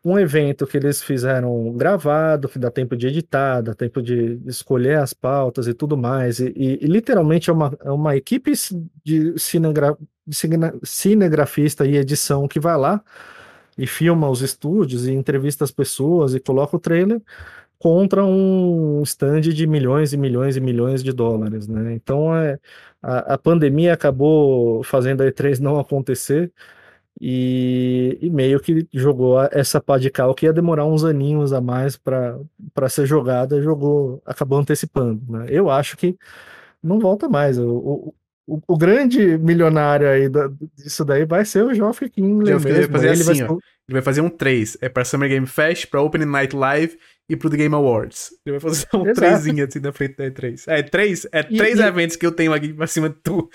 [0.09, 4.97] um evento que eles fizeram gravado, que dá tempo de editar, dá tempo de escolher
[4.99, 8.51] as pautas e tudo mais, e, e, e literalmente é uma, é uma equipe
[9.03, 9.97] de cinegra,
[10.83, 13.03] cinegrafista e edição que vai lá
[13.77, 17.21] e filma os estúdios e entrevista as pessoas e coloca o trailer
[17.79, 21.93] contra um stand de milhões e milhões e milhões de dólares, né?
[21.93, 22.59] Então é,
[23.01, 26.51] a, a pandemia acabou fazendo a E3 não acontecer,
[27.21, 31.59] e, e, meio que jogou essa pá de cal que ia demorar uns aninhos a
[31.59, 32.39] mais para
[32.89, 35.21] ser jogada, jogou, acabou antecipando.
[35.27, 35.47] Né?
[35.49, 36.17] Eu acho que
[36.81, 37.59] não volta mais.
[37.59, 38.13] O,
[38.47, 42.47] o, o grande milionário aí da, disso daí vai ser o Geoff Kingley.
[42.47, 43.49] Geoff Vai fazer ele, assim, vai...
[43.49, 44.77] Ó, ele vai fazer um 3.
[44.79, 46.97] É para Summer Game Fest, para Open Night Live
[47.29, 48.31] e pro The Game Awards.
[48.45, 50.63] Ele vai fazer um trezinho assim na frente da E3.
[50.67, 51.83] É, três, é e, três e...
[51.83, 53.47] eventos que eu tenho aqui pra cima de tu.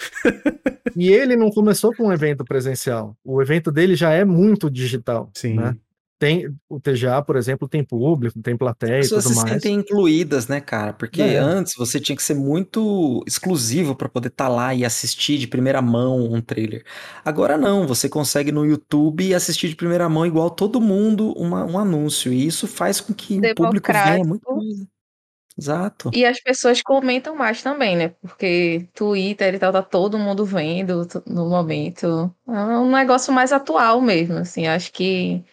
[0.95, 3.17] e ele não começou com um evento presencial.
[3.25, 5.31] O evento dele já é muito digital.
[5.35, 5.55] Sim.
[5.57, 5.77] Né?
[6.25, 9.63] Tem o TGA, por exemplo, tem público, tem plateia As pessoas e tudo se mais.
[9.63, 10.95] sentem incluídas, né, cara?
[10.95, 11.37] Porque é.
[11.37, 15.47] antes você tinha que ser muito exclusivo para poder estar tá lá e assistir de
[15.47, 16.83] primeira mão um trailer.
[17.23, 21.79] Agora não, você consegue no YouTube assistir de primeira mão igual todo mundo uma, um
[21.79, 24.95] anúncio e isso faz com que o público venha muito mais.
[25.59, 26.11] Exato.
[26.15, 28.09] E as pessoas comentam mais também, né?
[28.23, 32.35] Porque Twitter e tal, tá todo mundo vendo no momento.
[32.49, 34.67] É um negócio mais atual mesmo, assim.
[34.67, 35.45] Acho que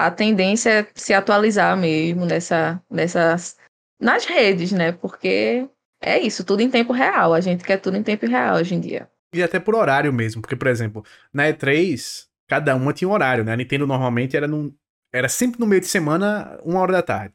[0.00, 3.58] a tendência é se atualizar mesmo nessa, nessas,
[4.00, 4.92] nas redes, né?
[4.92, 5.68] Porque
[6.02, 7.34] é isso, tudo em tempo real.
[7.34, 9.10] A gente quer tudo em tempo real hoje em dia.
[9.34, 13.44] E até por horário mesmo, porque, por exemplo, na E3, cada uma tinha um horário,
[13.44, 13.52] né?
[13.52, 14.74] A Nintendo normalmente era, num,
[15.12, 17.34] era sempre no meio de semana, uma hora da tarde.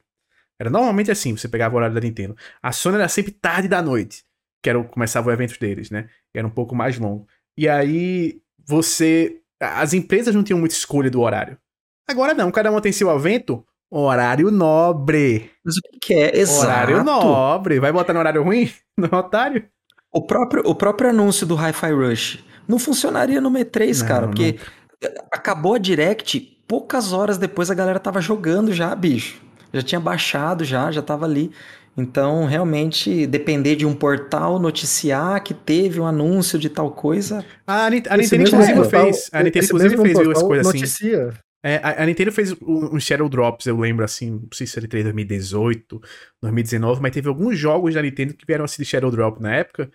[0.60, 2.36] Era normalmente assim, você pegava o horário da Nintendo.
[2.64, 4.24] A Sony era sempre tarde da noite,
[4.64, 6.10] que era começava o evento deles, né?
[6.34, 7.28] Era um pouco mais longo.
[7.56, 9.40] E aí, você...
[9.62, 11.58] As empresas não tinham muita escolha do horário.
[12.08, 15.52] Agora não, cada uma tem seu evento, horário nobre.
[15.64, 16.38] Mas o que, é?
[16.38, 16.66] Exato.
[16.66, 17.80] Horário nobre.
[17.80, 18.72] Vai botar no horário ruim?
[18.98, 19.66] No otário?
[20.10, 24.58] O próprio, o próprio anúncio do Hi-Fi Rush não funcionaria no E3, Não, cara, porque
[25.04, 25.10] não.
[25.34, 29.42] acabou a Direct, poucas horas depois a galera tava jogando já, bicho.
[29.74, 31.52] Já tinha baixado já, já tava ali.
[31.98, 37.44] Então, realmente, depender de um portal noticiar que teve um anúncio de tal coisa.
[37.68, 39.30] A, a Nintendo, inclusive, fez.
[39.32, 40.78] A Nintendo, inclusive, fez umas coisas assim.
[40.80, 41.34] noticia.
[41.66, 44.86] É, a, a Nintendo fez uns Shadow Drops, eu lembro, assim, não sei se era
[44.86, 46.00] entre 2018,
[46.40, 49.90] 2019, mas teve alguns jogos da Nintendo que vieram assim de Shadow Drop na época.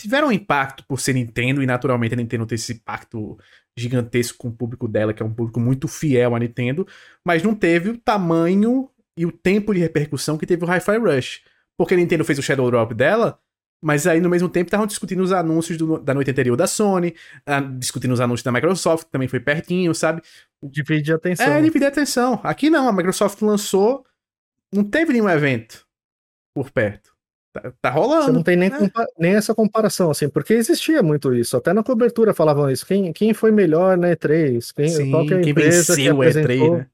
[0.00, 3.38] Tiveram impacto por ser Nintendo e naturalmente a Nintendo ter esse impacto
[3.78, 6.86] gigantesco com o público dela, que é um público muito fiel à Nintendo,
[7.24, 11.42] mas não teve o tamanho e o tempo de repercussão que teve o Hi-Fi Rush.
[11.78, 13.38] Porque a Nintendo fez o Shadow Drop dela,
[13.82, 17.14] mas aí no mesmo tempo estavam discutindo os anúncios do- da noite anterior da Sony,
[17.46, 20.22] ah, discutindo os anúncios da Microsoft, que também foi pertinho, sabe?
[20.62, 21.46] Divide a atenção.
[21.46, 22.40] É, dividir a atenção.
[22.42, 24.04] Aqui não, a Microsoft lançou,
[24.72, 25.86] não teve nenhum evento
[26.54, 27.10] por perto.
[27.52, 28.24] Tá, tá rolando.
[28.26, 28.78] Você não tem nem, É.
[28.78, 31.56] compa- nem essa comparação, assim, porque existia muito isso.
[31.56, 32.86] Até na cobertura falavam isso.
[32.86, 34.72] Quem, quem foi melhor na E3?
[34.74, 36.86] Quem, Sim, qual que é a quem empresa venceu que a E3, apresentou, né?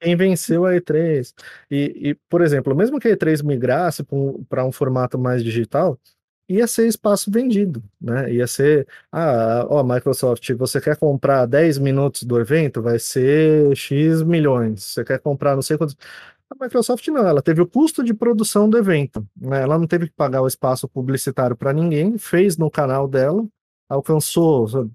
[0.00, 1.34] Quem venceu a E3.
[1.70, 4.02] E, e, por exemplo, mesmo que a E3 migrasse
[4.48, 5.98] para um formato mais digital,
[6.50, 8.32] ia ser espaço vendido, né?
[8.32, 14.22] Ia ser, ah, ó, Microsoft, você quer comprar 10 minutos do evento, vai ser X
[14.22, 14.82] milhões.
[14.82, 15.96] Você quer comprar não sei quantos.
[16.50, 19.62] A Microsoft não, ela teve o custo de produção do evento, né?
[19.62, 23.46] Ela não teve que pagar o espaço publicitário para ninguém, fez no canal dela,
[23.88, 24.90] alcançou sabe,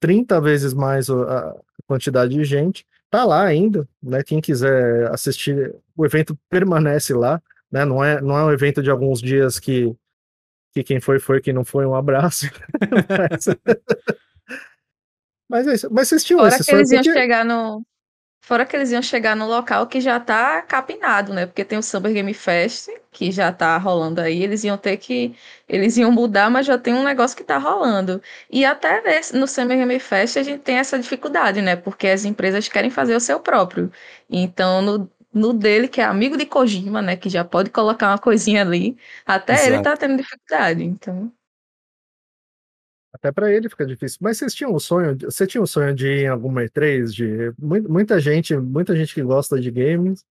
[0.00, 1.56] 30 vezes mais a
[1.86, 4.24] quantidade de gente, tá lá ainda, né?
[4.24, 7.40] Quem quiser assistir, o evento permanece lá,
[7.70, 7.84] né?
[7.84, 9.94] Não é, não é um evento de alguns dias que,
[10.74, 12.46] que quem foi, foi, quem não foi, um abraço.
[13.08, 13.46] mas,
[15.48, 15.88] mas é isso.
[15.90, 17.82] Mas vocês tinham Fora esse que eles iam porque- chegar no.
[18.46, 21.46] Fora que eles iam chegar no local que já tá capinado, né?
[21.46, 24.42] Porque tem o Summer Game Fest, que já tá rolando aí.
[24.42, 25.34] Eles iam ter que.
[25.66, 28.20] Eles iam mudar, mas já tem um negócio que tá rolando.
[28.50, 31.74] E até nesse- no Summer Game Fest a gente tem essa dificuldade, né?
[31.74, 33.90] Porque as empresas querem fazer o seu próprio.
[34.28, 37.16] Então, no, no dele, que é amigo de Kojima, né?
[37.16, 38.96] Que já pode colocar uma coisinha ali.
[39.26, 39.82] Até ele Exato.
[39.82, 40.84] tá tendo dificuldade.
[40.84, 41.32] Então.
[43.12, 44.18] Até para ele fica difícil.
[44.20, 47.12] Mas vocês tinham o sonho, de- você tinha o sonho de ir em alguma E3
[47.12, 50.24] de mu- muita gente, muita gente que gosta de games.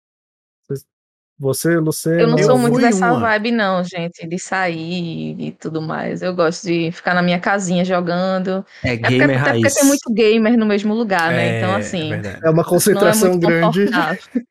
[1.40, 3.20] Você, Luciano, Eu não Eu sou muito fui dessa uma.
[3.20, 6.22] vibe, não, gente, de sair e tudo mais.
[6.22, 8.64] Eu gosto de ficar na minha casinha jogando.
[8.84, 9.74] É É porque, gamer até porque raiz.
[9.74, 11.58] tem muito gamer no mesmo lugar, né?
[11.58, 12.40] Então, É, assim, é verdade.
[12.46, 13.86] é uma não é concentração muito grande.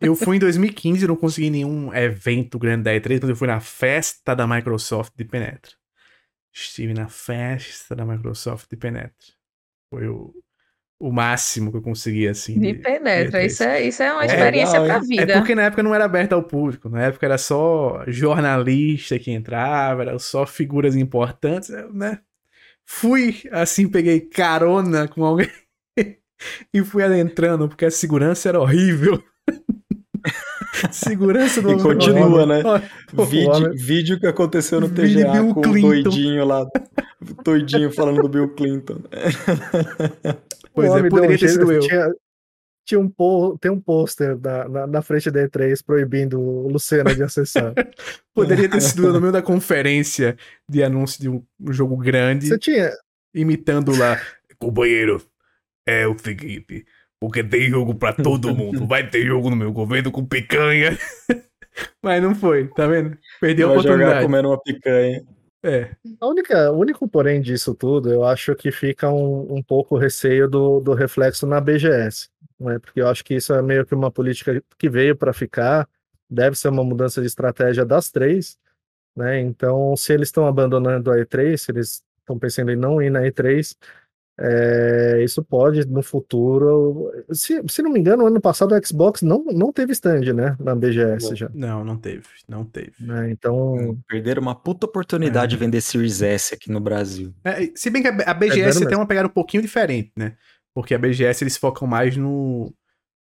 [0.00, 3.48] Eu fui em 2015 e não consegui nenhum evento grande da E3, mas eu fui
[3.48, 5.72] na festa da Microsoft de Penetra.
[6.52, 9.12] Estive na festa da Microsoft de Penetra.
[9.90, 10.34] Foi o,
[11.00, 12.58] o máximo que eu consegui, assim.
[12.58, 13.40] Me de- penetra.
[13.40, 15.08] de Isso é, isso é uma É experiência legal, pra hein?
[15.08, 15.32] vida.
[15.32, 19.30] É porque na época não era aberto ao público, na época era só jornalista que
[19.30, 22.20] entrava, era só figuras importantes, né?
[22.86, 25.50] Fui, assim, peguei carona com alguém
[26.72, 29.22] e fui adentrando, porque a segurança era horrível.
[30.90, 32.62] segurança do E continua, né?
[33.28, 35.88] Vídeo, vídeo que aconteceu no TGA Bill com o Clinton.
[35.88, 36.66] doidinho lá.
[37.44, 39.00] Doidinho falando do Bill Clinton.
[40.74, 41.80] Pois O é, poderia ter sido eu.
[41.80, 42.10] Tinha,
[42.84, 47.14] tinha um po, tem um pôster na, na, na frente da E3 proibindo o Luciano
[47.14, 47.72] de acessar.
[48.34, 50.36] Poderia ter sido eu no meio da conferência
[50.68, 52.48] de anúncio de um, um jogo grande.
[52.48, 52.90] Você tinha,
[53.32, 54.20] imitando lá,
[54.58, 55.22] companheiro,
[55.86, 56.84] é o seguinte,
[57.26, 60.98] porque tem jogo pra todo mundo, vai ter jogo no meu governo com picanha.
[62.02, 63.16] Mas não foi, tá vendo?
[63.40, 64.26] Perdeu a Vai jogar oportunidade.
[64.26, 65.24] comendo uma picanha.
[65.62, 65.90] É,
[66.20, 70.46] A única, o único porém disso tudo, eu acho que fica um, um pouco receio
[70.48, 72.28] do, do reflexo na BGS,
[72.60, 72.78] né?
[72.78, 75.88] Porque eu acho que isso é meio que uma política que veio para ficar,
[76.28, 78.58] deve ser uma mudança de estratégia das três,
[79.16, 79.40] né?
[79.40, 83.22] Então, se eles estão abandonando a E3, se eles estão pensando em não ir na
[83.22, 83.74] E3,
[84.38, 87.10] é, isso pode no futuro.
[87.32, 90.56] Se, se não me engano, ano passado o Xbox não, não teve stand, né?
[90.58, 91.48] Na BGS já.
[91.54, 92.92] não, não teve, não teve.
[93.00, 93.30] né?
[93.30, 97.32] Então, Perderam uma puta oportunidade de vender Series S aqui no Brasil.
[97.44, 100.34] É, se bem que a É BGS vero tem uma pegada um pouquinho diferente, né?
[100.74, 102.74] Porque a BGS eles focam mais no,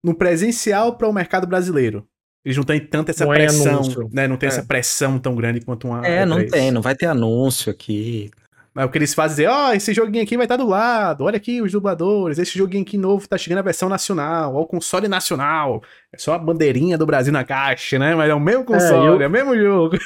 [0.03, 2.07] no presencial para o mercado brasileiro.
[2.45, 3.81] Eles não têm tanta essa Não é pressão,
[4.13, 4.27] né?
[4.27, 4.51] Não tem É.
[4.51, 6.05] essa pressão tão grande quanto uma.
[6.05, 6.51] É, não E3.
[6.51, 8.29] tem, não vai ter anúncio aqui.
[8.75, 11.37] Mas o que eles fazem é, ó, esse joguinho aqui vai estar do lado, olha
[11.37, 15.07] aqui os dubladores, esse joguinho aqui novo tá chegando a versão nacional, ó, o console
[15.07, 15.81] nacional.
[16.13, 18.13] É só a bandeirinha do Brasil na caixa, né?
[18.15, 19.97] Mas é o mesmo console, eu- é o mesmo jogo.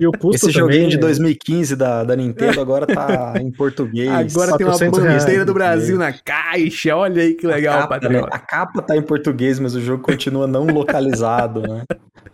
[0.00, 3.50] E o custo Esse também, joguinho de é- 2015 da, da Nintendo agora tá em
[3.52, 4.08] português.
[4.08, 7.86] Agora tem uma 400 reais, bandeira do Brasil na caixa, olha aí que legal, a
[7.86, 8.20] capa, né?
[8.30, 11.84] A capa tá em português, mas o jogo continua não localizado, né?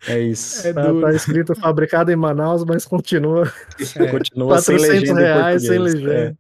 [0.07, 0.67] É isso.
[0.67, 3.51] É Tá, tá escrito fabricado em Manaus, mas continua
[3.99, 4.07] É.
[4.09, 5.95] Continua sem 400 legenda em reais sem português.
[5.95, 6.15] legenda.
[6.15, 6.35] É.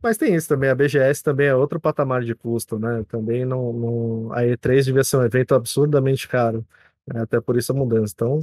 [0.00, 3.02] Mas tem isso também, a BGS também é outro patamar de custo, né?
[3.08, 6.64] Também não, não- a E3 devia ser um evento absurdamente caro,
[7.06, 7.22] né?
[7.22, 8.12] até por isso a mudança.
[8.14, 8.40] Então,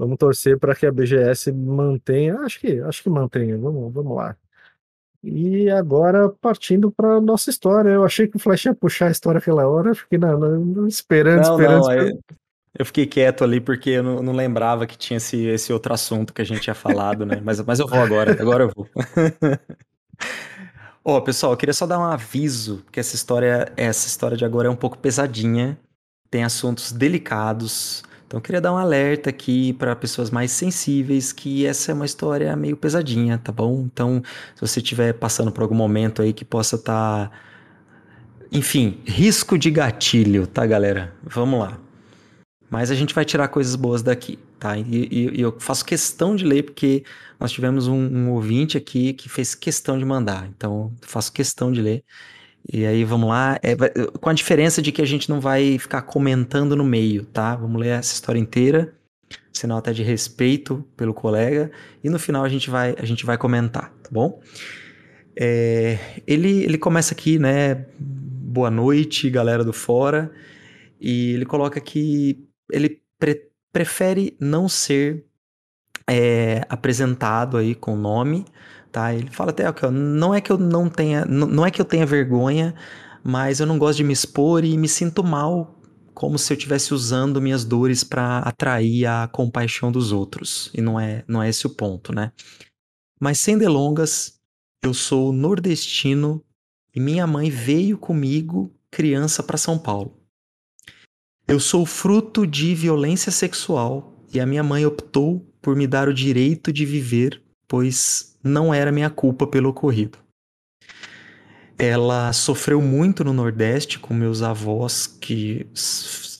[0.00, 4.34] vamos torcer para que a BGS mantenha, acho que, acho que mantenha, vamos, vamos lá.
[5.22, 9.38] E agora, partindo para nossa história, eu achei que o Flash ia puxar a história
[9.38, 12.18] aquela hora, eu fiquei na, na- esperando, Não, esperando, não, esperando.
[12.18, 12.34] é-
[12.78, 16.32] eu fiquei quieto ali porque eu não, não lembrava que tinha esse, esse outro assunto
[16.32, 17.40] que a gente tinha falado, né?
[17.44, 18.88] Mas, mas eu vou agora, agora eu vou.
[21.04, 24.68] Ó, pessoal, eu queria só dar um aviso que essa história, essa história de agora
[24.68, 25.78] é um pouco pesadinha,
[26.30, 28.02] tem assuntos delicados.
[28.30, 32.06] Então eu queria dar um alerta aqui para pessoas mais sensíveis que essa é uma
[32.06, 33.88] história meio pesadinha, tá bom?
[33.92, 34.22] Então,
[34.54, 37.32] se você estiver passando por algum momento aí que possa estar
[38.52, 41.12] enfim, risco de gatilho, tá, galera?
[41.22, 41.78] Vamos lá.
[42.70, 44.76] Mas a gente vai tirar coisas boas daqui, tá?
[44.78, 47.04] E, e- e eu faço questão de ler porque
[47.40, 50.48] nós tivemos um, um ouvinte aqui que fez questão de mandar.
[50.48, 52.04] Então, faço questão de ler.
[52.72, 53.58] E aí, vamos lá.
[53.62, 53.90] É, vai-
[54.20, 57.56] com a diferença de que a gente não vai ficar comentando no meio, tá?
[57.56, 58.92] Vamos ler essa história inteira.
[59.52, 61.70] Sinal até de respeito pelo colega.
[62.02, 64.40] E no final a gente vai, a gente vai comentar, tá bom?
[65.36, 67.86] É, ele, ele começa aqui, né?
[67.98, 70.30] Boa noite, galera do Fora.
[71.00, 75.24] E ele coloca que ele pre- prefere não ser
[76.08, 78.44] é, apresentado aí com nome,
[78.90, 79.14] tá?
[79.14, 82.06] Ele fala até, ó, não é que eu não tenha, não é que eu tenha
[82.06, 82.74] vergonha,
[83.22, 85.78] mas eu não gosto de me expor e me sinto mal,
[86.14, 90.70] como se eu estivesse usando minhas dores para atrair a compaixão dos outros.
[90.74, 92.32] E não é, não é esse o ponto, né?
[93.18, 94.34] Mas sem delongas,
[94.82, 96.42] eu sou nordestino
[96.94, 100.18] e minha mãe veio comigo criança para São Paulo.
[101.46, 106.14] Eu sou fruto de violência sexual e a minha mãe optou por me dar o
[106.14, 110.18] direito de viver, pois não era minha culpa pelo ocorrido.
[111.78, 115.66] Ela sofreu muito no Nordeste com meus avós que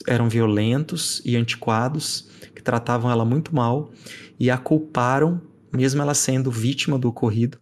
[0.06, 3.90] eram violentos e antiquados, que tratavam ela muito mal
[4.39, 5.40] e a culparam,
[5.72, 7.59] mesmo ela sendo vítima do ocorrido.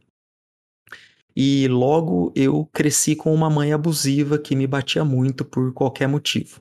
[1.37, 6.61] E logo eu cresci com uma mãe abusiva que me batia muito por qualquer motivo.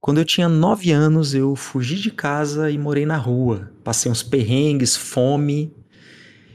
[0.00, 3.72] Quando eu tinha nove anos, eu fugi de casa e morei na rua.
[3.84, 5.72] Passei uns perrengues, fome.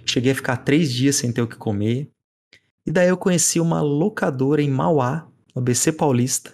[0.05, 2.09] Cheguei a ficar três dias sem ter o que comer.
[2.85, 6.53] E daí eu conheci uma locadora em Mauá, no ABC Paulista,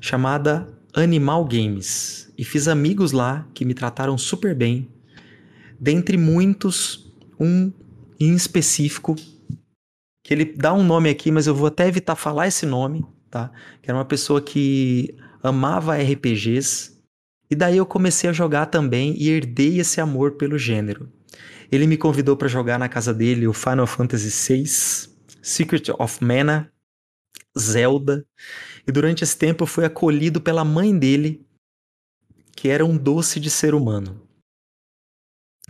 [0.00, 2.32] chamada Animal Games.
[2.36, 4.88] E fiz amigos lá que me trataram super bem.
[5.80, 7.72] Dentre muitos, um
[8.20, 9.14] em específico,
[10.24, 13.50] que ele dá um nome aqui, mas eu vou até evitar falar esse nome, tá?
[13.80, 16.98] Que era uma pessoa que amava RPGs.
[17.50, 21.10] E daí eu comecei a jogar também e herdei esse amor pelo gênero.
[21.70, 24.64] Ele me convidou para jogar na casa dele o Final Fantasy VI,
[25.42, 26.72] Secret of Mana,
[27.58, 28.26] Zelda.
[28.86, 31.46] E durante esse tempo eu fui acolhido pela mãe dele,
[32.56, 34.22] que era um doce de ser humano.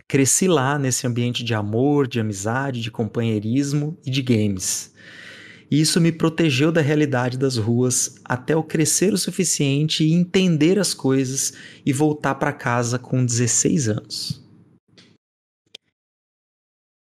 [0.07, 4.93] Cresci lá nesse ambiente de amor, de amizade, de companheirismo e de games.
[5.69, 10.79] E isso me protegeu da realidade das ruas até eu crescer o suficiente e entender
[10.79, 11.53] as coisas
[11.85, 14.48] e voltar para casa com 16 anos.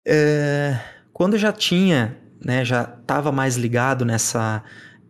[0.07, 0.79] É,
[1.11, 4.63] quando já tinha, né, já estava mais ligado nessa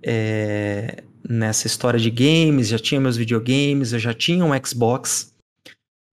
[0.03, 5.34] é, nessa história de games, já tinha meus videogames, eu já tinha um Xbox.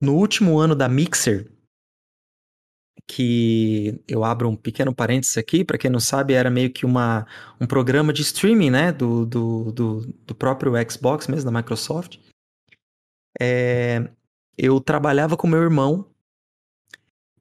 [0.01, 1.53] No último ano da Mixer,
[3.07, 7.27] que eu abro um pequeno parênteses aqui, para quem não sabe, era meio que uma,
[7.61, 12.19] um programa de streaming, né, do, do, do, do próprio Xbox mesmo, da Microsoft.
[13.41, 14.09] É,
[14.57, 16.12] eu trabalhava com meu irmão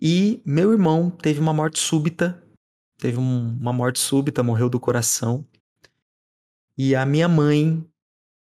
[0.02, 2.42] e meu irmão teve uma morte súbita,
[2.98, 5.48] teve um- uma morte súbita, morreu do coração.
[6.78, 7.86] E a minha mãe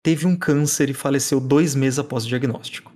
[0.04, 2.92] teve um câncer e faleceu dois meses após o diagnóstico.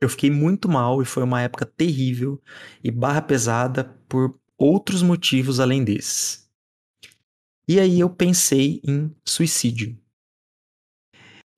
[0.00, 2.42] Eu fiquei muito mal e foi uma época terrível
[2.82, 6.50] e barra pesada por outros motivos além desses.
[7.68, 9.98] E aí eu pensei em suicídio.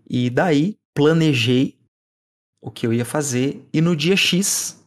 [0.09, 1.79] E daí planejei
[2.63, 4.78] o que eu ia fazer e no dia X,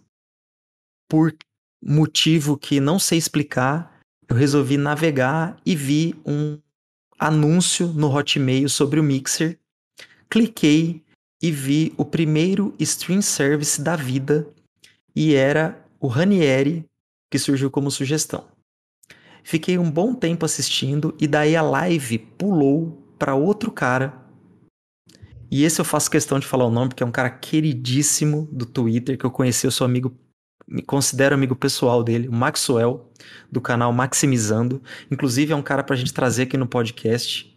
[1.11, 1.35] por
[1.83, 6.57] motivo que não sei explicar, eu resolvi navegar e vi um
[7.19, 9.59] anúncio no Hotmail sobre o Mixer.
[10.29, 11.03] Cliquei
[11.43, 14.47] e vi o primeiro stream service da vida
[15.13, 16.85] e era o Ranieri
[17.29, 18.47] que surgiu como sugestão.
[19.43, 24.17] Fiquei um bom tempo assistindo e daí a live pulou para outro cara.
[25.51, 28.65] E esse eu faço questão de falar o nome porque é um cara queridíssimo do
[28.65, 30.17] Twitter que eu conheci, eu sou amigo
[30.71, 33.11] me considero amigo pessoal dele, o Maxwell,
[33.51, 34.81] do canal Maximizando.
[35.11, 37.51] Inclusive, é um cara pra gente trazer aqui no podcast.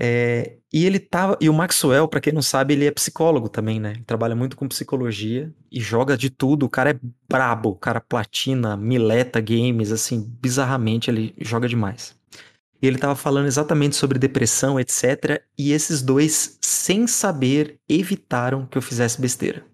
[0.00, 1.36] É, e ele tava.
[1.38, 3.90] E o Maxwell, para quem não sabe, ele é psicólogo também, né?
[3.90, 6.64] Ele trabalha muito com psicologia e joga de tudo.
[6.64, 12.18] O cara é brabo, o cara platina, mileta games, assim, bizarramente ele joga demais.
[12.80, 15.42] E ele tava falando exatamente sobre depressão, etc.
[15.58, 19.69] E esses dois, sem saber, evitaram que eu fizesse besteira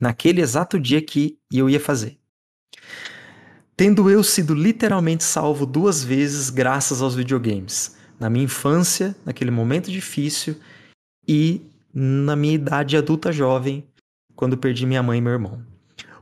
[0.00, 2.18] naquele exato dia que eu ia fazer.
[3.76, 7.96] Tendo eu sido literalmente salvo duas vezes graças aos videogames.
[8.18, 10.56] Na minha infância, naquele momento difícil,
[11.26, 11.62] e
[11.92, 13.86] na minha idade adulta jovem,
[14.34, 15.64] quando perdi minha mãe e meu irmão.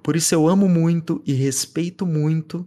[0.02, 2.66] Por isso eu amo muito e respeito muito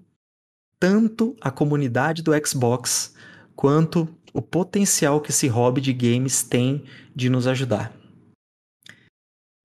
[0.79, 3.13] tanto a comunidade do Xbox
[3.55, 6.83] quanto o potencial que esse hobby de games tem
[7.15, 7.93] de nos ajudar.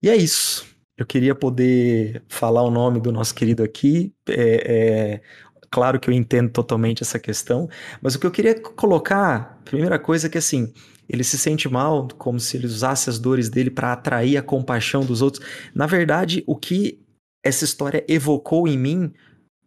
[0.03, 0.76] E é isso.
[0.97, 4.11] Eu queria poder falar o nome do nosso querido aqui.
[4.27, 5.21] É, é,
[5.69, 7.69] claro que eu entendo totalmente essa questão,
[8.01, 10.73] mas o que eu queria colocar, primeira coisa é que assim,
[11.07, 15.05] ele se sente mal, como se ele usasse as dores dele para atrair a compaixão
[15.05, 15.45] dos outros.
[15.73, 16.99] Na verdade, o que
[17.43, 19.13] essa história evocou em mim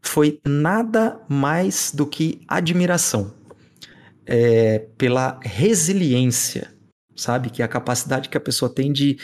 [0.03, 3.33] foi nada mais do que admiração
[4.27, 6.73] é, pela resiliência,
[7.15, 7.51] sabe?
[7.51, 9.19] Que é a capacidade que a pessoa tem de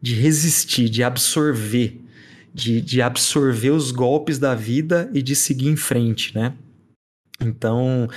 [0.00, 2.00] de resistir, de absorver,
[2.52, 6.54] de, de absorver os golpes da vida e de seguir em frente, né?
[7.40, 8.08] Então,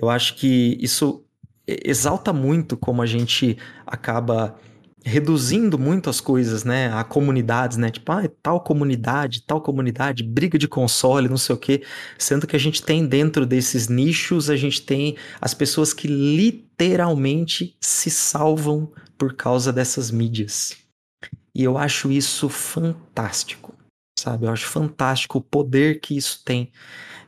[0.00, 1.24] eu acho que isso
[1.66, 3.56] exalta muito como a gente
[3.86, 4.56] acaba
[5.04, 6.92] reduzindo muito as coisas, né?
[6.92, 7.90] A comunidades, né?
[7.90, 11.82] Tipo, ah, tal comunidade, tal comunidade, briga de console, não sei o quê.
[12.18, 17.76] Sendo que a gente tem dentro desses nichos, a gente tem as pessoas que literalmente
[17.80, 20.76] se salvam por causa dessas mídias.
[21.54, 23.74] E eu acho isso fantástico,
[24.18, 24.46] sabe?
[24.46, 26.70] Eu acho fantástico o poder que isso tem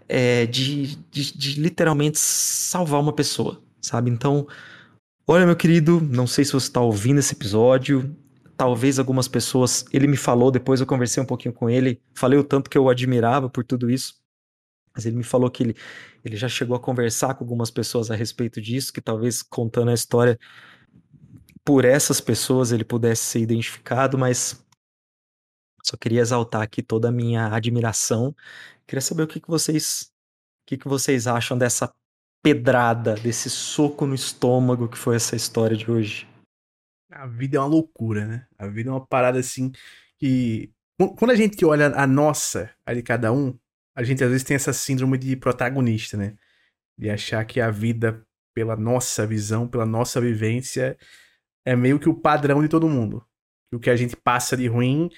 [0.08, 4.10] é, de, de, de literalmente salvar uma pessoa, sabe?
[4.10, 4.46] Então,
[5.26, 8.14] olha, meu querido, não sei se você está ouvindo esse episódio.
[8.56, 9.84] Talvez algumas pessoas.
[9.92, 12.00] Ele me falou, depois eu conversei um pouquinho com ele.
[12.14, 14.20] Falei o tanto que eu admirava por tudo isso.
[14.94, 15.76] Mas ele me falou que ele,
[16.22, 19.94] ele já chegou a conversar com algumas pessoas a respeito disso, que talvez contando a
[19.94, 20.38] história
[21.64, 24.64] por essas pessoas ele pudesse ser identificado, mas
[25.82, 28.34] só queria exaltar aqui toda a minha admiração.
[28.86, 30.12] Queria saber o que, que vocês
[30.62, 31.92] o que, que vocês acham dessa
[32.42, 36.28] pedrada, desse soco no estômago que foi essa história de hoje.
[37.10, 38.46] A vida é uma loucura, né?
[38.58, 39.72] A vida é uma parada assim
[40.18, 40.72] que
[41.16, 43.58] quando a gente olha a nossa, a de cada um,
[43.94, 46.36] a gente às vezes tem essa síndrome de protagonista, né?
[46.96, 48.24] De achar que a vida,
[48.54, 50.96] pela nossa visão, pela nossa vivência,
[51.64, 53.24] é meio que o padrão de todo mundo.
[53.72, 55.10] O que a gente passa de ruim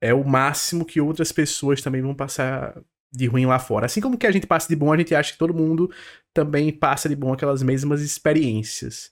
[0.00, 3.86] é o máximo que outras pessoas também vão passar de ruim lá fora.
[3.86, 5.92] Assim como que a gente passa de bom, a gente acha que todo mundo
[6.32, 9.10] também passa de bom aquelas mesmas experiências.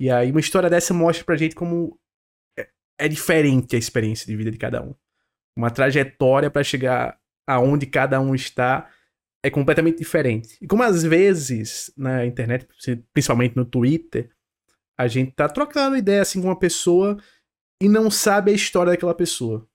[0.00, 1.98] E aí uma história dessa mostra pra gente como
[2.58, 2.68] é,
[2.98, 4.94] é diferente a experiência de vida de cada um.
[5.56, 8.90] Uma trajetória para chegar aonde cada um está
[9.44, 10.56] é completamente diferente.
[10.60, 12.66] E como às vezes na internet,
[13.12, 14.33] principalmente no Twitter,
[14.98, 17.16] a gente tá trocando ideia assim com uma pessoa
[17.80, 19.68] e não sabe a história daquela pessoa.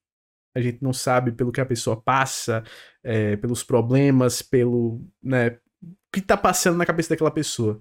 [0.55, 2.63] A gente não sabe pelo que a pessoa passa,
[3.03, 5.01] é, pelos problemas, pelo.
[5.21, 7.77] Né, o que tá passando na cabeça daquela pessoa.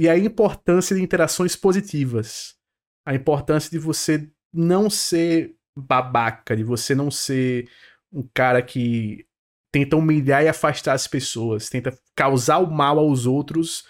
[0.00, 2.56] E a importância de interações positivas.
[3.06, 7.68] A importância de você não ser babaca, de você não ser
[8.12, 9.26] um cara que
[9.72, 13.86] tenta humilhar e afastar as pessoas, tenta causar o mal aos outros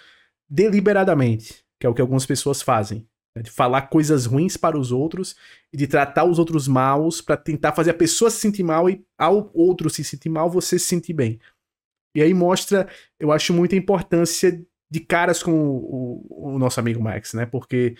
[0.48, 3.04] deliberadamente que é o que algumas pessoas fazem.
[3.34, 3.42] Né?
[3.42, 5.34] De falar coisas ruins para os outros
[5.72, 9.04] e de tratar os outros maus para tentar fazer a pessoa se sentir mal e
[9.18, 11.40] ao outro se sentir mal, você se sentir bem.
[12.14, 12.88] E aí mostra,
[13.18, 17.46] eu acho, muita importância de caras como o, o, nosso amigo Max, né?
[17.46, 17.96] Porque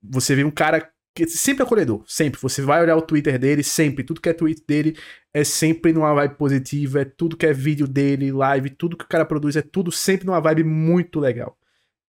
[0.00, 2.40] você vê um cara que sempre é acolhedor, sempre.
[2.40, 4.04] Você vai olhar o Twitter dele, sempre.
[4.04, 4.96] Tudo que é tweet dele
[5.34, 9.08] é sempre numa vibe positiva, é tudo que é vídeo dele, live, tudo que o
[9.08, 11.58] cara produz é tudo sempre numa vibe muito legal.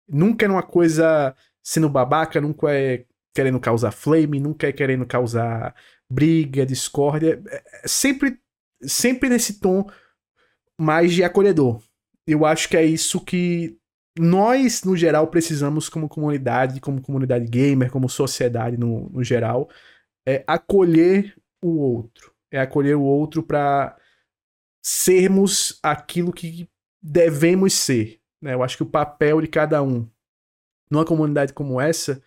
[0.08, 3.04] Nunca é uma coisa sendo babaca, nunca é
[3.34, 5.74] querendo causar flame, nunca é querendo causar
[6.08, 7.42] briga, discórdia.
[7.48, 8.38] É, é sempre,
[8.82, 9.88] sempre nesse tom
[10.78, 11.82] mais de acolhedor.
[12.26, 13.76] Eu acho que é isso que
[14.18, 19.68] nós, no geral, precisamos como comunidade, como comunidade gamer, como sociedade no, no geral,
[20.26, 22.32] é acolher o outro.
[22.50, 23.96] É acolher o outro para
[24.82, 26.68] sermos aquilo que
[27.02, 28.20] devemos ser.
[28.44, 28.52] Né?
[28.52, 30.06] Eu acho que o papel de cada um
[30.90, 32.22] numa comunidade como essa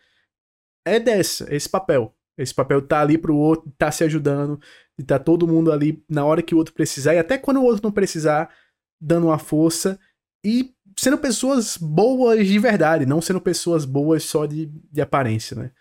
[0.83, 2.13] é dessa, é esse papel.
[2.35, 4.59] Esse papel tá ali pro outro, tá se ajudando,
[4.97, 7.63] e tá todo mundo ali na hora que o outro precisar, e até quando o
[7.63, 8.51] outro não precisar,
[8.99, 9.99] dando uma força
[10.43, 15.71] e sendo pessoas boas de verdade, não sendo pessoas boas só de, de aparência, né?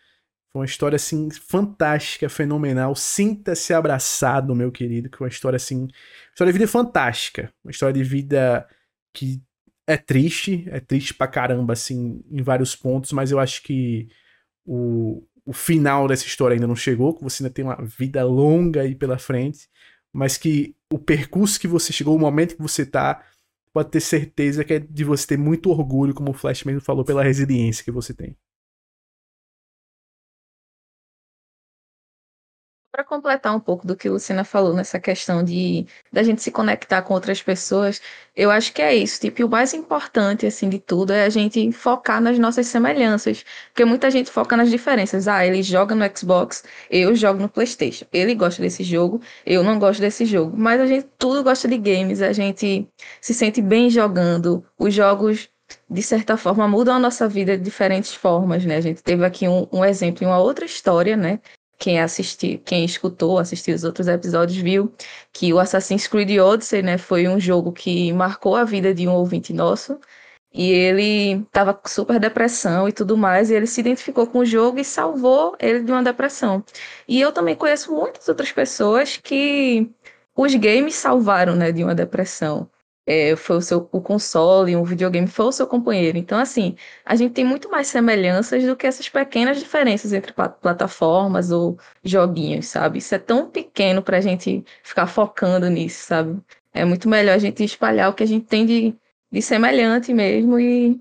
[0.52, 2.94] Foi uma história, assim, fantástica, fenomenal.
[2.94, 5.82] Sinta-se abraçado, meu querido, que é uma história, assim...
[5.82, 5.90] Uma
[6.32, 7.52] história de vida fantástica.
[7.62, 8.66] Uma história de vida
[9.12, 9.42] que
[9.86, 14.08] é triste, é triste pra caramba, assim, em vários pontos, mas eu acho que
[14.64, 18.82] o, o final dessa história ainda não chegou, que você ainda tem uma vida longa
[18.82, 19.68] aí pela frente,
[20.12, 23.24] mas que o percurso que você chegou, o momento que você tá,
[23.72, 27.04] pode ter certeza que é de você ter muito orgulho, como o Flash mesmo falou,
[27.04, 28.36] pela resiliência que você tem.
[32.96, 36.50] Para completar um pouco do que a Luciana falou nessa questão de da gente se
[36.50, 38.00] conectar com outras pessoas,
[38.34, 39.20] eu acho que é isso.
[39.20, 43.84] Tipo, o mais importante assim de tudo é a gente focar nas nossas semelhanças, porque
[43.84, 45.28] muita gente foca nas diferenças.
[45.28, 48.06] Ah, ele joga no Xbox, eu jogo no PlayStation.
[48.10, 50.56] Ele gosta desse jogo, eu não gosto desse jogo.
[50.56, 52.88] Mas a gente tudo gosta de games, a gente
[53.20, 54.64] se sente bem jogando.
[54.78, 55.50] Os jogos
[55.90, 58.76] de certa forma, mudam a nossa vida de diferentes formas, né?
[58.76, 61.40] A gente teve aqui um, um exemplo em uma outra história, né?
[61.78, 64.92] Quem assistiu, quem escutou, assistiu os outros episódios, viu
[65.32, 69.12] que o Assassin's Creed Odyssey, né, foi um jogo que marcou a vida de um
[69.12, 69.98] ouvinte nosso.
[70.52, 74.44] E ele estava com super depressão e tudo mais, e ele se identificou com o
[74.46, 76.64] jogo e salvou ele de uma depressão.
[77.06, 79.90] E eu também conheço muitas outras pessoas que
[80.34, 82.68] os games salvaram, né, de uma depressão
[83.06, 86.18] é, foi o seu o console, um videogame foi o seu companheiro.
[86.18, 91.50] Então, assim, a gente tem muito mais semelhanças do que essas pequenas diferenças entre plataformas
[91.52, 92.98] ou joguinhos, sabe?
[92.98, 96.40] Isso é tão pequeno para a gente ficar focando nisso, sabe?
[96.74, 98.94] É muito melhor a gente espalhar o que a gente tem de,
[99.30, 101.00] de semelhante mesmo e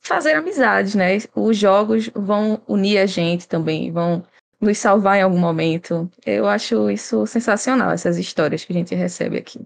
[0.00, 1.16] fazer amizades, né?
[1.34, 4.24] Os jogos vão unir a gente também, vão
[4.60, 6.10] nos salvar em algum momento.
[6.26, 9.60] Eu acho isso sensacional, essas histórias que a gente recebe aqui.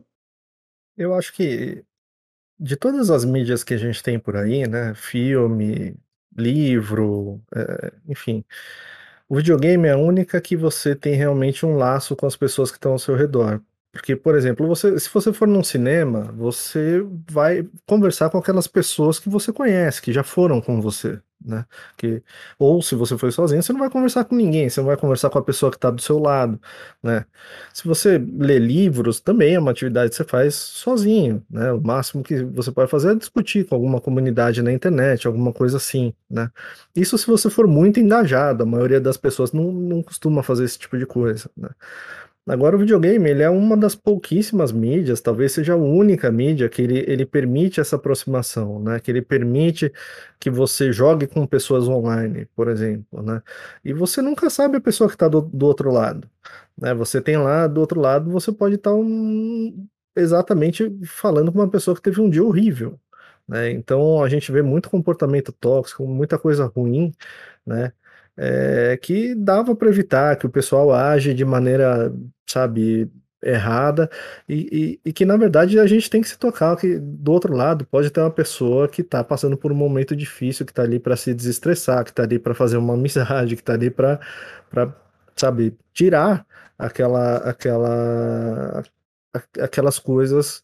[0.97, 1.85] Eu acho que
[2.59, 4.95] de todas as mídias que a gente tem por aí, né?
[4.95, 5.97] Filme,
[6.37, 8.45] livro, é, enfim.
[9.29, 12.79] O videogame é a única que você tem realmente um laço com as pessoas que
[12.79, 13.63] estão ao seu redor.
[13.93, 17.01] Porque, por exemplo, você, se você for num cinema, você
[17.31, 21.65] vai conversar com aquelas pessoas que você conhece, que já foram com você, né?
[21.97, 22.23] Que,
[22.59, 25.31] ou se você foi sozinho, você não vai conversar com ninguém, você não vai conversar
[25.31, 26.61] com a pessoa que está do seu lado,
[27.03, 27.25] né?
[27.73, 31.73] Se você lê livros, também é uma atividade que você faz sozinho, né?
[31.73, 35.77] O máximo que você pode fazer é discutir com alguma comunidade na internet, alguma coisa
[35.77, 36.51] assim, né?
[36.95, 40.79] Isso se você for muito engajado, a maioria das pessoas não, não costuma fazer esse
[40.79, 41.69] tipo de coisa, né?
[42.49, 46.81] Agora o videogame, ele é uma das pouquíssimas mídias, talvez seja a única mídia que
[46.81, 49.01] ele, ele permite essa aproximação, né?
[49.01, 49.93] Que ele permite
[50.39, 53.43] que você jogue com pessoas online, por exemplo, né?
[53.85, 56.31] E você nunca sabe a pessoa que está do, do outro lado,
[56.79, 56.95] né?
[56.95, 61.71] Você tem lá do outro lado, você pode estar tá um, exatamente falando com uma
[61.71, 62.99] pessoa que teve um dia horrível,
[63.49, 63.71] né?
[63.73, 67.13] Então a gente vê muito comportamento tóxico, muita coisa ruim,
[67.67, 67.93] né?
[68.37, 72.13] é, que dava para evitar que o pessoal age de maneira,
[72.47, 73.11] sabe,
[73.43, 74.11] errada
[74.49, 77.55] e, e, e, que na verdade a gente tem que se tocar que do outro
[77.55, 80.99] lado pode ter uma pessoa que está passando por um momento difícil, que está ali
[80.99, 84.19] para se desestressar, que está ali para fazer uma amizade, que está ali para,
[85.37, 86.47] sabe, tirar
[86.79, 88.83] aquela, aquela,
[89.61, 90.63] aquelas coisas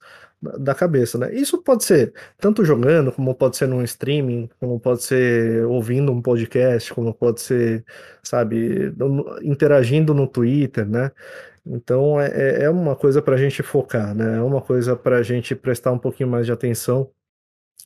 [0.58, 1.32] da cabeça, né?
[1.32, 6.20] Isso pode ser tanto jogando, como pode ser num streaming, como pode ser ouvindo um
[6.20, 7.84] podcast, como pode ser,
[8.22, 8.92] sabe,
[9.42, 11.12] interagindo no Twitter, né?
[11.64, 14.38] Então é, é, é uma coisa para a gente focar, né?
[14.38, 17.10] É uma coisa para a gente prestar um pouquinho mais de atenção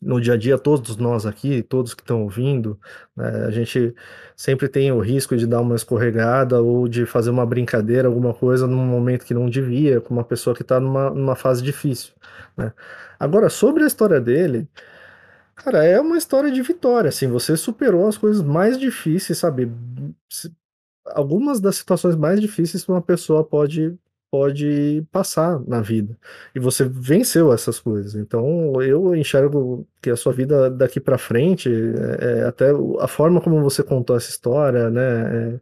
[0.01, 2.79] no dia a dia, todos nós aqui, todos que estão ouvindo,
[3.17, 3.95] né, a gente
[4.37, 8.67] sempre tem o risco de dar uma escorregada ou de fazer uma brincadeira, alguma coisa
[8.67, 12.13] num momento que não devia, com uma pessoa que está numa, numa fase difícil.
[12.57, 12.73] Né.
[13.19, 14.69] Agora, sobre a história dele,
[15.55, 19.71] cara, é uma história de vitória, assim, você superou as coisas mais difíceis, sabe?
[21.15, 23.97] Algumas das situações mais difíceis que uma pessoa pode
[24.31, 26.19] pode passar na vida.
[26.55, 28.15] E você venceu essas coisas.
[28.15, 32.71] Então, eu enxergo que a sua vida daqui para frente, é, é, até
[33.01, 35.61] a forma como você contou essa história, né?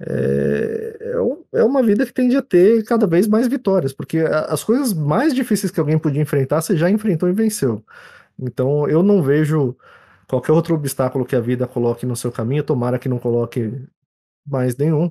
[0.00, 1.12] É,
[1.52, 4.92] é, é uma vida que tende a ter cada vez mais vitórias, porque as coisas
[4.92, 7.84] mais difíceis que alguém podia enfrentar, você já enfrentou e venceu.
[8.38, 9.76] Então, eu não vejo
[10.28, 13.72] qualquer outro obstáculo que a vida coloque no seu caminho, tomara que não coloque
[14.48, 15.10] mais nenhum,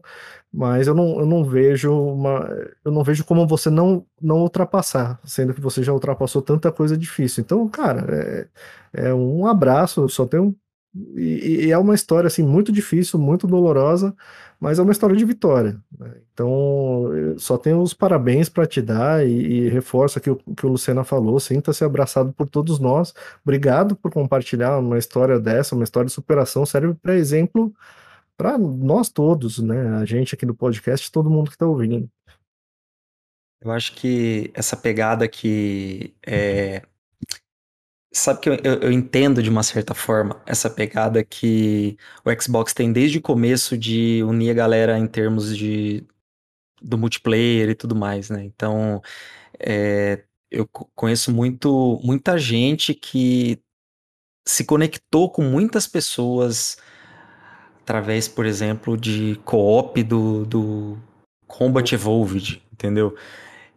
[0.53, 2.49] mas eu não, eu não vejo uma,
[2.83, 6.97] eu não vejo como você não, não ultrapassar, sendo que você já ultrapassou tanta coisa
[6.97, 7.41] difícil.
[7.41, 8.05] Então, cara,
[8.93, 10.55] é, é um abraço, só tenho
[11.15, 14.15] e, e, é uma história assim muito difícil, muito dolorosa,
[14.59, 15.77] mas é uma história de vitória.
[15.97, 16.11] Né?
[16.33, 17.05] Então,
[17.37, 21.03] só tenho os parabéns para te dar e, e reforça que o que o Luciana
[21.03, 23.13] falou, sinta-se abraçado por todos nós.
[23.43, 27.73] Obrigado por compartilhar uma história dessa, uma história de superação, serve para exemplo
[28.37, 29.97] para nós todos, né?
[29.97, 32.09] A gente aqui do podcast, todo mundo que está ouvindo.
[33.59, 36.83] Eu acho que essa pegada que é...
[38.13, 42.73] Sabe que eu, eu, eu, entendo de uma certa forma essa pegada que o Xbox
[42.73, 46.05] tem desde o começo de unir a galera em termos de
[46.81, 48.43] do multiplayer e tudo mais, né?
[48.43, 49.01] Então,
[49.59, 53.59] é, eu conheço muito, muita gente que
[54.47, 56.77] se conectou com muitas pessoas
[57.87, 60.97] através, por exemplo, de co-op do, do
[61.47, 63.15] Combat Evolved, entendeu?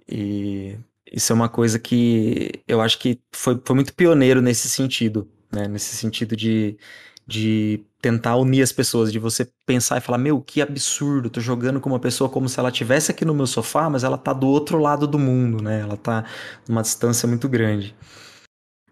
[0.08, 0.76] E
[1.12, 5.68] isso é uma coisa que eu acho que foi, foi muito pioneiro nesse sentido, né?
[5.68, 6.76] Nesse sentido de,
[7.24, 11.80] de tentar unir as pessoas, de você pensar e falar, meu, que absurdo, tô jogando
[11.80, 14.48] com uma pessoa como se ela estivesse aqui no meu sofá, mas ela tá do
[14.48, 15.82] outro lado do mundo, né?
[15.82, 16.24] Ela tá
[16.68, 17.94] numa distância muito grande.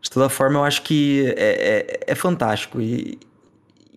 [0.00, 2.80] De toda forma, eu acho que é, é, é fantástico.
[2.80, 3.18] E,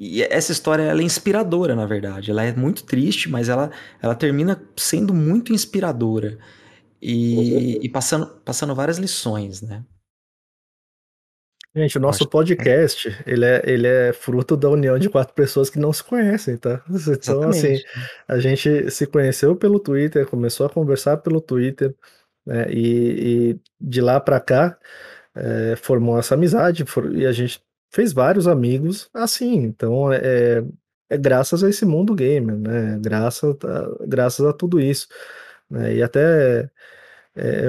[0.04, 2.32] e essa história ela é inspiradora, na verdade.
[2.32, 3.70] Ela é muito triste, mas ela,
[4.02, 6.40] ela termina sendo muito inspiradora.
[7.00, 9.86] E, e passando, passando várias lições, né?
[11.76, 15.78] Gente, o nosso podcast, ele é, ele é fruto da união de quatro pessoas que
[15.78, 16.84] não se conhecem, tá?
[16.90, 17.86] Então, assim, Exatamente.
[17.86, 21.96] assim, a gente se conheceu pelo Twitter, começou a conversar pelo Twitter,
[22.44, 22.66] né?
[22.72, 24.80] E, e de lá para cá,
[25.36, 27.62] é, formou essa amizade, for, e a gente
[27.92, 29.56] fez vários amigos assim.
[29.58, 30.64] Então é,
[31.10, 32.98] é graças a esse mundo gamer, né?
[33.02, 35.08] Graças a, graças a tudo isso.
[35.70, 35.96] Né?
[35.96, 36.70] E até
[37.36, 37.64] é,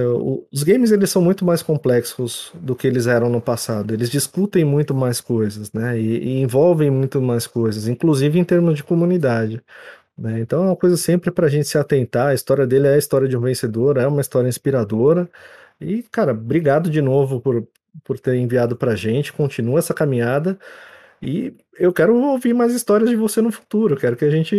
[0.50, 3.94] os games eles são muito mais complexos do que eles eram no passado.
[3.94, 5.98] Eles discutem muito mais coisas, né?
[5.98, 9.62] E, e envolvem muito mais coisas, inclusive em termos de comunidade.
[10.16, 10.40] Né?
[10.40, 12.28] Então é uma coisa sempre para a gente se atentar.
[12.28, 15.28] A história dele é a história de um vencedor, é uma história inspiradora.
[15.80, 17.66] E, cara, obrigado de novo por,
[18.04, 19.32] por ter enviado pra gente.
[19.32, 20.58] Continua essa caminhada.
[21.20, 23.96] E eu quero ouvir mais histórias de você no futuro.
[23.96, 24.56] Quero que a gente.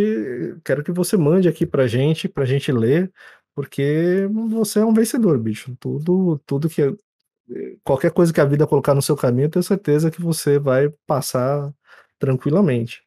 [0.64, 3.12] Quero que você mande aqui pra gente, pra gente ler,
[3.54, 5.76] porque você é um vencedor, bicho.
[5.78, 6.96] Tudo, tudo que.
[7.82, 10.88] Qualquer coisa que a vida colocar no seu caminho, eu tenho certeza que você vai
[11.06, 11.70] passar
[12.18, 13.02] tranquilamente.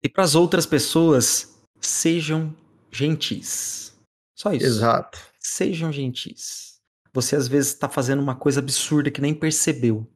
[0.00, 2.54] E para as outras pessoas, sejam
[2.92, 3.98] gentis.
[4.36, 4.64] Só isso.
[4.66, 5.18] Exato.
[5.40, 6.67] Sejam gentis.
[7.20, 10.08] Você às vezes está fazendo uma coisa absurda que nem percebeu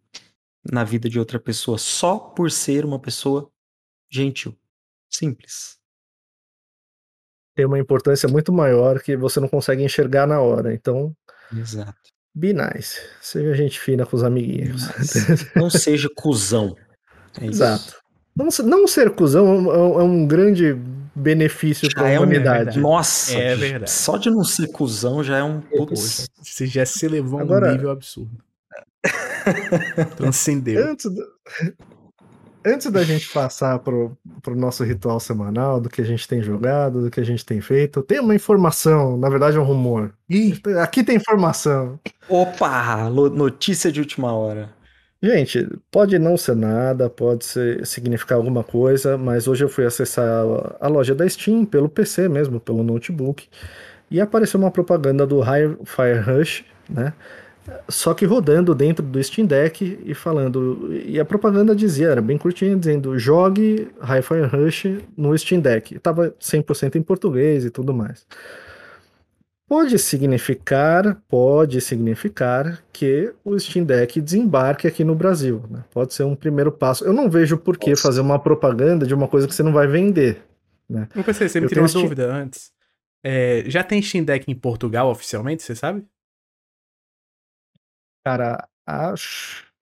[0.71, 3.51] na vida de outra pessoa, só por ser uma pessoa
[4.09, 4.57] gentil.
[5.11, 5.79] Simples.
[7.57, 10.73] Tem uma importância muito maior que você não consegue enxergar na hora.
[10.73, 11.13] Então.
[11.53, 11.99] Exato.
[12.33, 13.01] Be nice.
[13.21, 14.83] Seja gente fina com os amiguinhos.
[15.57, 16.77] Não seja cuzão.
[17.41, 18.01] É Exato.
[18.35, 20.77] Não, não ser cuzão é um, é um grande
[21.15, 22.79] benefício para a é humanidade.
[22.79, 23.91] Um, nossa, é verdade.
[23.91, 26.29] Só de não ser cuzão já é um putz.
[26.43, 28.39] Você já se levou a um nível absurdo.
[30.17, 30.91] Transcendeu.
[30.91, 31.23] Antes, do,
[32.65, 37.03] antes da gente passar pro, pro nosso ritual semanal, do que a gente tem jogado,
[37.03, 40.15] do que a gente tem feito, tem uma informação, na verdade é um rumor.
[40.29, 40.61] Ih.
[40.81, 41.99] Aqui tem informação.
[42.29, 43.11] Opa!
[43.11, 44.71] Notícia de última hora.
[45.25, 50.45] Gente, pode não ser nada, pode ser, significar alguma coisa, mas hoje eu fui acessar
[50.81, 53.49] a, loja da Steam pelo PC mesmo, pelo notebook,
[54.11, 57.13] e apareceu uma propaganda do Hi-Fi Rush, né?
[57.89, 60.91] Só que rodando dentro do Steam Deck e falando.
[61.07, 64.87] E a propaganda dizia, era bem curtinha, dizendo: jogue Hi-Fi Rush
[65.17, 65.97] no Steam Deck.
[66.01, 68.27] Tava 100% em português e tudo mais.
[69.73, 75.65] Pode significar, pode significar que o Steam Deck desembarque aqui no Brasil.
[75.71, 75.83] Né?
[75.91, 77.07] Pode ser um primeiro passo.
[77.07, 79.87] Eu não vejo por que fazer uma propaganda de uma coisa que você não vai
[79.87, 80.47] vender.
[80.87, 81.09] Né?
[81.17, 82.03] Eu pensei, você me tirou uma Steam...
[82.03, 82.71] dúvida antes.
[83.25, 86.07] É, já tem Steam Deck em Portugal oficialmente, você sabe?
[88.27, 89.73] Cara, acho.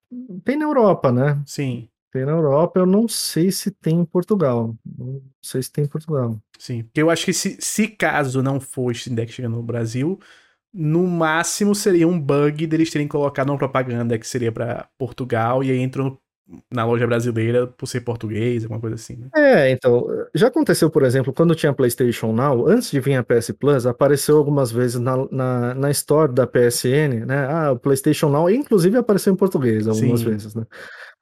[0.44, 1.42] Tem na Europa, né?
[1.44, 1.89] Sim.
[2.12, 4.74] Tem na Europa, eu não sei se tem em Portugal.
[4.98, 6.36] Não sei se tem em Portugal.
[6.58, 10.18] Sim, porque eu acho que se, se caso não Steam Deck chegando no Brasil,
[10.72, 15.70] no máximo seria um bug deles terem colocado uma propaganda que seria pra Portugal e
[15.70, 16.20] aí entrou
[16.72, 19.16] na loja brasileira por ser português, alguma coisa assim.
[19.16, 19.28] Né?
[19.36, 23.52] É, então, já aconteceu, por exemplo, quando tinha PlayStation Now, antes de vir a PS
[23.52, 27.46] Plus, apareceu algumas vezes na, na, na Store da PSN, né?
[27.48, 30.30] Ah, o PlayStation Now, inclusive apareceu em português algumas Sim.
[30.30, 30.64] vezes, né?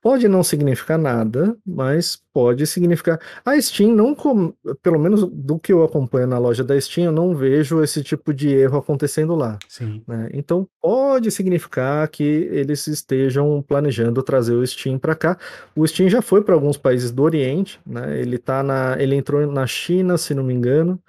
[0.00, 3.20] Pode não significar nada, mas pode significar.
[3.44, 4.54] A Steam não, com...
[4.80, 8.32] pelo menos do que eu acompanho na loja da Steam, eu não vejo esse tipo
[8.32, 9.58] de erro acontecendo lá.
[9.68, 10.02] Sim.
[10.06, 10.30] né?
[10.32, 15.36] Então pode significar que eles estejam planejando trazer o Steam para cá.
[15.74, 18.20] O Steam já foi para alguns países do Oriente, né?
[18.20, 21.00] Ele tá na, ele entrou na China, se não me engano,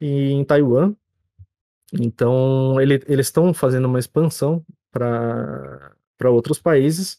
[0.00, 0.94] e em Taiwan.
[1.92, 7.18] Então ele- eles estão fazendo uma expansão para para outros países.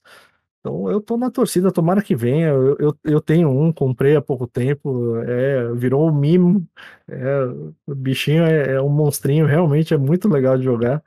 [0.64, 2.48] Então eu tô na torcida, tomara que venha.
[2.48, 6.66] Eu, eu, eu tenho um, comprei há pouco tempo, é, virou um mimo.
[7.06, 7.44] É,
[7.86, 11.04] o bichinho é, é um monstrinho, realmente é muito legal de jogar.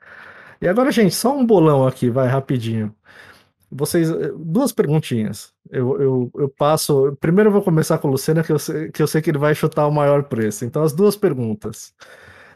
[0.61, 2.95] E agora, gente, só um bolão aqui, vai rapidinho.
[3.71, 5.53] Vocês, eh, duas perguntinhas.
[5.71, 7.17] Eu, eu, eu passo.
[7.21, 9.39] Primeiro eu vou começar com o Lucena, que eu, sei, que eu sei que ele
[9.39, 10.65] vai chutar o maior preço.
[10.65, 11.95] Então, as duas perguntas.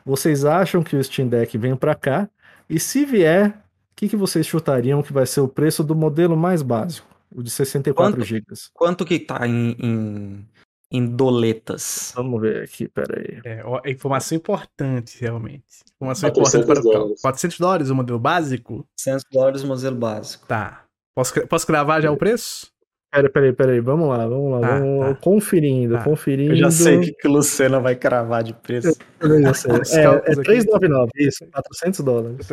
[0.05, 2.29] Vocês acham que o Steam Deck vem para cá?
[2.69, 3.55] E se vier,
[3.93, 7.09] o que, que vocês chutariam que vai ser o preço do modelo mais básico?
[7.33, 8.25] O de 64 Quanto?
[8.27, 8.45] GB.
[8.73, 10.49] Quanto que tá em, em,
[10.91, 12.13] em doletas?
[12.17, 13.41] Vamos ver aqui, peraí.
[13.45, 15.65] É, ó, informação importante, realmente.
[15.97, 17.23] Informação 400 importante para o dólares.
[17.23, 18.85] 400 dólares o modelo básico?
[18.99, 20.47] 100 dólares o modelo básico.
[20.47, 20.85] Tá.
[21.15, 22.69] Posso, posso gravar já o preço?
[23.13, 23.81] Peraí, peraí, peraí.
[23.81, 24.61] Vamos lá, vamos lá.
[24.61, 25.15] Tá, vamos tá.
[25.17, 26.05] conferindo, Tá.
[26.05, 26.53] conferindo.
[26.53, 28.97] Eu já sei o que, que o Luciano vai cravar de preço.
[29.21, 30.01] Eu já sei.
[30.01, 30.43] É, é aqui.
[30.43, 32.49] 399, isso, 400 dólares.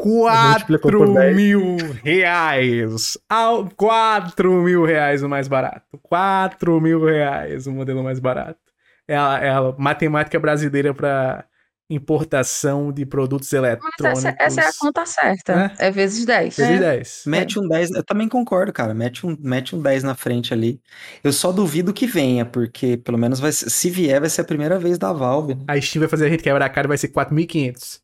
[0.00, 1.36] Multiplicou 4 por 10.
[1.36, 3.18] mil reais.
[3.28, 5.98] Ao 4 mil reais o mais barato.
[6.02, 8.60] 4 mil reais o modelo mais barato.
[9.08, 11.44] É a, é a matemática brasileira para
[11.90, 14.04] importação de produtos Mas eletrônicos.
[14.24, 15.72] essa, essa é a conta certa.
[15.78, 16.56] É, vezes 10.
[16.56, 17.22] Vezes 10.
[17.26, 18.92] Mete um 10, eu também concordo, cara.
[18.92, 20.80] Mete um, mete um 10 na frente ali.
[21.24, 24.44] Eu só duvido que venha, porque pelo menos vai ser- se vier, vai ser a
[24.44, 25.54] primeira vez da Valve.
[25.54, 25.64] Né?
[25.66, 28.00] A Steam vai fazer a gente quebrar a cara e vai ser 4.500.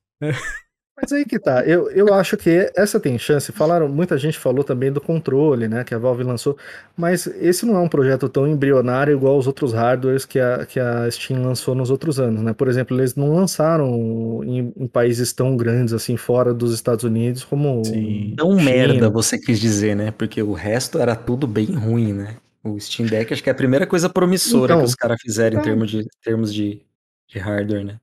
[0.96, 3.50] Mas aí que tá, eu, eu acho que essa tem chance.
[3.50, 6.56] Falaram, muita gente falou também do controle, né, que a Valve lançou,
[6.96, 10.78] mas esse não é um projeto tão embrionário igual os outros hardwares que a, que
[10.78, 12.52] a Steam lançou nos outros anos, né?
[12.52, 17.42] Por exemplo, eles não lançaram em, em países tão grandes assim fora dos Estados Unidos
[17.42, 18.34] como Sim.
[18.38, 18.70] Não China.
[18.70, 20.12] merda, você quis dizer, né?
[20.12, 22.36] Porque o resto era tudo bem ruim, né?
[22.62, 25.58] O Steam Deck acho que é a primeira coisa promissora Então, que os caras fizeram
[25.58, 25.64] em é.
[25.64, 26.80] termos de, termos de,
[27.28, 28.00] de hardware, né?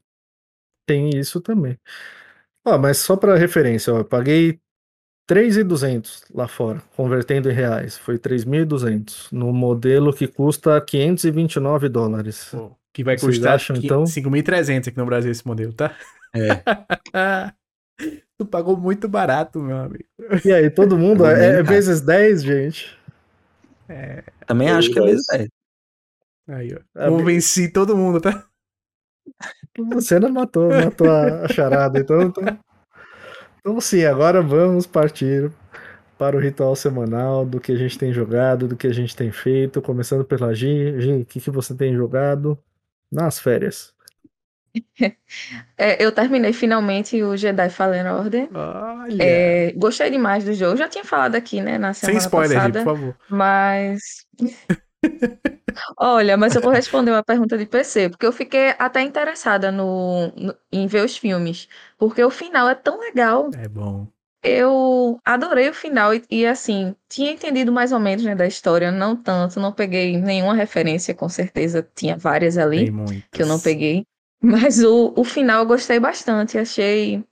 [0.86, 1.78] Tem isso também.
[2.66, 4.60] Ó, mas só para referência, ó, eu paguei
[5.30, 7.98] 3.200 lá fora, convertendo em reais.
[7.98, 12.54] Foi 3.200 no modelo que custa 529 dólares.
[12.94, 14.04] Que vai Vocês custar acham, então?
[14.04, 15.96] 5.300 aqui no Brasil esse modelo, tá?
[16.36, 16.62] É.
[18.38, 20.06] tu pagou muito barato, meu amigo.
[20.44, 21.24] E aí, todo mundo?
[21.32, 21.64] É, é cara.
[21.64, 22.98] vezes 10, gente.
[24.46, 25.50] Também Eu acho que é vezes 10.
[26.50, 27.02] Aí, ó.
[27.02, 28.46] É, Convenci todo mundo, tá?
[29.94, 32.00] Você não matou, matou a, charada.
[32.00, 32.44] Então, então,
[33.60, 35.52] então, sim, agora vamos partir
[36.18, 39.32] para o ritual semanal do que a gente tem jogado, do que a gente tem
[39.32, 39.82] feito.
[39.82, 41.00] Começando pela Gi.
[41.02, 42.58] Gi, o que, que você tem jogado
[43.12, 43.94] nas férias?
[45.78, 48.48] É, eu terminei finalmente o Jedi Fallen Order.
[48.54, 49.22] Olha.
[49.22, 50.78] É, gostei demais do jogo.
[50.78, 52.84] Já tinha falado aqui, né, na Sem semana spoiler, gente, passada.
[52.84, 53.16] por favor.
[53.28, 54.26] Mas.
[55.98, 60.28] Olha, mas eu vou responder uma pergunta de PC, porque eu fiquei até interessada no,
[60.36, 61.68] no- em ver os filmes,
[61.98, 63.50] porque o final é tão legal.
[63.54, 64.08] É bom.
[64.44, 68.92] Eu adorei o final e, e, assim, tinha entendido mais ou menos, né, da história,
[68.92, 73.60] não tanto, não peguei nenhuma referência, com certeza tinha várias ali Tem que eu não
[73.60, 74.06] peguei.
[74.42, 77.24] Mas o, o final eu gostei bastante, achei.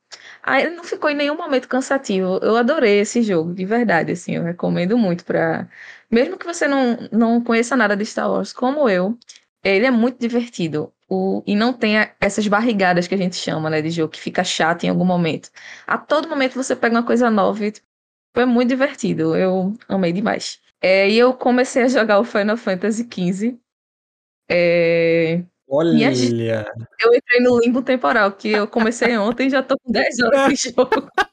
[0.44, 2.40] Ah, ele não ficou em nenhum momento cansativo.
[2.42, 5.68] Eu adorei esse jogo, de verdade, assim, eu recomendo muito para
[6.12, 9.18] mesmo que você não, não conheça nada de Star Wars como eu,
[9.64, 10.94] ele é muito divertido.
[11.10, 14.20] O, e não tem a- essas barrigadas que a gente chama, né, de jogo que
[14.20, 15.50] fica chato em algum momento.
[15.88, 17.88] A todo momento você pega uma coisa nova e tipo,
[18.36, 19.36] é muito divertido.
[19.36, 20.60] Eu amei demais.
[20.82, 23.60] É, e eu comecei a jogar o Final Fantasy XV.
[24.50, 26.12] É, Olha,
[27.00, 30.48] eu entrei no limbo temporal, que eu comecei ontem e já tô com 10 horas
[30.50, 30.90] de jogo.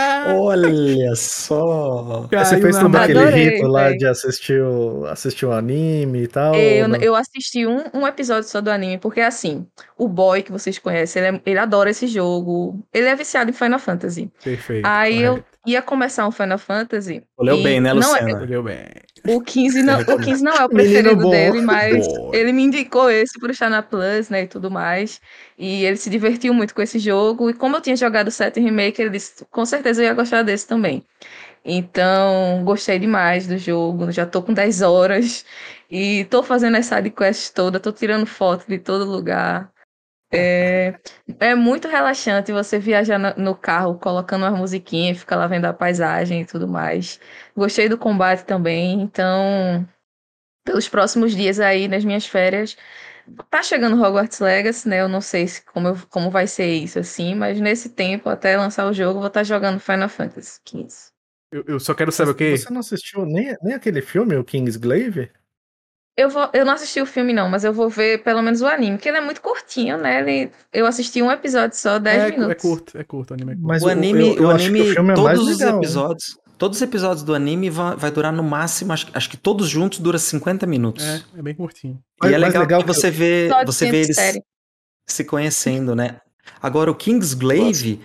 [0.38, 2.22] Olha só.
[2.22, 6.22] Você Caiu fez na todo aquele Adorei, rito lá de assistir o, assistir o anime
[6.22, 6.54] e tal?
[6.54, 6.96] Eu, ou não?
[7.00, 9.66] eu assisti um, um episódio só do anime, porque assim,
[9.96, 12.84] o boy que vocês conhecem, ele, é- ele adora esse jogo.
[12.92, 14.30] Ele é viciado em Final Fantasy.
[14.42, 14.86] Perfeito.
[14.86, 15.48] Aí eu correto.
[15.66, 17.22] ia começar um Final Fantasy.
[17.36, 18.42] Olhou e bem, né, não é- Luciana?
[18.42, 18.86] Olhou bem.
[19.28, 22.36] O 15 não, o 15 não é o preferido dele, mas Boa.
[22.36, 25.20] ele me indicou esse por estar na Plus, né, e tudo mais.
[25.58, 27.50] E ele se divertiu muito com esse jogo.
[27.50, 30.42] E como eu tinha jogado o 7 Remake, ele disse, com certeza eu ia gostar
[30.42, 31.04] desse também.
[31.64, 34.10] Então, gostei demais do jogo.
[34.10, 35.44] Já tô com 10 horas.
[35.90, 39.70] E tô fazendo as sidequests toda, tô tirando foto de todo lugar.
[40.32, 40.94] É,
[41.40, 45.72] é muito relaxante você viajar no, carro colocando uma musiquinha e ficar lá vendo a
[45.72, 47.18] paisagem e tudo mais.
[47.56, 49.86] Gostei do combate também, então,
[50.64, 52.76] pelos próximos dias aí, nas minhas férias,
[53.50, 55.00] tá chegando Hogwarts Legacy, né?
[55.00, 58.56] Eu não sei se, como, eu- como vai ser isso, assim, mas nesse tempo, até
[58.56, 61.12] lançar o jogo, eu vou estar jogando Final Fantasy XV.
[61.52, 62.56] Eu, eu só quero saber o quê?
[62.56, 65.30] Você não assistiu nem, nem aquele filme, o Kingsglaive?
[66.16, 68.66] Eu, vou, eu não assisti o filme, não, mas eu vou ver pelo menos o
[68.66, 70.20] anime, porque ele é muito curtinho, né?
[70.20, 72.62] Ele, eu assisti um episódio só, 10 É, é minutos.
[72.62, 73.68] curto, é curto, o anime é curto.
[73.68, 75.58] Mas o anime, eu, eu o acho que anime o filme é mais todos os
[75.60, 75.78] legal.
[75.78, 79.68] episódios, todos os episódios do anime vai, vai durar no máximo, acho, acho que todos
[79.68, 81.04] juntos dura 50 minutos.
[81.04, 81.98] É, é bem curtinho.
[82.20, 84.42] Mas- e é legal, legal que que você vê, você vê eles série.
[85.08, 86.20] se conhecendo, né?
[86.60, 88.02] Agora o Kingsglaive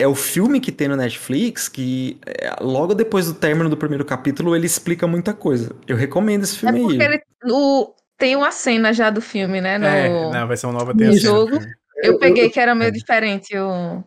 [0.00, 4.04] é o filme que tem no Netflix que é, logo depois do término do primeiro
[4.04, 5.74] capítulo ele explica muita coisa.
[5.86, 7.08] Eu recomendo esse É filme porque aí.
[7.14, 7.22] ele,
[7.52, 9.78] o, tem uma cena já do filme, né?
[9.78, 11.50] No, É, na versão nova no tem a cena do jogo.
[11.60, 11.74] filme.
[12.02, 12.92] Eu peguei eu- que era meio é.
[12.92, 13.54] diferente.
[13.54, 14.02] Eu,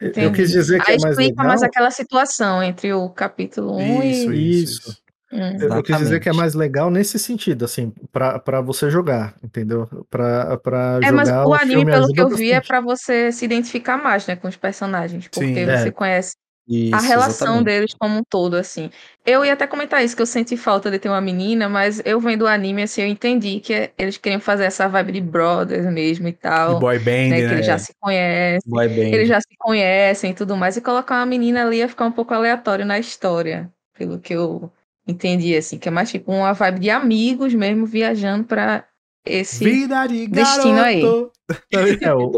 [0.00, 1.46] Eu, eu quis dizer que Aí é mais explica legal.
[1.46, 4.62] mais aquela situação entre o capítulo 1 Isso, e.
[4.62, 4.98] isso, Isso.
[5.30, 5.56] Hum.
[5.60, 9.86] Eu, quis dizer que é mais legal nesse sentido, assim, pra, pra você jogar, entendeu?
[10.08, 12.80] Pra, pra É, mas jogar o o anime, filme pelo que eu vi, é pra
[12.80, 15.28] você se identificar mais, né, com os personagens.
[15.28, 15.60] Porque Sim.
[15.70, 15.76] É.
[15.76, 16.34] você conhece
[16.66, 17.64] Isso, a relação exatamente.
[17.64, 18.90] deles como um todo, assim.
[19.26, 22.18] Eu ia até comentar isso, que eu senti falta de ter uma menina, mas eu
[22.20, 25.86] vendo o anime, assim, eu entendi que é- eles queriam fazer essa vibe de brothers
[25.92, 26.80] mesmo e De tal.
[26.80, 27.52] boy band, né, que né?
[27.54, 28.70] eles já se conhecem.
[28.70, 29.14] Vai bem.
[29.14, 32.12] Eles já se conhecem e tudo mais, e colocar uma menina ali ia ficar um
[32.12, 34.70] pouco aleatório na história, pelo que eu
[35.08, 38.84] entendi, assim, que é mais tipo uma vibe de amigos mesmo viajando pra
[39.26, 39.64] esse.
[39.64, 41.02] Vida de destino aí.
[42.02, 42.30] É, o,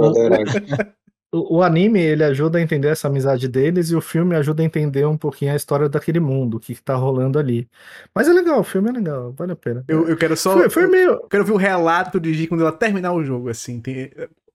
[1.33, 4.67] o, o- anime, ele ajuda a entender essa amizade deles e o filme ajuda a
[4.67, 7.69] entender um pouquinho a história daquele mundo, o que, que tá rolando ali.
[8.15, 9.85] Mas é legal, o filme é legal, vale a pena.
[9.89, 10.53] Eu, eu quero só.
[10.53, 11.11] Foi, foi meio...
[11.11, 13.81] Eu quero ver o relato de quando ela terminar o jogo, assim.
[13.81, 14.11] Tem-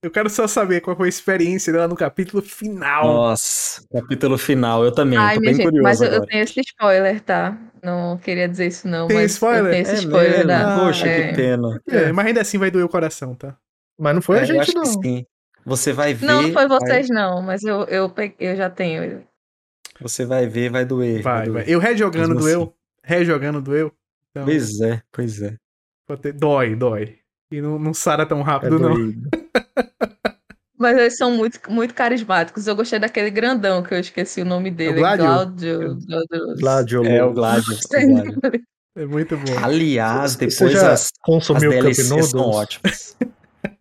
[0.06, 3.06] Eu quero só saber qual foi a experiência dela no capítulo final.
[3.07, 6.44] Nossa, capítulo final, eu também, Ai, tô minha bem gente, curioso mas eu, eu tenho
[6.44, 7.57] esse spoiler, tá?
[7.82, 9.07] Não queria dizer isso, não.
[9.07, 9.65] Tem mas spoiler?
[9.65, 10.48] Eu tenho esse É spoiler mesmo?
[10.48, 10.80] da.
[10.80, 11.27] Poxa, é.
[11.30, 11.82] que pena.
[11.90, 13.57] É, mas ainda assim vai doer o coração, tá?
[13.98, 14.86] Mas não foi É, a eu gente, acho que não.
[14.86, 15.26] sim.
[15.65, 16.27] Você vai ver.
[16.27, 19.23] Não, não foi vai- vocês, não, mas eu, eu, peguei- eu já tenho.
[19.99, 21.23] você vai ver, vai doer.
[21.23, 21.64] Vai, doer.
[21.65, 21.73] vai.
[21.73, 22.61] Eu rejogando Mesmo do eu.
[22.61, 22.72] assim.
[23.03, 23.91] Rejogando do eu.
[24.30, 25.57] Então, Pois é, pois é.
[26.36, 27.18] dói, dói.
[27.52, 28.95] E não, não sara tão É rápido, não.
[30.78, 32.68] Mas eles são muito, muito carismáticos.
[32.68, 35.00] Eu gostei daquele grandão que eu esqueci o nome dele.
[35.00, 35.98] Glaudio.
[36.06, 37.10] Glaudio- Gladiolus.
[37.10, 37.74] É o Gládio.
[37.74, 38.42] o Gládio.
[38.98, 39.58] É muito bom.
[39.64, 43.16] Aliás, Você depois já as, as consumiu Cup DLCs são ótimas.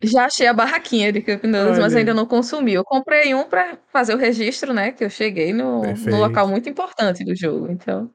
[0.03, 2.73] Já achei a barraquinha de Cup Noodles, mas ainda não consumi.
[2.75, 4.93] Eu comprei um pra fazer o registro, né?
[4.93, 7.71] Que eu cheguei no, no local muito importante do jogo.
[7.71, 8.11] Então.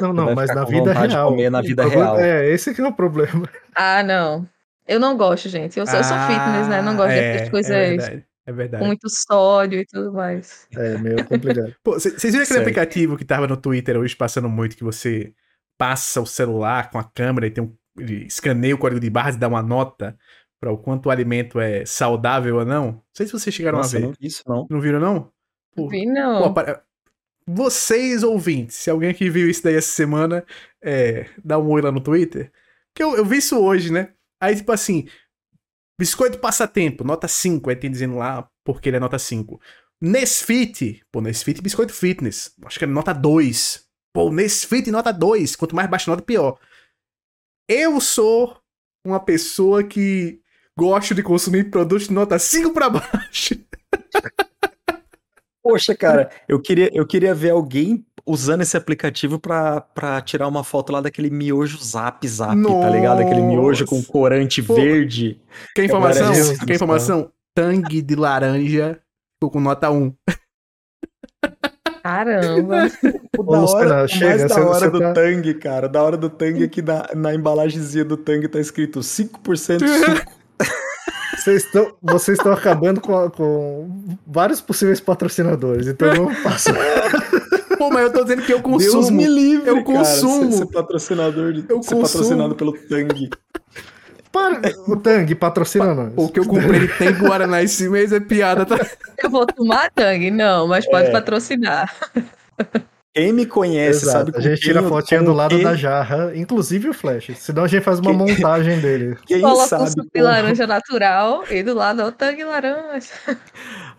[0.00, 1.30] Não, não, mas na vida real.
[1.30, 2.18] comer na vida real.
[2.18, 3.48] É, esse que é o problema.
[3.74, 4.46] Ah, não.
[4.86, 5.78] Eu não gosto, gente.
[5.78, 6.82] Eu sou, eu sou fitness, né?
[6.82, 8.26] Não gosto Ah, é, coisas É verdade.
[8.46, 8.84] É com verdade.
[8.84, 10.66] muito sódio e tudo mais.
[10.76, 11.74] É meio complicado.
[11.82, 15.32] Pô, Vocês viram aquele aplicativo que tava no Twitter hoje passando muito, que você
[15.78, 17.74] passa o celular com a câmera e tem um.
[17.98, 20.18] Ele escaneia o código de barras e dá uma nota
[20.60, 22.86] para o quanto o alimento é saudável ou não?
[22.86, 24.06] Não sei se vocês chegaram Nossa, a ver.
[24.08, 24.66] não isso não.
[24.68, 25.30] Não viram, não?
[25.76, 26.52] Pô, Vi, Pô, não.
[26.52, 26.82] para-
[27.46, 30.44] Vocês ouvintes, se alguém que viu isso daí essa semana,
[30.82, 32.50] é, dá um oi lá no Twitter.
[32.94, 34.08] Que eu, eu vi isso hoje, né?
[34.44, 35.08] Aí, tipo assim,
[35.98, 39.58] biscoito passatempo, nota 5, aí tem dizendo lá porque ele é nota 5.
[40.02, 43.88] Nesfit, pô, Nesfit biscoito fitness, acho que é nota 2.
[44.12, 46.58] Pô, Nesfit nota 2, quanto mais baixa nota, pior.
[47.66, 48.60] Eu sou
[49.06, 50.42] uma pessoa que
[50.78, 53.54] gosto de consumir produtos de nota 5 pra baixo.
[55.62, 60.64] Poxa, cara, eu queria, eu queria ver alguém usando esse aplicativo pra, pra tirar uma
[60.64, 63.20] foto lá daquele miojo zap zap, tá ligado?
[63.20, 64.08] Aquele miojo com Nossa.
[64.08, 64.74] corante Pô.
[64.74, 65.40] verde.
[65.74, 66.24] Quer informação?
[66.32, 67.30] Meu Deus do Quer informação?
[67.54, 68.98] Tangue de laranja
[69.36, 70.12] ficou com nota 1.
[72.02, 72.88] Caramba.
[73.36, 76.02] O da Luciana, hora, chega, mais da você- hora você do tá- Tang, cara, da
[76.02, 80.32] hora do Tang é que na, na embalagenzinha do Tang tá escrito 5% suco.
[81.36, 86.72] Vocês estão, vocês estão acabando com, com vários possíveis patrocinadores, então não passa.
[87.84, 88.92] Pô, mas eu tô dizendo que eu consumo.
[88.92, 90.52] Deus me livre, eu cara, consumo.
[90.52, 92.02] Ser, ser patrocinador de, Eu ser consumo.
[92.02, 93.30] patrocinado pelo Tang.
[94.32, 96.12] Para, o Tang patrocina nós.
[96.16, 98.78] O que eu comprei tem Guaraná esse mês é piada, tá?
[99.22, 101.94] Eu vou tomar tangue, não, mas pode patrocinar.
[103.14, 105.76] Quem me conhece Exato, sabe com a gente tira a fotinha do lado quem- da
[105.76, 107.30] jarra, inclusive o flash.
[107.38, 109.16] Senão a gente faz uma Quem- montagem dele.
[109.24, 112.42] Quem Coloca o sabe suco de com- laranja natural e do lado é o tangue
[112.42, 113.06] laranja.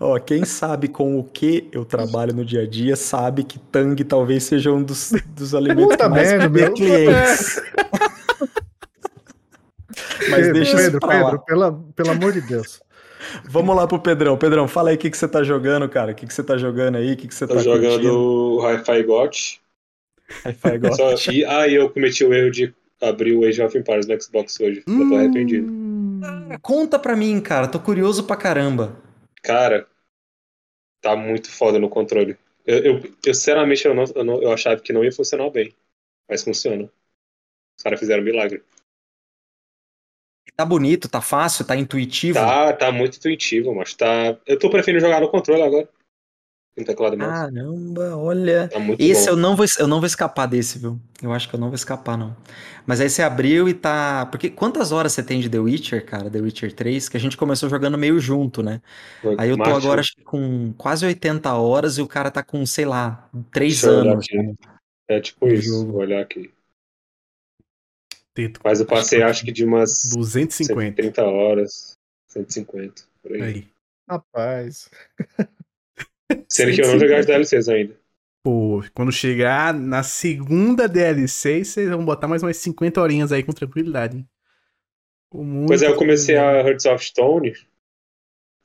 [0.02, 3.96] Ó, quem sabe com o que eu trabalho no dia a dia sabe que Tang
[4.04, 6.74] talvez seja um dos, dos alimentos Puta que mais merda, meu.
[6.74, 7.62] clientes.
[10.30, 11.00] Mas Pedro, deixa Pedro.
[11.08, 12.82] Pedro, pela, pelo amor de Deus.
[13.46, 14.38] Vamos lá pro Pedrão.
[14.38, 16.12] Pedrão, fala aí o que, que você tá jogando, cara.
[16.12, 17.14] O que, que você tá jogando aí?
[17.14, 19.62] O que, que você Tô tá jogando Hi-Fi GOT.
[20.46, 20.92] Hi-Fi God.
[20.98, 24.60] Só, e aí eu cometi o erro de abrir o Age of Empires no Xbox
[24.60, 24.84] hoje.
[24.88, 25.10] Eu Hum.
[25.10, 25.68] tô arrependido.
[26.62, 27.68] Conta pra mim, cara.
[27.68, 28.98] Tô curioso pra caramba.
[29.42, 29.88] Cara,
[31.02, 32.38] tá muito foda no controle.
[32.66, 35.76] Eu, eu, eu, sinceramente, eu, não, eu, não- eu achava que não ia funcionar bem.
[36.30, 36.86] Mas funciona.
[37.78, 38.64] Os caras fizeram um milagre.
[40.56, 42.40] Tá bonito, tá fácil, tá intuitivo.
[42.40, 44.38] Tá, tá muito intuitivo, mas tá.
[44.46, 45.90] Eu tô preferindo jogar no controle agora.
[46.78, 47.32] No teclado mouse.
[47.32, 48.68] Caramba, olha.
[48.68, 49.32] Tá muito Esse bom.
[49.32, 51.00] eu não, vou, eu não vou escapar desse, viu?
[51.22, 52.36] Eu acho que eu não vou escapar, não.
[52.86, 54.26] Mas aí você abriu e tá.
[54.26, 56.30] Porque quantas horas você tem de The Witcher, cara?
[56.30, 57.08] The Witcher 3?
[57.08, 58.82] Que a gente começou jogando meio junto, né?
[59.38, 62.66] Aí eu tô agora acho que com quase 80 horas e o cara tá com,
[62.66, 64.26] sei lá, 3 Deixa anos.
[64.34, 64.54] né?
[65.08, 66.52] É tipo isso, vou olhar aqui.
[68.36, 68.60] Teto.
[68.64, 71.02] Mas eu passei acho que de umas 250.
[71.02, 71.98] 130 horas,
[72.28, 73.42] 150, por aí.
[73.42, 73.68] Aí.
[74.08, 74.90] Rapaz.
[76.50, 77.96] Sendo que eu não joguei as DLCs ainda.
[78.44, 83.52] Pô, quando chegar na segunda DLC, vocês vão botar mais umas 50 horinhas aí com
[83.54, 84.18] tranquilidade.
[84.18, 84.30] hein?
[85.32, 86.60] Com Pois é, eu comecei a.
[86.62, 87.54] Hearts of Stone.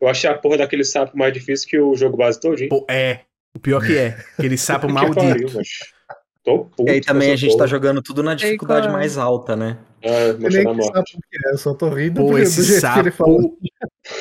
[0.00, 2.68] Eu achei a porra daquele sapo mais difícil que o jogo base todinho.
[2.68, 3.20] Pô, é.
[3.54, 4.18] O pior que é.
[4.36, 5.16] Aquele sapo Que maldito.
[5.20, 5.68] pariu, mas
[6.44, 6.88] Tô puto.
[6.88, 7.66] E aí também a gente tá porra.
[7.68, 8.90] jogando tudo na dificuldade é.
[8.90, 9.76] mais alta, né?
[10.02, 12.56] Ah, Eu mostrando nem que sabe o que é, eu só tô rindo Pô, esse
[12.56, 13.42] do jeito que ele falou.
[13.42, 13.58] sapo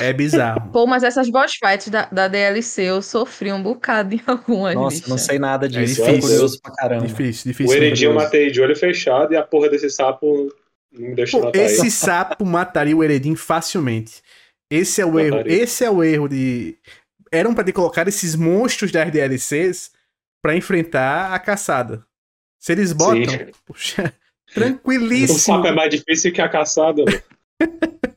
[0.00, 0.70] é bizarro.
[0.70, 4.96] Pô, mas essas boss fights da, da DLC eu sofri um bocado em algumas, Nossa,
[4.96, 5.08] bicha.
[5.08, 6.02] não sei nada disso.
[6.02, 6.30] É tô difícil.
[6.30, 7.06] curioso pra caramba.
[7.06, 7.76] Difícil, O difícil.
[7.76, 8.26] Heredia eu curioso.
[8.26, 10.52] matei de olho fechado e a porra desse sapo
[10.92, 11.90] não me deixou Pô, matar esse ele.
[11.90, 14.22] sapo mataria o Eredin facilmente.
[14.70, 15.36] Esse é o erro.
[15.38, 15.62] Mataria.
[15.62, 16.76] Esse é o erro de.
[17.32, 19.92] Eram pra ter colocado esses monstros das DLCs
[20.42, 22.04] pra enfrentar a caçada.
[22.60, 23.46] Se eles botam, Sim.
[23.66, 25.66] puxa, O sapo tranquilíssimo.
[25.66, 27.22] é mais difícil que a caçada, mano.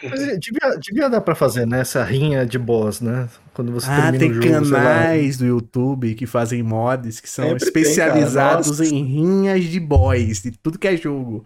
[0.00, 1.80] Mas devia, devia dar pra fazer, né?
[1.80, 3.28] Essa rinha de boss, né?
[3.52, 4.34] Quando você Ah, termina tem o
[4.64, 8.88] jogo, canais do YouTube que fazem mods que são Sempre tem, especializados cara.
[8.90, 11.44] em rinhas de boys, de tudo que é jogo.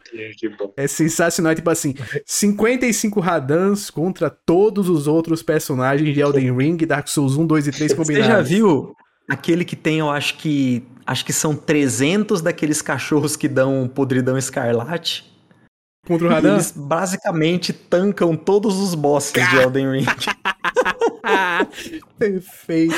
[0.76, 1.94] É sensacional, é tipo assim,
[2.26, 7.72] 55 Radans contra todos os outros personagens de Elden Ring, Dark Souls 1, 2 e
[7.72, 8.26] 3 Você combinados.
[8.28, 8.94] já viu
[9.30, 10.86] aquele que tem, eu acho que.
[11.06, 15.30] Acho que são 300 daqueles cachorros que dão podridão escarlate.
[16.06, 16.54] Contra o Radan?
[16.54, 20.06] eles basicamente tancam todos os bosses de Elden Ring.
[22.18, 22.94] Perfeito.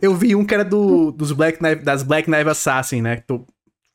[0.00, 3.16] Eu vi um que era do, dos Black Knife, das Black Knife Assassin, né?
[3.16, 3.46] que tô-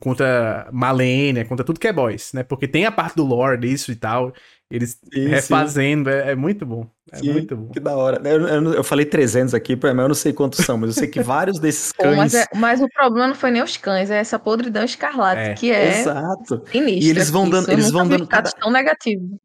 [0.02, 2.42] Contra Malenia, contra tudo que é boys, né?
[2.42, 4.32] Porque tem a parte do lore disso e tal.
[4.72, 6.86] Eles Sim, refazendo, é, é muito bom.
[7.12, 7.70] É Sim, muito bom.
[7.72, 8.22] Que da hora.
[8.24, 11.08] Eu, eu- eu falei 300 aqui, mas eu não sei quantos são, mas eu sei
[11.08, 12.36] que vários desses Pô, mas, cães.
[12.36, 15.54] é- mas o problema não foi nem os cães, é essa podridão escarlate, É.
[15.56, 16.62] que é Exato.
[16.72, 17.04] sinistra.
[17.04, 19.40] E eles vão Isso, dando- eu eles nunca vão dando cada- tão negativo.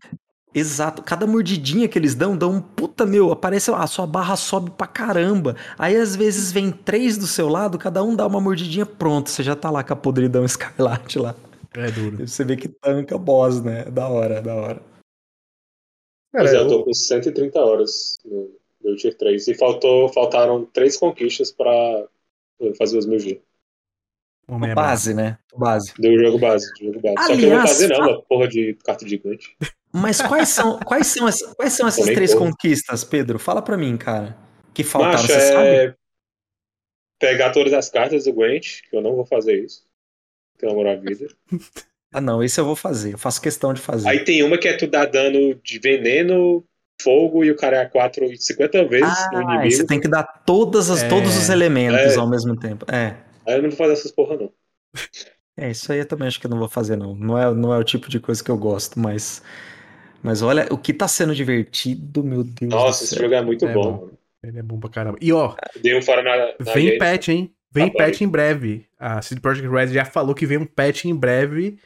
[0.55, 1.03] Exato.
[1.03, 3.33] Cada mordidinha que eles dão, dão um puta meu.
[3.33, 5.57] Aparece, a sua barra sobe pra caramba.
[5.77, 9.31] Aí às vezes vem três do seu lado, cada um dá uma mordidinha, pronto.
[9.31, 11.35] Você já tá lá com a podridão escarlate lá.
[11.77, 12.29] É duro.
[12.29, 13.85] Você vê que tanca boss, né?
[13.87, 14.83] Da hora, da hora.
[16.35, 18.49] Cara, Pois é, eu eu- tô com 130 horas no
[18.83, 19.47] The Witcher 3.
[19.49, 21.73] E faltou, faltaram três conquistas pra
[22.77, 23.39] fazer os meus dias.
[24.49, 25.39] É Base, né?
[25.57, 25.95] Base.
[25.99, 27.15] Deu o jogo base, jogo base.
[27.19, 29.57] Só que eu não vou Aliás, fazer não, uma porra de carta gigante.
[29.93, 32.51] Mas quais são, quais são, as- quais são essas Também três porra.
[32.51, 33.39] conquistas, Pedro?
[33.39, 34.37] Fala pra mim, cara.
[34.75, 35.67] Que faltaram, Macho, você sabe?
[35.69, 35.95] é
[37.19, 39.87] pegar todas as cartas do Gwent, que eu não vou fazer isso.
[40.59, 41.29] Pelo amor à vida.
[42.15, 43.15] Ah, não, esse eu vou fazer.
[43.15, 44.09] Eu faço questão de fazer.
[44.09, 46.65] Aí tem uma que é tu dar dano de veneno,
[47.03, 49.71] fogo e o cara é a 4 50 vezes no ah, aí inimigo.
[49.77, 51.09] você tem que dar todas as, É.
[51.09, 52.19] todos os elementos É.
[52.19, 52.87] ao mesmo tempo.
[52.91, 53.17] É.
[53.47, 54.53] Aí eu não vou fazer essas porra, não.
[55.57, 57.15] É, isso aí eu também acho que eu não vou fazer, não.
[57.15, 59.41] Não é, não é o tipo de coisa que eu gosto, mas.
[60.21, 63.65] Mas olha, o que tá sendo divertido, meu Deus Nossa, do esse jogo é muito
[63.65, 64.11] É bom, bom.
[64.43, 65.17] Ele é bom pra caramba.
[65.21, 66.37] E ó, Dei um fora na.
[66.59, 67.55] na vem patch, hein?
[67.71, 67.99] Vem Adoro.
[67.99, 68.87] patch em breve.
[68.99, 71.79] A CD Projekt Red já falou que vem um patch em breve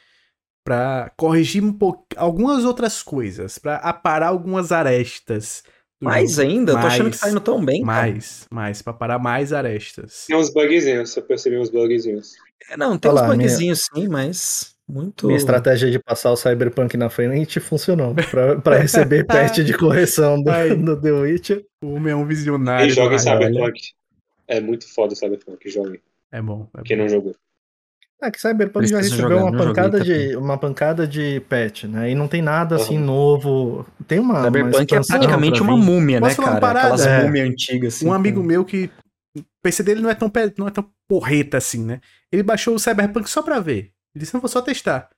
[0.69, 1.77] pra corrigir um
[2.17, 5.63] algumas outras coisas, pra aparar algumas arestas.
[6.01, 6.43] Mais jogo.
[6.49, 6.73] ainda?
[6.73, 7.85] Eu tô achando que Mais, tá indo tão bem.
[7.85, 8.03] cara.
[8.03, 10.27] Mais, mais, pra parar mais arestas.
[10.29, 12.35] Tem uns bugzinhos, eu percebi uns bugzinhos.
[12.71, 15.27] É, Não, tem Olha uns lá, minha- bugzinhos sim, mas muito.
[15.27, 18.15] Minha estratégia de passar o Cyberpunk na frente funcionou.
[18.31, 21.65] Pra, pra receber patch de correção do, do The Witcher.
[21.83, 22.87] O homem é um visionário.
[22.87, 23.19] E joga.
[23.19, 23.81] Cyberpunk.
[24.47, 25.99] É muito foda o Cyberpunk, joga.
[26.31, 26.69] É bom.
[26.79, 27.03] É Quem bom.
[27.03, 27.35] não jogou.
[28.21, 32.11] É que Cyberpunk já recebeu uma pancada, de, uma pancada de patch, né?
[32.11, 33.87] E não tem nada assim novo.
[34.09, 34.35] Tem uma.
[34.35, 35.85] uma Cyberpunk é expansão praticamente pra uma vir.
[35.85, 36.75] múmia, Posso né, falar uma cara?
[36.75, 36.95] parada?
[36.95, 37.25] Aquelas É.
[37.25, 37.95] múmias antigas.
[37.95, 38.91] Assim, Um amigo meu que.
[39.37, 42.01] O PC dele não é, tão, não é tão porreta assim, né?
[42.33, 43.93] Ele baixou o Cyberpunk só pra ver.
[44.15, 45.09] Ele disse, não vou só testar.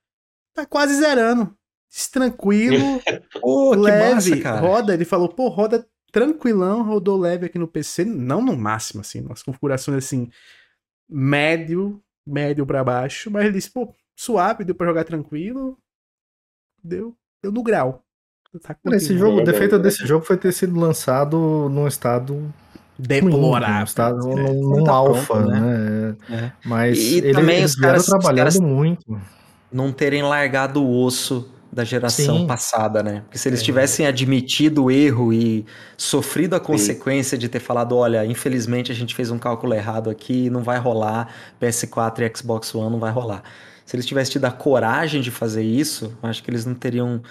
[0.54, 1.54] Tá quase zerando.
[1.90, 3.00] Disse, Tranquilo,
[3.40, 4.60] Pô, que leve, massa, cara.
[4.60, 4.92] roda.
[4.92, 8.04] Ele falou, pô, roda tranquilão, rodou leve aqui no PC.
[8.04, 10.28] Não no máximo, assim, nas configurações assim,
[11.08, 13.30] médio, médio pra baixo.
[13.30, 15.76] Mas ele disse, pô, suave, deu pra jogar tranquilo.
[16.82, 18.02] Deu, deu no grau.
[18.62, 19.82] Tá Cara, Esse jogo, o defeito jogo.
[19.82, 22.52] desse jogo foi ter sido lançado num estado
[22.98, 23.84] deplorável.
[23.84, 24.42] estado, né?
[24.42, 26.16] num, Não num tá alfa, pronto, né?
[26.30, 26.52] É.
[26.64, 29.20] Mas E ele, também eles os caras- os trabalhando caras- muito.
[29.72, 32.46] Não terem largado o osso da geração Sim.
[32.46, 33.20] passada, né?
[33.22, 33.64] Porque se eles É.
[33.64, 35.64] tivessem admitido o erro e
[35.96, 40.50] sofrido a consequência de ter falado, olha, infelizmente a gente fez um cálculo errado aqui,
[40.50, 41.28] não vai rolar,
[41.60, 43.42] PS4 e Xbox One não vai rolar.
[43.86, 47.22] Se eles tivessem tido a coragem de fazer isso, acho que eles não teriam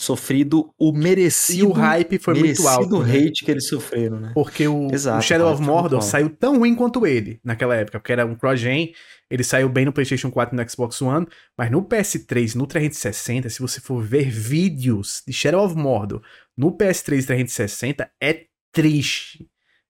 [0.00, 3.02] sofrido o E merecido, o hype foi muito alto.
[3.02, 3.18] né?
[3.18, 4.30] hate que eles sofreram, né?
[4.32, 8.12] Porque o, Exato, o Shadow of Mordor saiu tão ruim quanto ele naquela época, porque
[8.12, 8.94] era um cross-gen,
[9.30, 13.50] ele saiu bem no PlayStation 4 e no Xbox One, mas no PS3 no 360,
[13.50, 16.22] se você for ver vídeos de Shadow of Mordor
[16.56, 19.46] no PS3 e 360, é triste.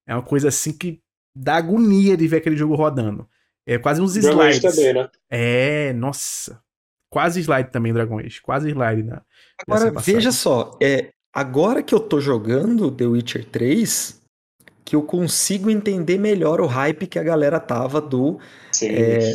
[0.06, 1.00] É uma coisa assim que
[1.34, 3.28] dá agonia de ver aquele jogo rodando.
[3.64, 4.60] É quase uns slides.
[4.60, 5.08] também, né?
[5.30, 6.60] É, nossa.
[7.08, 8.40] Quase slide também, Dragon Age.
[8.40, 9.22] Quase slide na.
[9.66, 14.20] Agora, veja só, é, agora que eu tô jogando The Witcher 3,
[14.84, 18.38] que eu consigo entender melhor o hype que a galera tava do,
[18.72, 18.88] Sim.
[18.88, 19.34] é,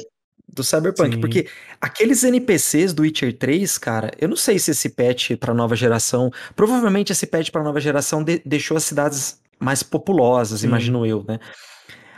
[0.52, 1.16] do Cyberpunk.
[1.16, 1.22] Sim.
[1.22, 1.48] Porque
[1.80, 6.32] aqueles NPCs do Witcher 3, cara, eu não sei se esse patch pra nova geração.
[6.56, 10.68] Provavelmente esse patch pra nova geração de- deixou as cidades mais populosas, Sim.
[10.68, 11.40] imagino eu, né?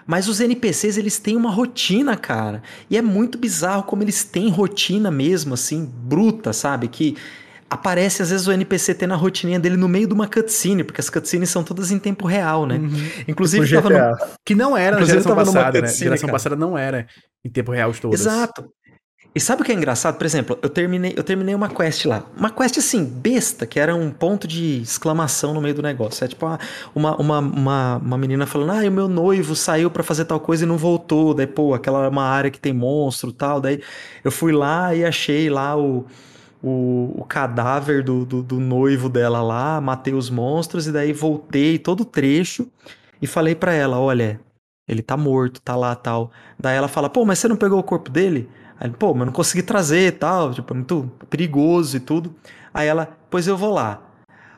[0.10, 2.64] Mas os NPCs, eles têm uma rotina, cara.
[2.90, 6.88] E é muito bizarro como eles têm rotina mesmo, assim, bruta, sabe?
[6.88, 7.18] Que
[7.70, 11.02] aparece às vezes o NPC tendo a rotininha dele no meio de uma cutscene, porque
[11.02, 12.76] as cutscenes são todas em tempo real, né?
[12.76, 13.10] Uhum.
[13.28, 14.18] Inclusive, Tipo tava no.
[14.46, 15.88] Que não era na geração passada, né?
[15.88, 16.32] Geração cara.
[16.34, 17.08] passada não era
[17.44, 18.22] em tempo real de todas.
[18.22, 18.70] Exato.
[19.36, 20.18] E sabe o que é engraçado?
[20.18, 22.24] Por exemplo, eu terminei, eu terminei uma quest lá.
[22.36, 26.26] Uma quest assim, besta, que era um ponto de exclamação no meio do negócio.
[26.26, 26.44] É tipo
[26.96, 30.64] uma, uma, uma, uma, menina falando: Ah, o meu noivo saiu pra fazer tal coisa
[30.64, 31.36] e não voltou.
[31.36, 33.62] Daí, pô, aquela é uma área que tem monstro e tal.
[33.62, 33.80] Daí
[34.24, 36.08] eu fui lá e achei lá o,
[36.64, 41.78] o, o cadáver do, do, do noivo dela lá, matei os monstros e daí voltei
[41.78, 42.68] todo o trecho
[43.22, 44.40] e falei pra ela: Olha,
[44.88, 46.32] ele tá morto, tá lá tal.
[46.58, 48.50] Daí ela fala, pô, mas você não pegou o corpo dele?
[48.80, 52.34] Aí, pô, mas não consegui trazer tal, tipo, é muito perigoso e tudo.
[52.74, 54.02] Aí ela, pois eu vou lá.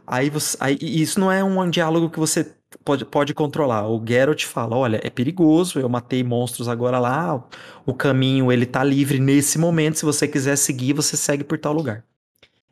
[0.06, 3.88] Aí, você, aí isso não é um diálogo que você pode, pode controlar.
[3.88, 7.44] O Geralt fala, olha, é perigoso, eu matei monstros agora lá,
[7.86, 11.74] o caminho ele tá livre nesse momento, se você quiser seguir, você segue por tal
[11.74, 12.04] lugar.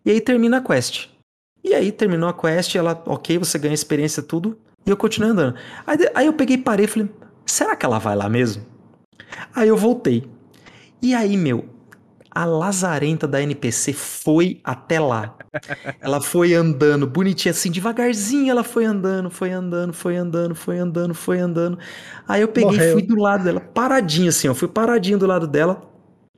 [0.05, 1.09] E aí termina a quest.
[1.63, 5.55] E aí terminou a quest, ela, ok, você ganha experiência, tudo, e eu continuei andando.
[5.85, 7.09] Aí, aí eu peguei parei e falei,
[7.45, 8.65] será que ela vai lá mesmo?
[9.53, 10.23] Aí eu voltei.
[11.01, 11.65] E aí, meu,
[12.37, 15.35] a lazarenta da NPC foi até lá.
[15.99, 21.15] Ela foi andando, bonitinha assim, devagarzinho ela foi andando, foi andando, foi andando, foi andando,
[21.15, 21.79] foi andando.
[22.27, 22.93] Aí eu peguei e Morreu.
[22.93, 25.81] fui do lado dela, paradinho assim, ó, fui paradinho do lado dela,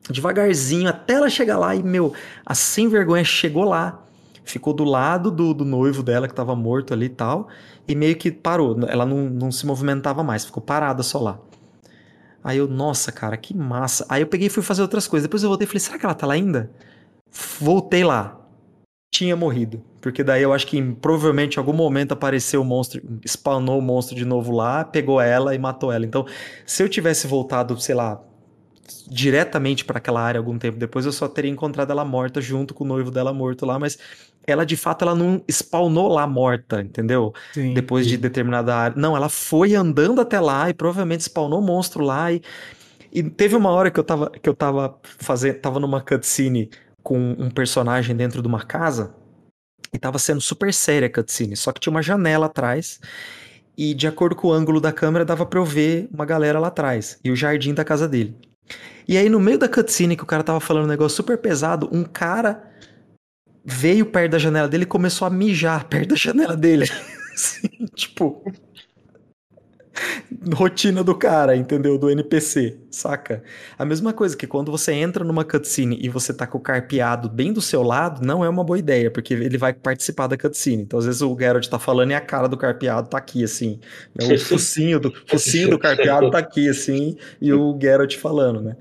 [0.09, 2.13] devagarzinho, até ela chegar lá e, meu,
[2.45, 4.01] a sem vergonha chegou lá,
[4.45, 7.49] ficou do lado do, do noivo dela que tava morto ali e tal,
[7.85, 11.39] e meio que parou, ela não, não se movimentava mais, ficou parada só lá.
[12.43, 14.05] Aí eu, nossa, cara, que massa.
[14.09, 15.27] Aí eu peguei e fui fazer outras coisas.
[15.27, 16.71] Depois eu voltei e falei, será que ela tá lá ainda?
[17.59, 18.39] Voltei lá.
[19.11, 19.83] Tinha morrido.
[20.01, 24.15] Porque daí eu acho que provavelmente em algum momento apareceu o monstro, spawnou o monstro
[24.15, 26.05] de novo lá, pegou ela e matou ela.
[26.05, 26.25] Então,
[26.65, 28.21] se eu tivesse voltado, sei lá,
[29.09, 32.83] diretamente pra aquela área algum tempo depois, eu só teria encontrado ela morta junto com
[32.83, 33.97] o noivo dela morto lá, mas
[34.51, 37.33] ela de fato ela não spawnou lá morta, entendeu?
[37.53, 37.73] Sim.
[37.73, 38.97] depois de determinada área.
[38.97, 42.31] Não, ela foi andando até lá e provavelmente spawnou monstro lá.
[42.31, 42.41] E,
[43.11, 46.69] e teve uma hora que eu tava, que eu tava fazendo, tava numa cutscene
[47.01, 49.15] com um personagem dentro de uma casa
[49.93, 52.99] e tava sendo super séria a cutscene, só que tinha uma janela atrás
[53.77, 56.67] e de acordo com o ângulo da câmera dava pra eu ver uma galera lá
[56.67, 58.35] atrás e o jardim da casa dele.
[59.07, 61.89] E aí, no meio da cutscene que o cara tava falando um negócio super pesado,
[61.91, 62.61] um cara
[63.63, 66.85] veio perto da janela dele e começou a mijar perto da janela dele.
[67.33, 68.43] assim, tipo.
[70.53, 71.97] Rotina do cara, entendeu?
[71.97, 73.43] Do NPC, saca?
[73.77, 77.27] A mesma coisa que quando você entra numa cutscene e você tá com o carpeado
[77.27, 80.83] bem do seu lado, não é uma boa ideia, porque ele vai participar da cutscene.
[80.83, 83.79] Então, às vezes, o Geralt tá falando e a cara do carpeado tá aqui, assim.
[84.15, 84.33] Né?
[84.33, 88.77] O focinho do, focinho do carpeado tá aqui, assim, e o Geralt falando, né?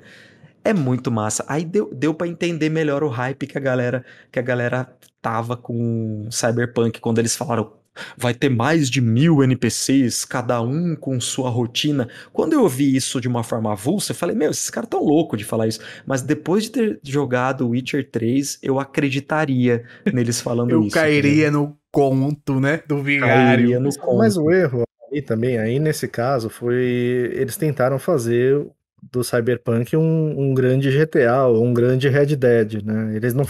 [0.69, 1.47] É muito massa.
[1.49, 4.87] Aí deu, deu para entender melhor o hype que a galera que a galera
[5.23, 7.73] tava com Cyberpunk quando eles falaram
[8.19, 12.07] vai ter mais de mil NPCs, cada um com sua rotina.
[12.35, 15.39] Quando eu ouvi isso de uma forma avulsa, eu falei, meu, esses caras tão loucos
[15.39, 15.81] de falar isso.
[16.07, 20.95] Mas depois de ter jogado Witcher 3, eu acreditaria neles falando eu isso.
[20.95, 22.83] cairia no conto, né?
[22.87, 23.35] Do vigário.
[23.35, 24.19] Cairia no conto.
[24.19, 27.33] Mas o erro aí também, aí nesse caso, foi.
[27.35, 28.67] Eles tentaram fazer
[29.03, 33.17] do Cyberpunk um, um grande GTA, ou um grande Red Dead, né?
[33.17, 33.45] Eles não,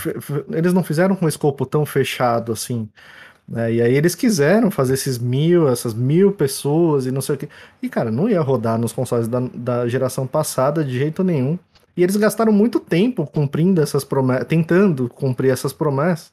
[0.53, 2.89] eles não fizeram com um escopo tão fechado assim.
[3.49, 3.73] né?
[3.75, 7.49] E aí eles quiseram fazer esses mil, essas mil pessoas e não sei o que.
[7.83, 11.59] E, cara, não ia rodar nos consoles da, da geração passada de jeito nenhum.
[11.97, 16.33] E eles gastaram muito tempo cumprindo essas promessas, tentando cumprir essas promessas.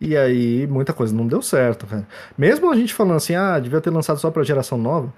[0.00, 2.06] E aí muita coisa não deu certo, cara.
[2.36, 5.12] Mesmo a gente falando assim, ah, devia ter lançado só pra geração nova.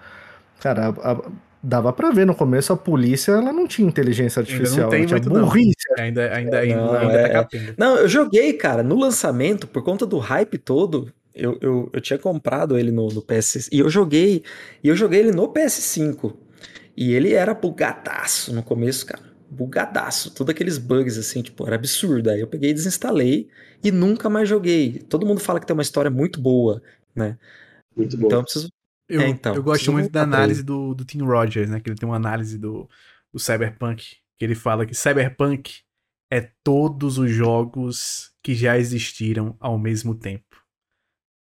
[0.60, 1.22] Cara, a- a-
[1.64, 5.20] dava pra ver no começo a polícia, ela não tinha inteligência artificial, tem ela tinha
[5.20, 5.46] muito, não.
[5.46, 5.74] burrice.
[5.98, 7.48] Ainda, ainda, ainda, Não, ainda é- tá.
[7.78, 12.18] Não, eu joguei, cara, no lançamento, por conta do hype todo, eu, eu, eu tinha
[12.18, 14.42] comprado ele no, no PS e eu joguei,
[14.82, 16.36] e eu joguei ele no PS5.
[16.96, 19.22] E ele era bugadaço no começo, cara.
[19.50, 20.32] Bugadaço.
[20.32, 22.30] Todos aqueles bugs, assim, tipo, era absurdo.
[22.30, 23.48] Aí eu peguei e desinstalei
[23.82, 25.00] e nunca mais joguei.
[25.08, 26.80] Todo mundo fala que tem uma história muito boa,
[27.14, 27.36] né?
[27.96, 28.26] Muito bom.
[28.26, 28.68] Então eu preciso.
[29.08, 31.80] Eu, É, então, eu gosto muito da análise do, do Tim Rogers, né?
[31.80, 32.88] Que ele tem uma análise do,
[33.32, 34.16] do Cyberpunk.
[34.38, 35.82] Que ele fala que Cyberpunk
[36.30, 40.44] é todos os jogos que já existiram ao mesmo tempo.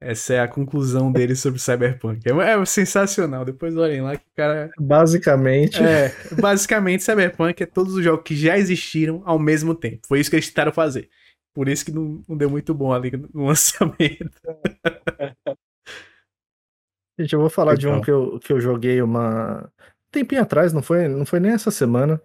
[0.04, 2.22] Essa é a conclusão dele sobre Cyberpunk.
[2.30, 3.46] É, é sensacional.
[3.46, 4.70] Depois olhem lá que o cara.
[4.78, 10.06] Basicamente, É, basicamente, Cyberpunk é todos os jogos que já existiram ao mesmo tempo.
[10.06, 11.10] Foi isso que eles tentaram fazer.
[11.54, 14.42] Por isso que não, não deu muito bom ali no lançamento.
[17.20, 20.72] gente, eu vou falar de um que eu, que eu joguei uma um tempinho atrás,
[20.74, 22.22] não foi, não foi nem essa semana,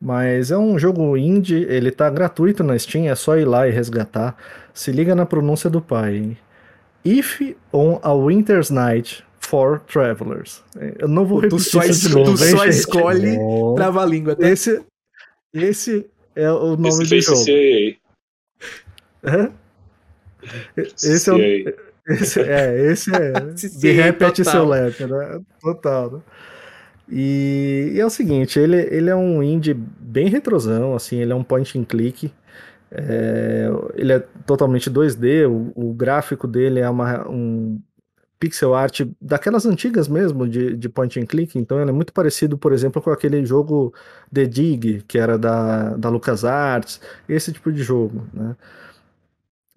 [0.00, 3.70] mas é um jogo indie, ele tá gratuito na Steam, é só ir lá e
[3.70, 4.36] resgatar.
[4.72, 6.16] Se liga na pronúncia do pai.
[6.16, 6.38] hein?
[7.04, 7.40] If
[7.72, 10.62] on a Winter's Night for Travelers.
[10.98, 12.74] Eu não vou Tu repetir só, isso es- de novo, tu hein, só gente?
[12.74, 13.38] escolhe
[13.76, 14.48] trava-língua, tá?
[14.48, 14.82] Esse,
[15.52, 16.06] esse
[16.36, 17.44] é o nome Esse do jogo.
[17.44, 17.96] CCA.
[19.24, 19.52] Hã?
[20.76, 21.87] Esse é o.
[22.08, 23.32] esse, é, esse é.
[23.78, 24.52] De repete total.
[24.52, 25.40] seu lap, né?
[25.60, 26.20] Total, né?
[27.10, 31.34] E, e é o seguinte, ele, ele é um indie bem retrosão, assim, ele é
[31.34, 32.30] um point and click.
[32.90, 37.80] é, ele é totalmente 2D, o, o gráfico dele é uma, um
[38.38, 42.56] pixel art daquelas antigas mesmo, de, de point and click, então ele é muito parecido,
[42.56, 43.92] por exemplo, com aquele jogo
[44.32, 48.54] The Dig, que era da, da LucasArts, esse tipo de jogo, né?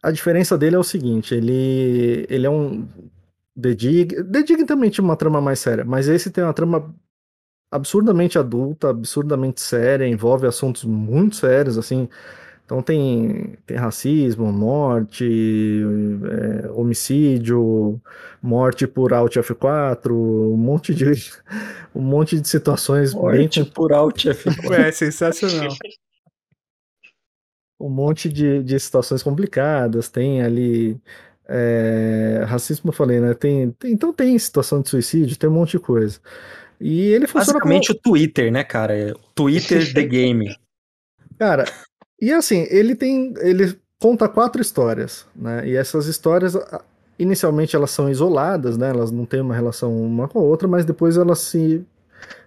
[0.04, 2.88] A diferença dele é o seguinte, ele, ele é um
[3.60, 6.94] The Dig, The Dig também tinha uma trama mais séria, mas esse tem uma trama
[7.72, 12.10] absurdamente adulta, absurdamente séria, envolve assuntos muito sérios, assim.
[12.66, 18.02] Então tem, tem racismo, morte, é, homicídio,
[18.42, 21.06] morte por Alt F4, um monte de
[21.94, 24.72] um monte de situações bem Morte por Alt F4.
[24.72, 25.70] É sensacional.
[27.86, 31.02] um monte de, de situações complicadas, tem ali
[31.48, 33.34] é, racismo, eu falei, né?
[33.34, 36.20] Tem, tem- então tem situação de suicídio, tem um monte de coisa.
[36.80, 39.14] E ele funciona como, Basicamente o Twitter, né, cara?
[39.16, 40.56] O Twitter The Game.
[41.38, 41.66] cara,
[42.22, 45.68] e assim, ele tem, ele conta quatro histórias, né?
[45.68, 46.56] E essas histórias,
[47.20, 48.90] inicialmente elas são isoladas, né?
[48.90, 51.86] Elas não têm uma relação uma com a outra, mas depois elas se,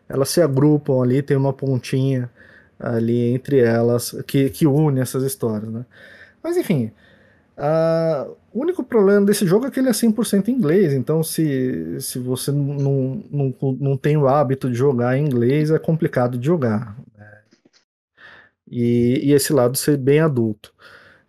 [0.08, 2.30] elas se agrupam ali, tem uma pontinha
[2.78, 5.84] ali entre elas que, que une essas histórias, né?
[6.42, 6.92] Mas enfim,
[7.56, 12.00] ah, o único problema desse jogo é que ele é 100% em inglês, então se,
[12.00, 16.46] se você não, não, não tem o hábito de jogar em inglês, é complicado de
[16.46, 16.96] jogar.
[17.16, 17.38] né?
[18.70, 20.72] E, e esse lado ser bem adulto.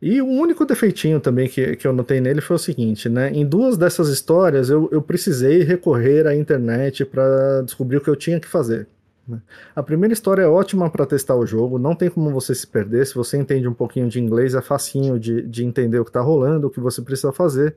[0.01, 3.31] E o único defeitinho também que, que eu notei nele foi o seguinte, né?
[3.31, 8.15] Em duas dessas histórias eu, eu precisei recorrer à internet para descobrir o que eu
[8.15, 8.87] tinha que fazer.
[9.27, 9.41] Né?
[9.75, 13.05] A primeira história é ótima para testar o jogo, não tem como você se perder.
[13.07, 16.21] Se você entende um pouquinho de inglês, é facinho de, de entender o que está
[16.21, 17.75] rolando, o que você precisa fazer.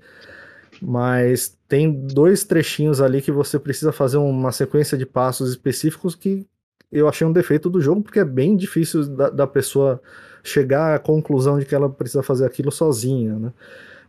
[0.80, 6.46] Mas tem dois trechinhos ali que você precisa fazer uma sequência de passos específicos que
[6.90, 10.00] eu achei um defeito do jogo, porque é bem difícil da, da pessoa
[10.42, 13.52] chegar à conclusão de que ela precisa fazer aquilo sozinha, né?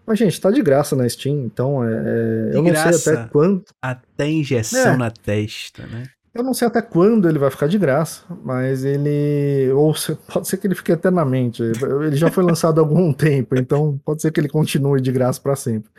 [0.06, 3.14] Mas, gente, tá de graça na Steam, então é, é, De eu não sei graça.
[3.14, 3.64] até quando.
[3.82, 4.98] Até injeção É.
[4.98, 6.04] na testa, né?
[6.34, 9.72] Eu não sei até quando ele vai ficar de graça, mas ele.
[9.74, 11.64] Ou se- pode ser que ele fique eternamente.
[11.64, 15.42] Ele já foi lançado há algum tempo, então pode ser que ele continue de graça
[15.42, 15.90] para sempre.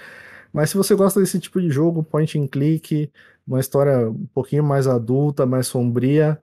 [0.52, 3.10] Mas se você gosta desse tipo de jogo, point and click,
[3.46, 6.40] uma história um pouquinho mais adulta, mais sombria,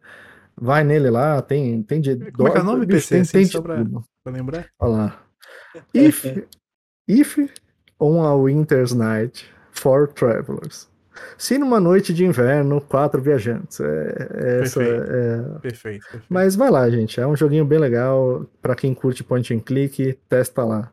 [0.60, 2.16] vai nele lá, tem, tem de.
[2.32, 3.10] Como é que é o nome, bicho, PC?
[3.10, 3.86] Tem, Assim, tem só pra-.
[4.24, 4.68] Pra lembrar?
[4.80, 5.24] Olha lá.
[5.94, 6.26] If,
[7.08, 7.38] if
[8.00, 10.90] on a winter's night, four travelers.
[11.38, 13.80] Se numa noite de inverno, quatro viajantes.
[13.80, 15.12] É, é essa, Perfeito.
[15.12, 16.26] é- Perfeito, perfeito.
[16.30, 17.20] Mas vai lá, gente.
[17.20, 18.46] É um joguinho bem legal.
[18.62, 20.92] Pra quem curte point and click, testa lá.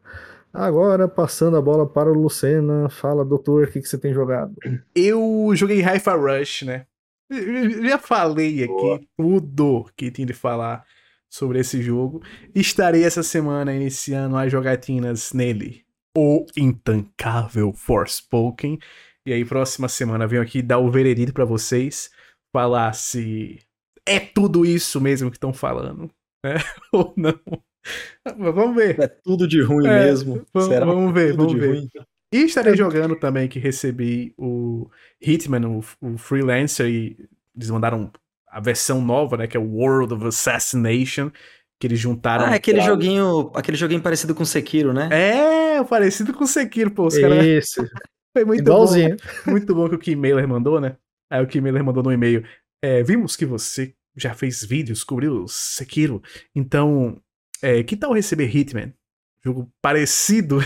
[0.52, 2.88] Agora, passando a bola para o Lucena.
[2.88, 4.54] Fala, doutor, o que, que você tem jogado?
[4.94, 6.84] Eu joguei Hi-Fi Rush, né?
[7.30, 7.38] Eu-
[7.70, 9.00] eu Já falei aqui Boa.
[9.16, 10.84] tudo que tinha de falar
[11.28, 12.22] sobre esse jogo.
[12.54, 15.82] Estarei essa semana iniciando as jogatinas nele.
[16.16, 18.78] O intancável Forspoken.
[19.26, 22.10] E aí, próxima semana, venho aqui dar o veredito pra vocês.
[22.52, 23.58] Falar se
[24.06, 26.10] é tudo isso mesmo que estão falando.
[26.44, 26.54] Né?
[26.92, 27.38] Ou não.
[28.24, 29.00] Mas vamos ver.
[29.00, 30.46] É tudo de ruim É, mesmo.
[30.52, 30.86] vamos- Será?
[30.86, 31.68] vamos ver, Tudo vamos de ver.
[31.68, 31.88] ruim?
[32.32, 34.88] E estarei jogando também que recebi o
[35.20, 37.16] Hitman, o, o Freelancer, e
[37.56, 38.10] eles mandaram
[38.48, 39.46] a versão nova, né?
[39.46, 41.30] Que é o World of Assassination,
[41.80, 42.46] que eles juntaram.
[42.46, 45.08] Ah, é aquele joguinho, aquele joguinho parecido com Sekiro, né?
[45.12, 47.06] É, parecido com o Sekiro, pô.
[47.06, 47.88] Os caras Esse,
[48.34, 49.16] foi muito igualzinho.
[49.16, 49.50] bom.
[49.52, 50.96] Muito bom que o Kim Mailer mandou, né?
[51.30, 52.44] Aí o Kim Mailer mandou no e-mail.
[52.82, 56.22] é, vimos que você já fez vídeos, cobriu o Sekiro.
[56.54, 57.20] Então,
[57.62, 58.92] é, que tal receber Hitman?
[59.42, 60.60] Jogo parecido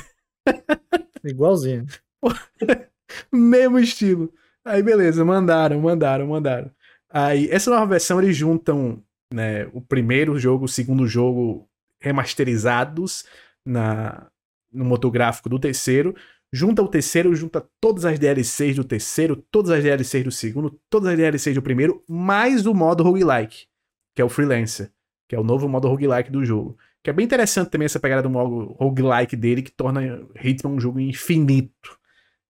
[1.25, 1.87] Igualzinho.
[3.33, 4.33] Mesmo estilo.
[4.65, 6.71] Aí beleza, mandaram, mandaram, mandaram.
[7.11, 11.69] Aí essa nova versão eles juntam, né, o primeiro jogo, o segundo jogo
[12.01, 13.25] remasterizados
[13.65, 14.31] na
[14.71, 16.15] no motor gráfico do terceiro,
[16.53, 21.11] junta o terceiro, junta todas as DLCs do terceiro, todas as DLCs do segundo, todas
[21.11, 23.67] as DLCs do primeiro, mais o modo roguelike,
[24.15, 24.91] que é o Freelancer,
[25.29, 26.77] que é o novo modo roguelike do jogo.
[27.03, 30.81] Que é bem interessante também essa pegada do modo roguelike dele, que torna Hitman um
[30.81, 31.99] jogo infinito.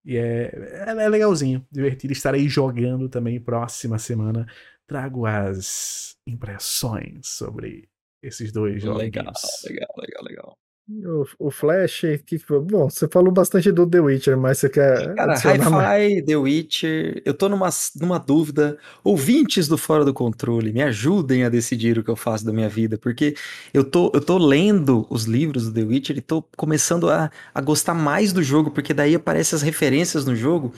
[0.05, 2.13] E é, é, é legalzinho, divertido.
[2.13, 4.47] Estarei jogando também próxima semana.
[4.87, 7.89] Trago as impressões sobre
[8.23, 9.03] esses dois jogos.
[9.03, 9.33] Legal,
[9.65, 10.59] legal, legal, legal.
[10.91, 15.35] O, o Flash, que, bom, você falou bastante do The Witcher, mas você quer Cara?
[15.35, 17.69] Hi-Fi, The Witcher, eu tô numa,
[18.01, 18.79] numa dúvida.
[19.05, 22.71] Ouvintes do Fora do Controle, me ajudem a decidir o que eu faço da minha
[22.71, 23.37] vida, porque
[23.75, 27.61] eu tô, eu tô lendo os livros do The Witcher e tô começando a, a
[27.61, 30.73] gostar mais do jogo, porque daí aparecem as referências no jogo,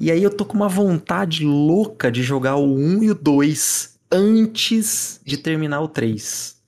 [0.00, 3.96] e aí eu tô com uma vontade louca de jogar o 1 e o 2
[4.10, 6.61] antes de terminar o 3.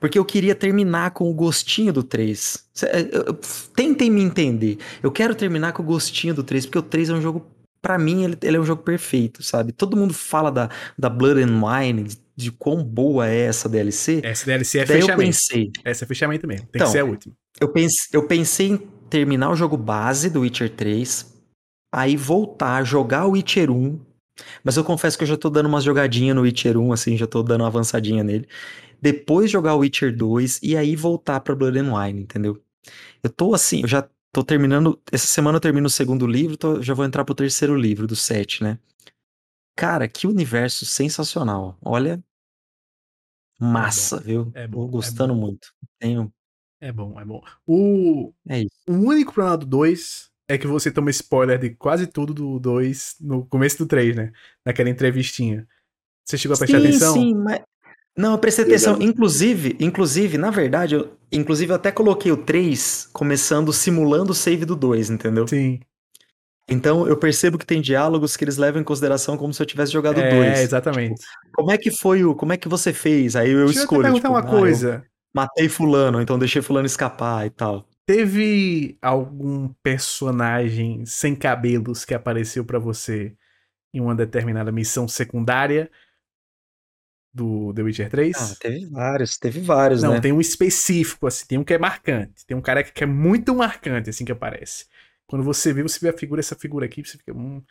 [0.00, 2.64] Porque eu queria terminar com o gostinho do 3.
[2.74, 3.40] Cê- é, eu- eu-
[3.74, 4.78] Tentem me entender.
[5.02, 7.46] Eu quero terminar com o gostinho do 3, porque o 3 é um jogo.
[7.82, 9.70] Pra mim, ele, ele é um jogo perfeito, sabe?
[9.72, 14.20] Todo mundo fala da, da Blood and Wine, de, de quão boa é essa DLC.
[14.24, 15.26] Essa DLC é Daí eu fechamento.
[15.28, 16.66] pensei, Essa é fechamento mesmo.
[16.66, 17.32] Tem Então, que ser a última.
[17.60, 18.76] eu pensei, eu pensei em
[19.08, 21.32] terminar o jogo base do Witcher 3,
[21.94, 24.00] aí voltar, jogar o Witcher 1,
[24.64, 27.26] mas eu confesso que eu já tô dando umas jogadinhas no Witcher 1, assim, já
[27.26, 28.48] tô dando uma avançadinha nele.
[29.00, 32.62] Depois jogar o Witcher 2 e aí voltar pra Blood and Wine, entendeu?
[33.22, 36.82] Eu tô assim, eu já tô terminando, essa semana eu termino o segundo livro, tô-
[36.82, 38.78] já vou entrar pro terceiro livro, do 7, né?
[39.76, 41.76] Cara, que universo sensacional.
[41.82, 42.22] Olha,
[43.60, 44.50] massa, viu?
[44.54, 45.68] é bom, Tô é gostando muito.
[45.98, 46.32] Tenho,
[46.80, 47.42] É bom, é bom.
[47.66, 48.70] O, é isso.
[48.88, 53.16] o único problema do 2 é que você toma spoiler de quase tudo do 2
[53.20, 54.32] no começo do 3, né?
[54.64, 55.66] Naquela entrevistinha.
[56.24, 57.14] Você chegou a prestar sim, atenção?
[57.14, 57.60] Sim, mas.
[58.16, 59.00] Não, eu prestei atenção.
[59.00, 64.64] Inclusive, inclusive, na verdade, eu, inclusive eu até coloquei o 3 começando simulando o save
[64.64, 65.46] do 2, entendeu?
[65.46, 65.80] Sim.
[66.68, 69.92] Então eu percebo que tem diálogos que eles levam em consideração como se eu tivesse
[69.92, 70.60] jogado É, 2.
[70.60, 71.22] exatamente.
[71.54, 72.34] Como é que foi o.
[72.34, 73.36] Como é que você fez?
[73.36, 74.00] Aí eu Deixa eu escolho.
[74.02, 75.04] te perguntar tipo, uma ah, eu coisa.
[75.34, 77.86] matei fulano, então deixei fulano escapar e tal.
[78.06, 83.34] Teve algum personagem sem cabelos que apareceu pra você
[83.94, 85.90] em uma determinada missão secundária
[87.36, 88.36] do The Witcher 3?
[88.36, 90.20] Ah, teve vários, teve vários, Não, né?
[90.20, 92.46] tem um específico, assim, tem um que é marcante.
[92.46, 94.86] Tem um cara que é muito marcante, assim, que aparece.
[95.26, 97.62] Quando você vê, você vê a figura, essa figura aqui, você fica hum,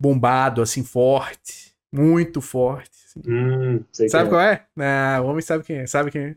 [0.00, 1.74] bombado, assim, forte.
[1.92, 2.90] Muito forte.
[3.06, 3.20] assim.
[3.30, 4.66] Hum, sei Sabe quem qual é?
[4.74, 6.36] Não, o homem sabe quem é, sabe quem é.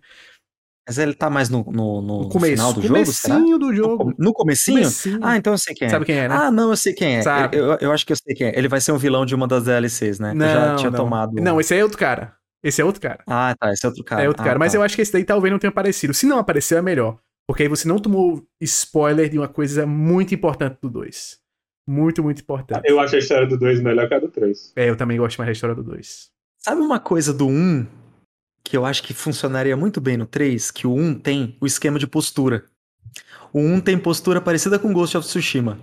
[0.88, 3.66] Mas ele tá mais no, no, no- No no começo, final do jogo, comecinho do
[3.68, 3.98] No, jogo.
[4.06, 4.78] com- no comecinho?
[4.84, 5.20] Comecinho.
[5.22, 5.92] Ah, então eu sei quem é.
[5.92, 6.36] Sabe quem é, né?
[6.36, 7.22] Ah, não, eu sei quem é.
[7.24, 7.58] Sabe.
[7.58, 8.58] Eu, eu acho que eu sei quem é.
[8.58, 10.32] Ele vai ser um vilão de uma das DLCs, né?
[10.34, 10.98] eu já tinha não.
[10.98, 11.34] tomado.
[11.42, 12.37] Não, esse aí é outro cara.
[12.68, 13.24] Esse é outro cara.
[13.26, 14.24] Ah, tá, esse é outro cara.
[14.24, 14.60] é outro Ah, cara.
[14.60, 14.78] Mas tá.
[14.78, 16.14] eu acho que esse daí talvez não tenha aparecido.
[16.14, 17.18] Se não apareceu, é melhor.
[17.48, 21.40] Porque aí você não tomou spoiler de uma coisa muito importante do 2.
[21.88, 22.82] Muito, muito importante.
[22.84, 24.74] Eu acho a história do 2 melhor que a do 3.
[24.76, 26.30] É, eu também gosto mais da história do 2.
[26.58, 27.88] Sabe uma coisa do 1
[28.66, 30.70] que eu acho que funcionaria muito bem no 3?
[30.70, 32.66] Que o 1 tem o esquema de postura.
[33.54, 35.80] O 1 tem postura parecida com Ghost of Tsushima.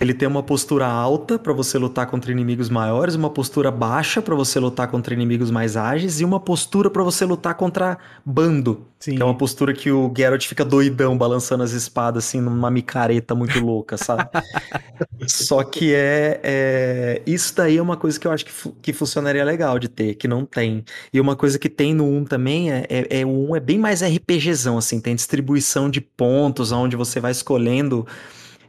[0.00, 4.34] Ele tem uma postura alta pra você lutar contra inimigos maiores, uma postura baixa pra
[4.34, 9.16] você lutar contra inimigos mais ágeis e uma postura pra você lutar contra bando, Sim.
[9.16, 13.34] que é uma postura que o Geralt fica doidão balançando as espadas assim numa micareta
[13.34, 14.28] muito louca, sabe?
[15.26, 18.92] Só que é, é- isso daí é uma coisa que eu acho que, fu- que
[18.92, 20.84] funcionaria legal de ter, que não tem.
[21.12, 23.78] E uma coisa que tem no 1 também é, é, é o 1 é bem
[23.78, 28.06] mais RPGzão, assim, tem distribuição de pontos, onde você vai escolhendo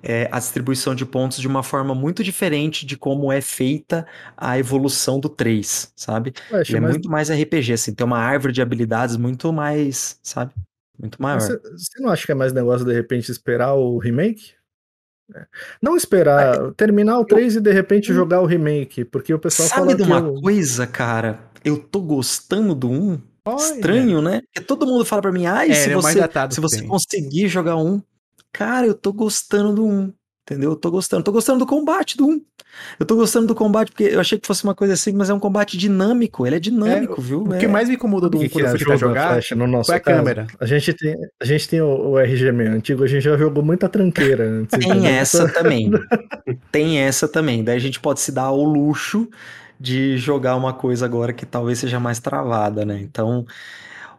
[0.03, 4.05] é, a distribuição de pontos de uma forma muito diferente de como é feita
[4.37, 6.33] a evolução do 3, sabe?
[6.51, 10.19] Ué, Ele é mas muito mais RPG, assim, tem uma árvore de habilidades muito mais,
[10.23, 10.53] sabe?
[10.97, 11.39] Muito maior.
[11.41, 14.53] Você, você não acha que é mais negócio de repente esperar o remake?
[15.35, 15.45] É.
[15.81, 19.81] Não esperar terminar o 3 e de repente jogar o remake, porque o pessoal Sabe
[19.81, 21.39] fala de que uma eu- coisa, cara?
[21.63, 23.21] Eu tô gostando do 1.
[23.45, 23.57] Olha.
[23.57, 24.41] Estranho, né?
[24.41, 26.87] Porque todo mundo fala pra mim, ai, É, se é mais você, se você tem.
[26.87, 28.01] conseguir jogar um.
[28.51, 30.13] Cara, eu tô gostando do 1.
[30.43, 30.71] Entendeu?
[30.71, 31.23] Eu tô gostando.
[31.23, 32.41] Tô gostando do combate do 1.
[32.99, 35.33] Eu tô gostando do combate porque eu achei que fosse uma coisa assim, mas é
[35.33, 36.45] um combate dinâmico.
[36.45, 37.43] Ele é dinâmico, viu?
[37.43, 39.27] O É- que mais me incomodou do o 1 que, que fui tentar ajuda jogar
[39.33, 40.17] Flash no nosso foi a caso?
[40.17, 40.47] câmera.
[40.59, 43.87] A gente tem, a gente tem o, o RGM antigo, a gente já jogou muita
[43.87, 44.79] tranqueira antes.
[44.79, 45.91] Tem essa também.
[46.71, 47.63] Tem essa também.
[47.63, 49.27] Daí a gente pode se dar ao luxo
[49.79, 52.99] de jogar uma coisa agora que talvez seja mais travada, né?
[53.01, 53.45] Então,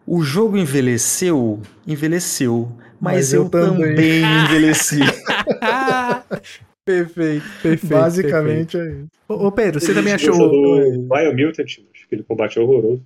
[0.07, 2.71] o jogo envelheceu, envelheceu,
[3.01, 3.95] mas, Mas eu, eu também.
[3.95, 4.99] também envelheci.
[6.85, 7.87] perfeito, perfeito.
[7.87, 8.89] Basicamente é isso.
[8.91, 9.11] perfeito.
[9.29, 10.51] Ô, ô, Pedro, você também Gostou achou.
[10.51, 11.67] do Biomutant?
[12.07, 13.05] Aquele combate horroroso.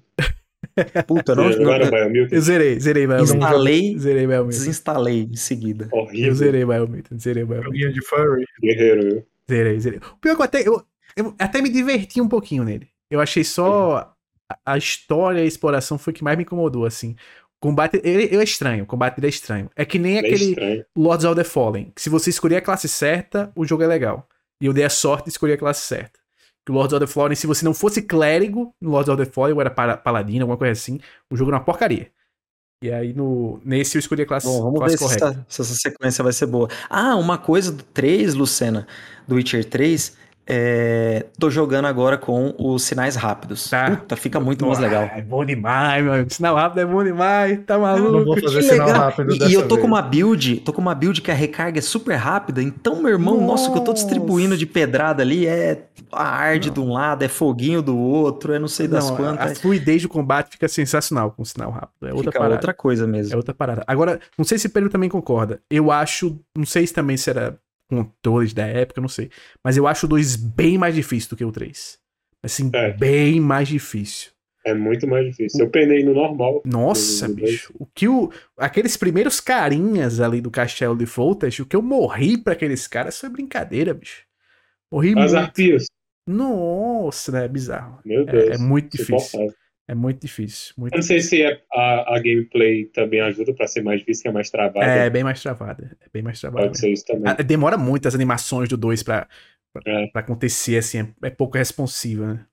[1.07, 2.33] Puta, não, Não, não era não, Biomutant?
[2.33, 3.37] Eu zerei, zerei Biomutant.
[3.37, 4.49] instalei, Zerei Biomutant.
[4.59, 5.89] desinstalei em seguida.
[5.93, 6.35] Eu Horrível.
[6.35, 7.93] zerei Biomutant, zerei Biomutant.
[7.93, 8.45] De furry.
[8.63, 9.03] Guerreiro.
[9.03, 9.27] viu?
[9.49, 9.99] Zerei, zerei.
[9.99, 10.83] O pior é que eu até, eu,
[11.17, 12.89] eu até me diverti um pouquinho nele.
[13.11, 14.15] Eu achei só
[14.51, 17.15] a, a história e a exploração foi o que mais me incomodou, assim.
[17.65, 19.71] Combate, ele, ele é estranho, o combate dele é estranho.
[19.75, 20.85] É que nem É aquele estranho.
[20.95, 24.29] Lords of the Fallen, que se você escolher a classe certa, o jogo é legal.
[24.61, 26.19] E eu dei a sorte de escolher a classe certa.
[26.67, 29.31] Que o Lords of the Fallen, se você não fosse clérigo no Lords of the
[29.31, 31.01] Fallen, ou era para- paladino, alguma coisa assim,
[31.31, 32.11] o jogo era uma porcaria.
[32.83, 35.27] E aí no, nesse eu escolhi a classe, Bom, vamos classe ver se correta.
[35.31, 36.69] essa, se essa sequência vai ser boa.
[36.91, 38.87] Ah, uma coisa do 3, Lucena,
[39.27, 43.69] do Witcher 3, é, tô jogando agora com os sinais rápidos.
[43.71, 43.91] Tá.
[43.97, 45.05] Puta, fica muito mais legal.
[45.15, 46.33] É bom demais, meu amigo.
[46.33, 48.13] Sinal rápido é bom demais, tá Eu maluco?
[48.13, 49.03] não vou fazer Que sinal legal.
[49.03, 49.81] rápido E, dessa e eu tô vez.
[49.81, 53.13] com uma build, tô com uma build que a recarga é super rápida, então, meu
[53.13, 56.93] irmão, nossa, o que eu tô distribuindo de pedrada ali é a arde de um
[56.93, 59.53] lado, é foguinho do outro, é não sei das Não, quantas.
[59.53, 62.07] A fluidez do combate fica sensacional com o sinal rápido.
[62.07, 62.55] É outra Fica parada.
[62.55, 63.33] outra coisa mesmo.
[63.33, 63.83] É outra parada.
[63.87, 65.61] Agora, não sei se o Pedro também concorda.
[65.71, 66.39] Eu acho.
[66.57, 67.55] Não sei se também será
[67.89, 69.31] controles da época, não sei.
[69.63, 71.99] Mas eu acho o 2 bem mais difícil do que o 3.
[72.43, 72.93] Assim, É.
[72.93, 74.33] bem mais difícil.
[74.67, 75.61] É muito mais difícil.
[75.61, 76.63] Eu penei no normal.
[76.65, 77.75] Nossa, No- bicho.
[77.79, 78.31] O que o.
[78.57, 83.19] Aqueles primeiros carinhas ali do castelo de Voltage, o que eu morri pra aqueles caras
[83.21, 84.23] foi brincadeira, bicho.
[84.91, 85.37] Morri As muito.
[85.37, 85.87] arpias.
[86.27, 87.45] Nossa, né?
[87.45, 87.99] É bizarro.
[88.05, 88.51] Meu Deus.
[88.51, 89.53] É, é muito difícil.
[89.87, 90.73] É muito difícil.
[90.79, 94.23] Muito Eu não sei se é a, a gameplay também ajuda pra ser mais difícil,
[94.23, 94.85] que é mais travada.
[94.87, 95.95] É bem mais travada.
[96.01, 96.67] É bem mais travada.
[96.67, 97.25] Pode ser isso também.
[97.27, 99.29] Ah, Demora muito as animações do 2 pra,
[99.75, 100.07] pra, É.
[100.07, 102.47] pra acontecer, assim, é, é pouco responsiva, né?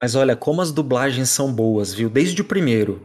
[0.00, 2.08] Mas olha, como as dublagens são boas, viu?
[2.08, 3.02] Desde o primeiro.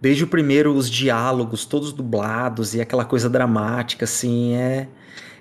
[0.00, 4.88] Desde o primeiro, os diálogos todos dublados e aquela coisa dramática, assim, é.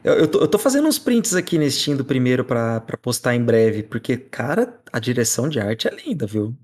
[0.04, 2.98] Eu, eu, tô, eu tô fazendo uns prints aqui nesse Steam do primeiro pra, pra
[2.98, 6.56] postar em breve, porque, cara, a direção de arte é linda, viu?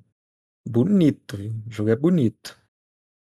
[0.68, 1.52] Bonito, viu?
[1.68, 2.58] O jogo é bonito.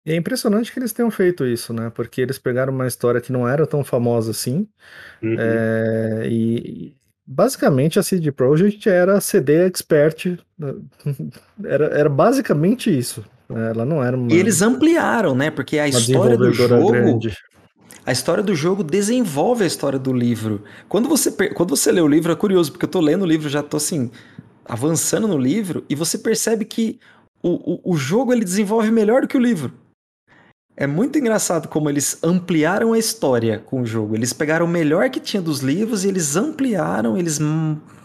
[0.04, 1.90] E é impressionante que eles tenham feito isso, né?
[1.90, 4.66] Porque eles pegaram uma história que não era tão famosa assim.
[5.22, 5.36] Uhum.
[5.38, 10.38] é, e basicamente a CD Projekt era CD Expert.
[10.58, 10.74] né?
[11.64, 13.24] Era, era basicamente isso.
[13.48, 13.70] né?
[13.70, 15.50] Ela não era uma, E eles ampliaram, né?
[15.50, 16.90] Porque a história do jogo.
[16.90, 17.36] grande.
[18.04, 20.64] A história do jogo desenvolve a história do livro.
[20.88, 23.48] Quando você, quando você lê o livro, é curioso, porque eu tô lendo o livro,
[23.48, 24.10] já tô assim,
[24.64, 26.98] avançando no livro, e você percebe que
[27.42, 29.72] o, o, o jogo ele desenvolve melhor do que o livro.
[30.76, 34.14] É muito engraçado como eles ampliaram a história com o jogo.
[34.14, 37.38] Eles pegaram o melhor que tinha dos livros e eles ampliaram, eles,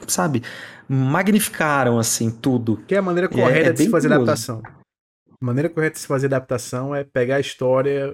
[0.07, 0.43] sabe,
[0.89, 2.77] magnificaram assim tudo.
[2.85, 4.29] Que é a maneira E é- correta é de se fazer curioso.
[4.31, 4.61] adaptação.
[5.41, 8.13] A maneira correta de se fazer adaptação é pegar a história,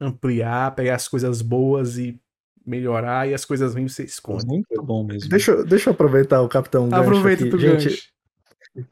[0.00, 2.20] ampliar, pegar as coisas boas e
[2.64, 4.46] melhorar, e as coisas ruins você esconde.
[4.46, 5.28] Muito bom mesmo.
[5.28, 7.50] Deixa, eu- deixa eu aproveitar o Capitão Gancho Aproveita aqui.
[7.50, 8.02] do Gente, gancho.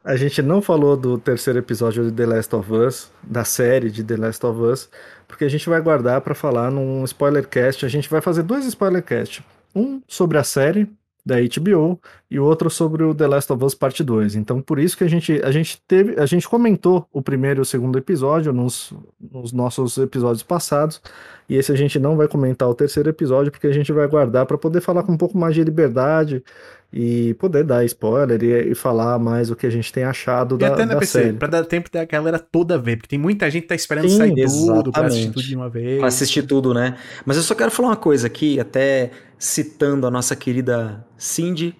[0.04, 4.02] A gente não falou do terceiro episódio de The Last of Us, da série de
[4.02, 4.88] The Last of Us,
[5.26, 7.84] porque a gente vai guardar para falar num spoilercast.
[7.84, 9.42] A gente vai fazer dois spoilercasts.
[9.74, 10.88] Um sobre a série
[11.26, 12.00] da HBO
[12.30, 14.36] e o outro sobre o The Last of Us Parte 2.
[14.36, 17.62] Então, por isso que a gente, a gente teve, a gente comentou o primeiro e
[17.62, 21.02] o segundo episódio nos, nos nossos episódios passados,
[21.48, 24.46] e esse a gente não vai comentar o terceiro episódio porque a gente vai guardar
[24.46, 26.44] para poder falar com um pouco mais de liberdade
[26.92, 30.58] e poder dar spoiler e, e falar mais o que a gente tem achado E
[30.58, 31.32] da, até na da PC, série.
[31.36, 34.16] pra dar tempo da galera toda ver, porque tem muita gente que tá esperando Sim,
[34.16, 35.98] sair tudo pra assistir tudo de uma vez.
[35.98, 36.96] Pra assistir tudo, né?
[37.24, 41.76] Mas eu só quero falar uma coisa aqui, até citando a nossa querida Cindy,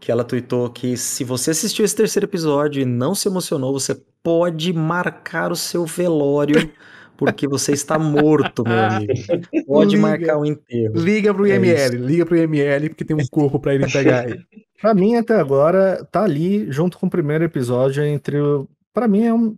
[0.00, 3.94] que ela tweetou que se você assistiu esse terceiro episódio e não se emocionou, você
[4.22, 6.70] pode marcar o seu velório,
[7.16, 9.12] porque você está morto, meu amigo.
[9.66, 10.02] Pode Liga.
[10.02, 10.94] marcar o enterro.
[10.96, 14.40] Liga pro É IML, liga pro IML, porque tem um corpo pra ele pegar aí.
[14.80, 18.68] Pra mim, até agora, tá ali junto com o primeiro episódio entre o.
[18.92, 19.56] Pra mim é um.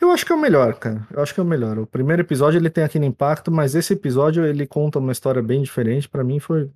[0.00, 1.06] Eu acho que é o melhor, cara.
[1.10, 1.78] Eu acho que é o melhor.
[1.78, 5.62] O primeiro episódio ele tem aquele impacto, mas esse episódio ele conta uma história bem
[5.62, 6.08] diferente.
[6.08, 6.70] Pra mim foi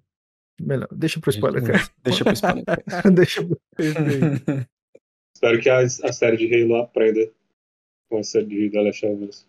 [0.60, 0.88] melhor.
[0.92, 1.82] Deixa pro spoiler, cara.
[2.02, 2.64] Deixa pro spoiler.
[3.12, 3.59] Deixa pro.
[5.34, 7.28] Espero que a, a série de Halo aprenda
[8.09, 9.46] com a série de The Last of Us.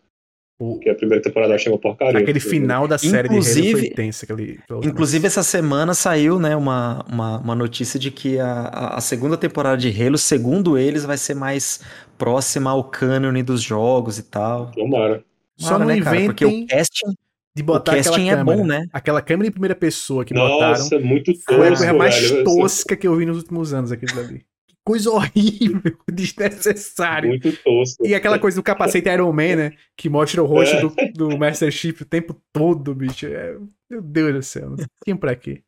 [0.60, 2.20] O- Porque a primeira temporada achei uma porcaria.
[2.20, 4.24] Aquele final da série de Halo foi Inclusive- tenso.
[4.26, 9.36] Aquele, Inclusive, essa semana saiu né, uma, uma, uma notícia de que a, a, segunda
[9.36, 11.82] temporada de Halo, segundo eles, vai ser mais
[12.18, 14.72] próxima ao cânone dos jogos e tal.
[14.72, 15.24] Tomara.
[15.58, 16.26] Só Tomara, não né, cara?
[16.26, 17.14] Porque inventem o casting,
[17.56, 18.58] de botar o aquela casting é câmera.
[18.58, 18.86] bom, né?
[18.94, 22.44] Aquela câmera em primeira pessoa que botaram Nossa, muito tosco, foi a coisa mais velho.
[22.44, 24.46] tosca que eu vi nos últimos anos aquilo ali.
[24.86, 25.82] Coisa horrível,
[26.12, 27.30] desnecessária.
[27.30, 28.06] Muito tosco.
[28.06, 29.72] E aquela coisa do capacete Iron Man, né?
[29.96, 30.82] Que mostra o rosto É.
[31.12, 33.26] do, do Master Chief o tempo todo, bicho.
[33.28, 33.58] É-
[33.90, 34.76] meu Deus do céu.
[35.06, 35.62] Tinha pra quê.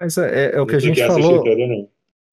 [0.00, 1.44] Mas é, é- é o que a gente falou.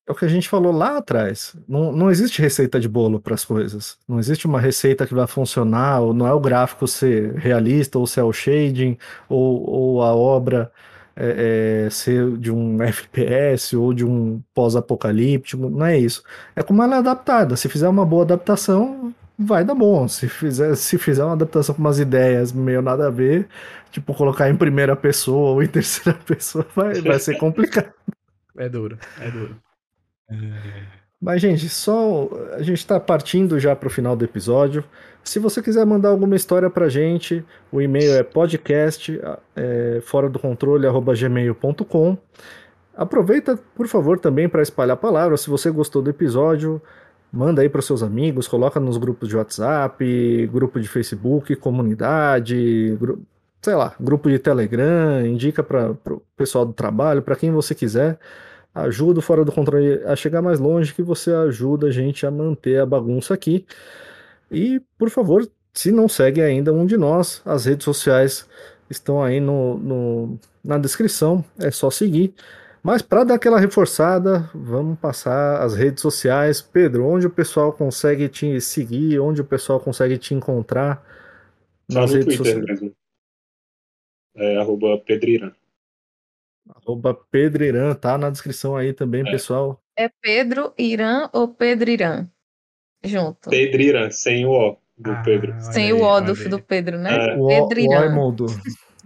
[0.07, 1.55] É o que a gente falou lá atrás.
[1.67, 3.97] Não, não existe receita de bolo para as coisas.
[4.07, 8.05] Não existe uma receita que vai funcionar, ou não é o gráfico ser realista, ou
[8.05, 10.71] cel shading, ou, ou a obra
[11.15, 15.69] é, é, ser de um FPS ou de um pós-apocalíptico.
[15.69, 16.23] Não é isso.
[16.55, 17.55] É como ela é adaptada.
[17.55, 20.07] Se fizer uma boa adaptação, vai dar bom.
[20.07, 23.47] Se fizer, se fizer uma adaptação com umas ideias meio nada a ver,
[23.91, 27.93] tipo colocar em primeira pessoa ou em terceira pessoa, vai, vai ser complicado.
[28.57, 29.55] É duro, é duro.
[31.25, 34.83] Mas, gente, só a gente está partindo já para o final do episódio.
[35.23, 39.19] Se você quiser mandar alguma história para gente, o e-mail é podcast
[39.55, 40.85] é, fora do controle
[41.17, 42.15] gmail.com.
[42.95, 45.35] Aproveita, por favor, também para espalhar a palavra.
[45.35, 46.79] Se você gostou do episódio,
[47.33, 53.23] manda aí para seus amigos, coloca nos grupos de WhatsApp, grupo de Facebook, comunidade, gru-
[53.63, 58.19] sei lá, grupo de Telegram, indica para o pessoal do trabalho, para quem você quiser
[58.75, 62.31] ajuda o Fora do Controle a chegar mais longe, que você ajuda a gente a
[62.31, 63.65] manter a bagunça aqui.
[64.51, 68.47] E, por favor, se não segue ainda um de nós, as redes sociais
[68.89, 72.33] estão aí no, no- na descrição, é só seguir.
[72.83, 76.61] Mas para dar aquela reforçada, vamos passar as redes sociais.
[76.61, 81.03] Pedro, onde o pessoal consegue te seguir, onde o pessoal consegue te encontrar
[81.91, 82.81] Só nas redes Twitter sociais?
[82.81, 82.93] mesmo.
[84.35, 85.51] É arroba Pedriran.
[86.73, 89.31] Arroba Pedro Irã, tá na descrição aí também, É.
[89.31, 89.81] pessoal.
[89.97, 92.27] É Pedro Irã ou Pedro Irã?
[93.03, 93.49] Junto.
[93.51, 95.53] Pedriran, sem o O do Ah, Pedro.
[95.59, 97.33] Sem aí, o O do, do Pedro, né?
[97.33, 97.35] É.
[97.37, 98.01] O, Pedro o Irã.
[98.01, 98.45] Oimudo.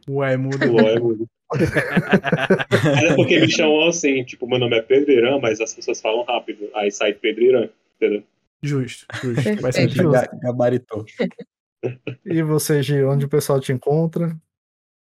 [0.10, 0.68] Ué, muda.
[0.72, 1.28] O O é mudo.
[3.10, 6.24] É porque me chamam assim, tipo, meu nome é Pedro Irã, mas as pessoas falam
[6.24, 6.70] rápido.
[6.76, 8.24] Aí sai Pedro Irã, entendeu?
[8.62, 9.62] Justo, justo.
[9.62, 10.12] Faz sentido.
[10.12, 11.06] Ga- Gabaritou.
[12.26, 14.36] E você, Gi, onde o pessoal te encontra?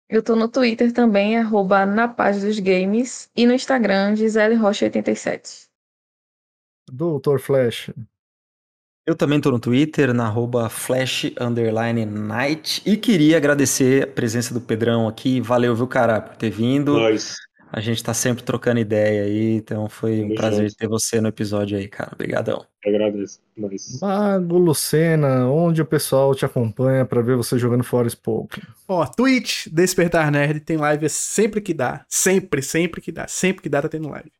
[0.08, 5.66] Eu tô no Twitter também, arroba na paz dos games, e no Instagram, Gisele Rocha87.
[6.90, 7.90] Doutor Flash.
[9.06, 12.82] Eu também tô no Twitter, na arroba flash underline night.
[12.86, 15.42] E queria agradecer a presença do Pedrão aqui.
[15.42, 16.94] Valeu, viu, cara, por ter vindo.
[16.94, 17.36] Nós.
[17.76, 20.76] A gente tá sempre trocando ideia aí, então foi um prazer junto.
[20.76, 22.12] ter você no episódio aí, cara.
[22.14, 22.64] Obrigadão.
[22.84, 23.40] Eu agradeço.
[23.56, 23.98] Nós.
[24.00, 28.62] Mago Lucena, onde o pessoal te acompanha pra ver você jogando Forspoken?
[28.86, 32.04] Ó, Twitch, Despertar Nerd, tem live sempre que dá.
[32.08, 33.26] Sempre, sempre que dá.
[33.26, 34.30] Sempre que dá, tá tendo live.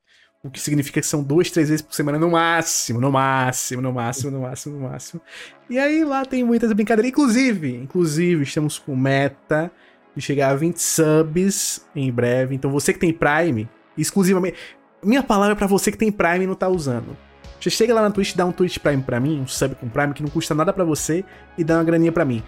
[0.45, 3.93] O que significa que são duas, três vezes por semana no máximo, no máximo, no
[3.93, 5.21] máximo, no máximo, no máximo.
[5.69, 7.11] E aí lá tem muitas brincadeiras.
[7.11, 9.73] Inclusive, inclusive, estamos com meta
[10.15, 12.55] de chegar a 20 subs em breve.
[12.55, 14.57] Então você que tem Prime, exclusivamente.
[15.03, 17.17] Minha palavra pra você que tem Prime e não tá usando.
[17.61, 20.13] Você chega lá na Twitch dá um Twitch Prime pra mim, um sub com Prime
[20.13, 21.25] que não custa nada pra você
[21.57, 22.43] e dá uma graninha pra mim.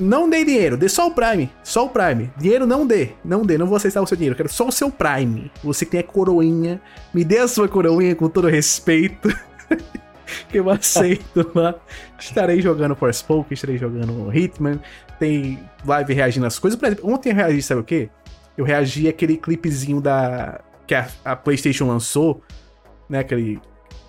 [0.00, 1.50] Não dê dinheiro, dê só o Prime.
[1.62, 2.30] Só o Prime.
[2.36, 3.10] Dinheiro não dê.
[3.24, 4.36] Não dê, não vou aceitar o seu dinheiro.
[4.36, 5.50] Quero só o seu Prime.
[5.62, 6.80] Você que tem a coroinha.
[7.12, 9.28] Me dê a sua coroinha com todo respeito.
[10.48, 11.74] que eu aceito lá.
[12.18, 14.80] Estarei jogando Forspoken, estarei jogando Hitman.
[15.18, 16.78] Tem live reagindo às coisas.
[16.78, 18.10] Por exemplo, ontem eu reagi, sabe o quê?
[18.56, 20.60] Eu reagi àquele clipezinho da.
[20.86, 22.42] que a, a PlayStation lançou,
[23.08, 23.20] né?
[23.20, 23.60] Aquele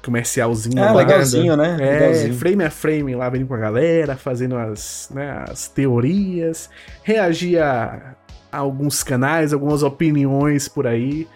[0.07, 0.79] comercialzinho.
[0.79, 0.93] É, lá.
[0.93, 1.77] legalzinho, né?
[1.79, 2.33] É, Legalzinho.
[2.35, 6.69] frame a frame lá, vendo com a galera, fazendo as, né, as teorias,
[7.03, 8.15] reagir a,
[8.49, 11.27] a alguns canais, algumas opiniões por aí,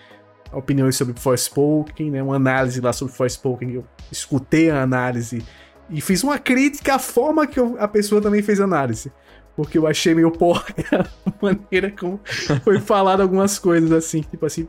[0.53, 5.43] opiniões sobre Forspoken, né, uma análise lá sobre Forspoken, eu escutei a análise
[5.89, 9.11] e fiz uma crítica à forma que eu- a pessoa também fez análise.
[9.55, 10.73] Porque eu achei meio porca
[11.25, 12.19] a maneira como
[12.63, 14.67] foi falado algumas coisas assim, tipo assim,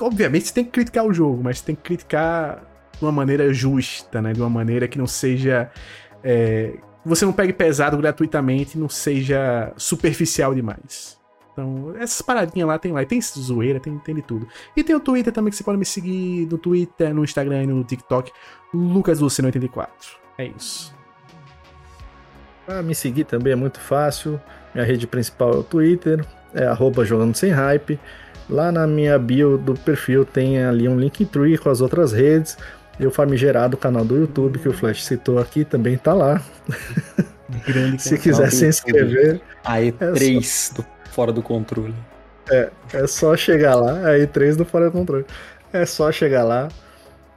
[0.00, 2.64] obviamente você tem que criticar o jogo, mas tem que criticar
[2.98, 4.32] de uma maneira justa, né?
[4.32, 5.70] De uma maneira que não seja.
[6.22, 6.74] é,
[7.06, 11.16] você não pegue pesado gratuitamente não seja superficial demais.
[11.54, 13.02] Então, essas paradinhas lá tem lá.
[13.02, 14.46] E tem zoeira, tem, tem de tudo.
[14.76, 17.66] E tem o Twitter também que você pode me seguir no Twitter, no Instagram e
[17.68, 18.32] no TikTok.
[18.74, 19.88] LucasLuciano84.
[20.36, 20.92] É isso.
[22.66, 24.40] Pra me seguir também é muito fácil.
[24.74, 28.00] Minha rede principal é o Twitter, é arroba jogando sem hype.
[28.50, 32.58] Lá na minha bio do perfil tem ali um Linktree com as outras redes.
[32.98, 36.42] E o famigerado canal do YouTube que o Flash citou aqui também tá lá.
[37.66, 41.94] Grande Se quiser se inscrever, A E3 do Fora do Controle.
[42.92, 44.08] é só chegar lá.
[44.08, 45.24] Aí três do Fora do Controle.
[45.72, 46.68] É só chegar lá.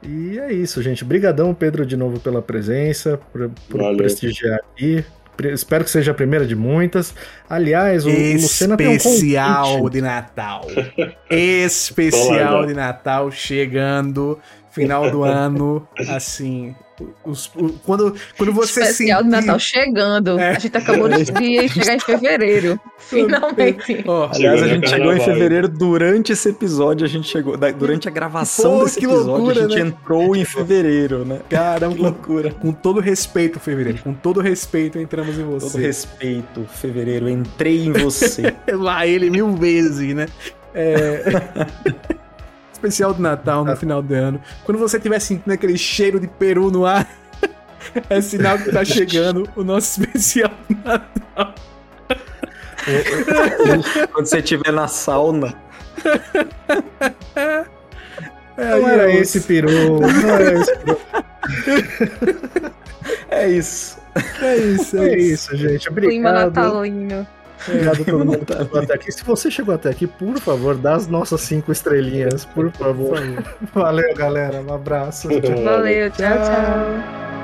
[0.01, 1.05] E é isso, gente.
[1.05, 5.05] Brigadão, Pedro, de novo pela presença, por, por prestigiar aqui.
[5.53, 7.13] Espero que seja a primeira de muitas.
[7.47, 10.65] Aliás, o, o Lucena tem um Especial de Natal.
[11.29, 14.39] Especial de Natal chegando.
[14.81, 16.75] Final do ano, assim.
[17.23, 20.39] os- o- quando, quando você Especial sentir- Natal chegando.
[20.39, 20.49] É.
[20.55, 21.25] A gente acabou de
[21.69, 22.79] chegar em fevereiro.
[22.97, 24.03] Finalmente.
[24.07, 27.55] Ó, Aliás, a Chegou gente chegou em fevereiro durante esse episódio, a gente chegou.
[27.55, 29.81] da- Durante a gravação Pô, desse que episódio, loucura, a gente né?
[29.89, 31.39] entrou em fevereiro, né?
[31.49, 32.51] caramba, Que loucura.
[32.51, 33.99] com todo respeito, fevereiro.
[34.03, 35.79] Com todo respeito, entramos em Todo você.
[35.79, 38.53] respeito, fevereiro, entrei em você.
[38.73, 40.25] Lá ele mil vezes, né?
[40.73, 41.23] É...
[42.77, 44.39] Especial de Natal no final do ano.
[44.63, 47.07] Quando você estiver sentindo aquele cheiro de peru no ar,
[48.09, 51.55] é sinal que tá chegando o nosso especial de Natal.
[54.13, 55.53] Quando você estiver na sauna.
[58.55, 60.97] Não era esse peru, não era esse peru.
[63.29, 63.97] É isso.
[64.41, 65.87] É isso, É isso, gente.
[65.89, 66.55] Clima Obrigado.
[66.55, 67.27] natalino.
[67.67, 68.65] Obrigado a todo mundo que Natalino.
[68.65, 69.11] chegou até aqui.
[69.11, 73.19] Se você chegou até aqui, por favor, dá as nossas cinco estrelinhas, por favor.
[73.73, 74.61] Valeu, galera.
[74.61, 75.27] Um abraço.
[75.63, 77.36] Valeu, tchau, tchau.